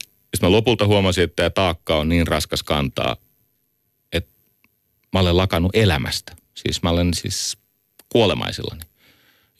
Sitten 0.00 0.40
mä 0.42 0.50
lopulta 0.50 0.86
huomasin, 0.86 1.24
että 1.24 1.36
tämä 1.36 1.50
taakka 1.50 1.96
on 1.96 2.08
niin 2.08 2.26
raskas 2.26 2.62
kantaa, 2.62 3.16
että 4.12 4.30
mä 5.12 5.20
olen 5.20 5.36
lakannut 5.36 5.76
elämästä. 5.76 6.36
Siis 6.54 6.82
mä 6.82 6.90
olen 6.90 7.14
siis 7.14 7.58
kuolemaisillani. 8.14 8.82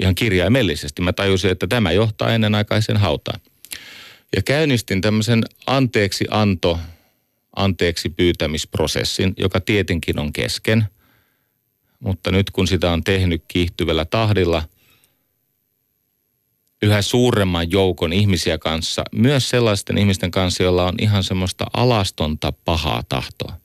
Ihan 0.01 0.15
kirjaimellisesti. 0.15 1.03
Mä 1.03 1.13
tajusin, 1.13 1.51
että 1.51 1.67
tämä 1.67 1.93
johtaa 1.93 2.35
ennenaikaisen 2.35 2.97
hautaan. 2.97 3.41
Ja 4.37 4.43
käynnistin 4.43 5.01
tämmöisen 5.01 5.43
anteeksi 5.67 6.25
anto, 6.31 6.79
anteeksi 7.57 8.09
pyytämisprosessin, 8.09 9.35
joka 9.37 9.61
tietenkin 9.61 10.19
on 10.19 10.33
kesken– 10.33 10.85
mutta 12.05 12.31
nyt 12.31 12.51
kun 12.51 12.67
sitä 12.67 12.91
on 12.91 13.05
tehnyt 13.05 13.45
kiihtyvällä 13.49 14.05
tahdilla 14.05 14.63
yhä 16.83 17.03
suuremman 17.03 17.71
joukon 17.71 18.13
ihmisiä 18.13 18.59
kanssa, 18.59 19.05
myös 19.13 19.49
sellaisten 19.49 19.99
ihmisten 19.99 20.31
kanssa, 20.31 20.63
joilla 20.63 20.85
on 20.85 20.95
ihan 21.01 21.25
semmoista 21.25 21.67
alastonta 21.73 22.53
pahaa 22.65 23.03
tahtoa 23.09 23.57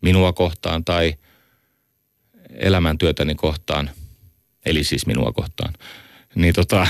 minua 0.00 0.32
kohtaan 0.32 0.84
tai 0.84 1.14
elämäntyötäni 2.54 3.34
kohtaan, 3.34 3.90
eli 4.64 4.84
siis 4.84 5.06
minua 5.06 5.32
kohtaan, 5.32 5.74
niin 6.34 6.54
tota, 6.54 6.86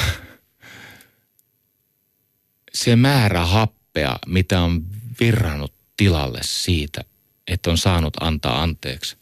se 2.75 2.97
määrä 2.97 3.47
happea, 3.47 4.19
mitä 4.27 4.61
on 4.61 4.83
virrannut 5.21 5.73
tilalle 5.97 6.41
siitä, 6.43 7.05
että 7.47 7.71
on 7.71 7.79
saanut 7.79 8.15
antaa 8.21 8.63
anteeksi, 8.63 9.17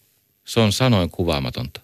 se 0.44 0.60
on 0.60 0.72
sanoin 0.72 1.10
kuvaamatonta. 1.10 1.80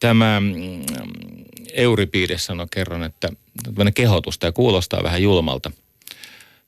Tämä 0.00 0.40
mm, 0.40 0.84
Euripides 1.72 2.46
sanoi 2.46 2.66
kerran, 2.70 3.02
että 3.02 3.28
tämmöinen 3.62 3.94
kehotus, 3.94 4.38
tämä 4.38 4.52
kuulostaa 4.52 5.02
vähän 5.02 5.22
julmalta. 5.22 5.70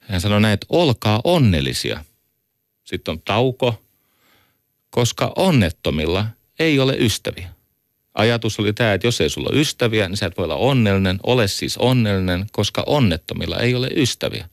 Hän 0.00 0.20
sanoi 0.20 0.40
näin, 0.40 0.54
että 0.54 0.66
olkaa 0.68 1.20
onnellisia. 1.24 2.04
Sitten 2.86 3.12
on 3.12 3.22
tauko, 3.24 3.82
koska 4.90 5.32
onnettomilla 5.36 6.26
ei 6.58 6.78
ole 6.78 6.96
ystäviä. 6.98 7.48
Ajatus 8.14 8.60
oli 8.60 8.72
tämä, 8.72 8.94
että 8.94 9.06
jos 9.06 9.20
ei 9.20 9.30
sulla 9.30 9.48
ole 9.52 9.60
ystäviä, 9.60 10.08
niin 10.08 10.16
sä 10.16 10.26
et 10.26 10.36
voi 10.36 10.44
olla 10.44 10.56
onnellinen. 10.56 11.18
Ole 11.22 11.48
siis 11.48 11.76
onnellinen, 11.78 12.46
koska 12.52 12.82
onnettomilla 12.86 13.56
ei 13.56 13.74
ole 13.74 13.90
ystäviä. 13.96 14.48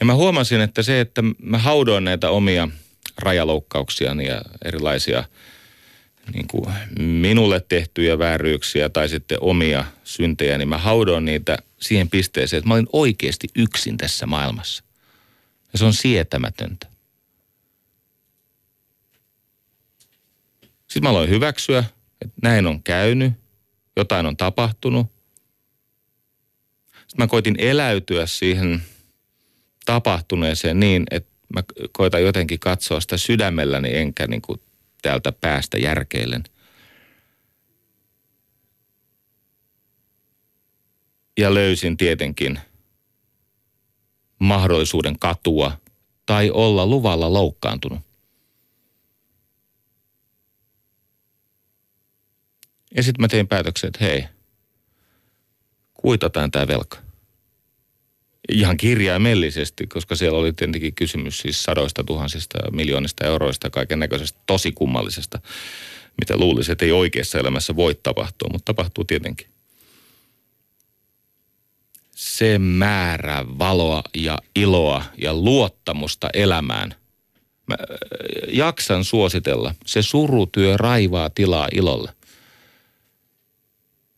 Ja 0.00 0.06
mä 0.06 0.14
huomasin, 0.14 0.60
että 0.60 0.82
se, 0.82 1.00
että 1.00 1.22
mä 1.42 1.58
haudoin 1.58 2.04
näitä 2.04 2.30
omia 2.30 2.68
rajaloukkauksia 3.18 4.14
ja 4.22 4.42
erilaisia 4.64 5.24
niin 6.34 6.48
kuin 6.48 6.74
minulle 6.98 7.64
tehtyjä 7.68 8.18
vääryyksiä 8.18 8.88
tai 8.88 9.08
sitten 9.08 9.38
omia 9.40 9.84
syntejä, 10.04 10.58
niin 10.58 10.68
mä 10.68 10.78
haudoin 10.78 11.24
niitä 11.24 11.58
siihen 11.80 12.10
pisteeseen, 12.10 12.58
että 12.58 12.68
mä 12.68 12.74
olin 12.74 12.88
oikeasti 12.92 13.48
yksin 13.54 13.96
tässä 13.96 14.26
maailmassa. 14.26 14.84
Ja 15.72 15.78
se 15.78 15.84
on 15.84 15.94
sietämätöntä. 15.94 16.95
Sitten 20.96 21.02
mä 21.02 21.10
aloin 21.10 21.30
hyväksyä, 21.30 21.84
että 22.20 22.34
näin 22.42 22.66
on 22.66 22.82
käynyt, 22.82 23.32
jotain 23.96 24.26
on 24.26 24.36
tapahtunut. 24.36 25.06
Sitten 26.86 27.18
mä 27.18 27.26
koitin 27.26 27.54
eläytyä 27.58 28.26
siihen– 28.26 28.82
tapahtuneeseen 29.86 30.80
niin, 30.80 31.04
että 31.10 31.30
mä 31.54 31.62
koitan 31.92 32.22
jotenkin 32.22 32.58
katsoa 32.58 33.00
sitä 33.00 33.16
sydämelläni 33.16 33.96
enkä 33.96 34.26
niin 34.26 34.42
kuin 34.42 34.60
täältä 35.02 35.32
päästä 35.32 35.78
järkeilen. 35.78 36.44
Ja 41.38 41.54
löysin 41.54 41.96
tietenkin 41.96 42.58
mahdollisuuden 44.38 45.18
katua 45.18 45.72
tai 46.26 46.50
olla 46.50 46.86
luvalla 46.86 47.32
loukkaantunut. 47.32 48.00
Ja 52.96 53.02
sitten 53.02 53.22
mä 53.22 53.28
tein 53.28 53.48
päätöksen, 53.48 53.88
että 53.88 54.04
hei, 54.04 54.24
kuitataan 55.94 56.50
tämä 56.50 56.68
velka. 56.68 56.98
Ihan 58.52 58.76
kirjaimellisesti, 58.76 59.86
koska 59.86 60.16
siellä 60.16 60.38
oli 60.38 60.52
tietenkin 60.52 60.94
kysymys 60.94 61.38
siis 61.38 61.62
sadoista 61.62 62.04
tuhansista, 62.04 62.58
miljoonista 62.72 63.26
euroista, 63.26 63.70
kaiken 63.70 63.98
näköisestä 63.98 64.40
tosi 64.46 64.72
kummallisesta, 64.72 65.40
mitä 66.20 66.36
luulisi, 66.36 66.72
että 66.72 66.84
ei 66.84 66.92
oikeassa 66.92 67.38
elämässä 67.38 67.76
voi 67.76 67.94
tapahtua, 67.94 68.48
mutta 68.52 68.74
tapahtuu 68.74 69.04
tietenkin. 69.04 69.46
Se 72.14 72.58
määrä 72.58 73.44
valoa 73.58 74.02
ja 74.14 74.38
iloa 74.56 75.04
ja 75.18 75.34
luottamusta 75.34 76.28
elämään. 76.34 76.94
Mä 77.66 77.76
äh, 77.80 77.86
jaksan 78.48 79.04
suositella. 79.04 79.74
Se 79.86 80.02
surutyö 80.02 80.76
raivaa 80.76 81.30
tilaa 81.30 81.68
ilolle. 81.72 82.15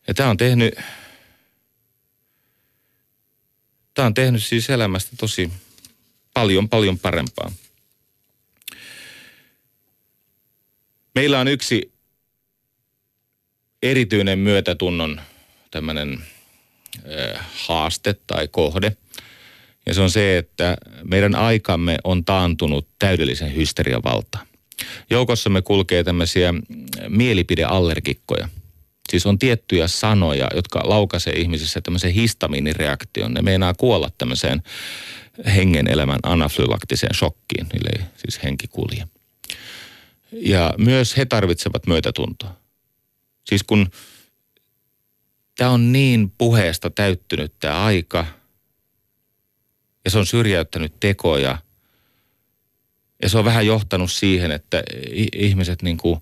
Ja 0.09 0.13
tämä 0.13 0.29
on 0.29 0.37
tehnyt, 0.37 0.75
tämä 3.93 4.05
on 4.05 4.13
tehnyt 4.13 4.43
siis 4.43 4.69
elämästä 4.69 5.11
tosi 5.17 5.51
paljon, 6.33 6.69
paljon 6.69 6.99
parempaa. 6.99 7.51
Meillä 11.15 11.39
on 11.39 11.47
yksi 11.47 11.91
erityinen 13.83 14.39
myötätunnon 14.39 15.21
tämmöinen 15.71 16.23
haaste 17.67 18.15
tai 18.27 18.47
kohde. 18.47 18.97
Ja 19.85 19.93
se 19.93 20.01
on 20.01 20.11
se, 20.11 20.37
että 20.37 20.77
meidän 21.03 21.35
aikamme 21.35 21.97
on 22.03 22.25
taantunut 22.25 22.87
täydellisen 22.99 23.55
hysterian 23.55 24.03
valtaan. 24.03 24.47
Joukossamme 25.09 25.61
kulkee 25.61 26.03
tämmöisiä 26.03 26.53
mielipideallergikkoja– 27.09 28.49
Siis 29.09 29.25
on 29.25 29.39
tiettyjä 29.39 29.87
sanoja, 29.87 30.47
jotka 30.55 30.81
laukaisee 30.83 31.33
ihmisissä 31.33 31.81
tämmöisen 31.81 32.11
histamiinireaktion. 32.11 33.33
Ne 33.33 33.41
meinaa 33.41 33.73
kuolla 33.73 34.09
tämmöiseen 34.17 34.63
hengen 35.55 35.87
elämän 35.87 36.19
anafylaktiseen 36.23 37.13
shokkiin, 37.15 37.67
ei 37.73 38.05
siis 38.17 38.43
henki 38.43 38.67
kulje. 38.67 39.07
Ja 40.31 40.73
myös 40.77 41.17
he 41.17 41.25
tarvitsevat 41.25 41.87
myötätuntoa. 41.87 42.55
Siis 43.45 43.63
kun 43.63 43.91
tämä 45.57 45.69
on 45.69 45.91
niin 45.91 46.31
puheesta 46.37 46.89
täyttynyt 46.89 47.53
tämä 47.59 47.85
aika, 47.85 48.25
ja 50.05 50.11
se 50.11 50.17
on 50.17 50.25
syrjäyttänyt 50.25 50.93
tekoja, 50.99 51.57
ja 53.21 53.29
se 53.29 53.37
on 53.37 53.45
vähän 53.45 53.65
johtanut 53.65 54.11
siihen, 54.11 54.51
että 54.51 54.83
ihmiset 55.33 55.81
niin 55.81 55.97
kuin 55.97 56.19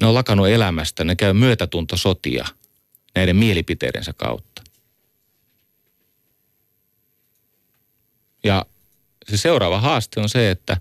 ne 0.00 0.06
on 0.06 0.14
lakannut 0.14 0.48
elämästä, 0.48 1.04
ne 1.04 1.16
käy 1.16 1.32
myötätuntosotia 1.32 2.46
näiden 3.14 3.36
mielipiteidensä 3.36 4.12
kautta. 4.12 4.62
Ja 8.44 8.66
se 9.28 9.36
seuraava 9.36 9.80
haaste 9.80 10.20
on 10.20 10.28
se, 10.28 10.50
että 10.50 10.76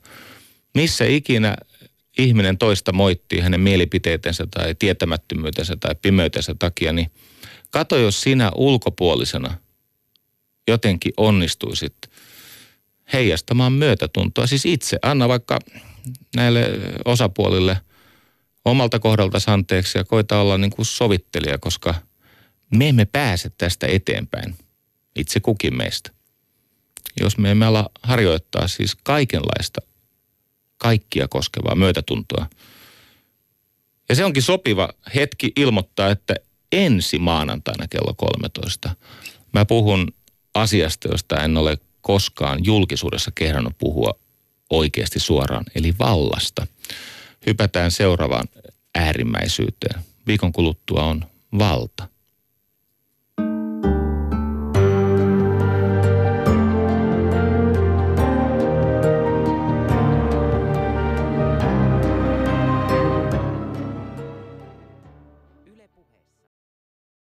missä 0.74 1.05
ikinä 1.05 1.55
ihminen 2.18 2.57
toista 2.57 2.93
moittii 2.93 3.39
hänen 3.39 3.61
mielipiteitensä 3.61 4.47
tai 4.51 4.76
tietämättömyytensä 4.76 5.76
tai 5.80 5.95
pimeytensä 6.01 6.55
takia, 6.59 6.93
niin 6.93 7.11
kato, 7.70 7.97
jos 7.97 8.22
sinä 8.22 8.51
ulkopuolisena 8.55 9.57
jotenkin 10.68 11.13
onnistuisit 11.18 11.95
heijastamaan 13.13 13.74
myötätuntoa. 13.74 14.47
Siis 14.47 14.66
itse, 14.66 14.99
anna 15.01 15.28
vaikka 15.28 15.59
näille 16.36 16.70
osapuolille– 17.05 17.78
omalta 18.66 18.99
kohdalta 18.99 19.38
anteeksi 19.47 19.97
ja 19.97 20.03
koita 20.03 20.41
olla 20.41 20.57
niin 20.57 20.72
kuin 20.72 20.86
sovittelija, 20.86 21.57
koska 21.57 21.95
me 22.70 22.89
emme 22.89 23.05
pääse 23.05 23.51
tästä 23.57 23.88
eteenpäin, 23.88 24.55
itse 25.16 25.39
kukin 25.39 25.78
meistä. 25.78 26.11
Jos 27.22 27.38
me 27.38 27.51
emme 27.51 27.66
ala 27.66 27.89
harjoittaa 28.03 28.68
siis 28.68 28.95
kaikenlaista, 28.95 29.82
kaikkia 30.78 31.28
koskevaa 31.28 31.76
myötätuntoa. 31.76 32.49
Ja 34.09 34.16
se 34.16 34.26
onkin 34.26 34.43
sopiva 34.43 34.89
hetki 35.16 35.51
ilmoittaa, 35.55 36.09
että 36.09 36.36
ensi 36.72 37.20
maanantaina 37.20 37.88
kello 37.88 38.13
13 38.13 38.95
mä 39.53 39.66
puhun 39.66 40.07
asiasta, 40.53 41.07
josta 41.07 41.43
en 41.43 41.57
ole 41.57 41.78
koskaan 42.01 42.66
julkisuudessa 42.66 43.32
kehdannut 43.36 43.78
puhua 43.78 44.20
oikeasti 44.70 45.20
suoraan, 45.20 45.66
eli 45.76 45.93
vallasta 45.99 46.68
hypätään 47.46 47.91
seuraavaan 47.91 48.48
äärimmäisyyteen. 48.96 50.02
Viikon 50.28 50.52
kuluttua 50.52 51.04
on 51.04 51.26
valta. 51.60 52.08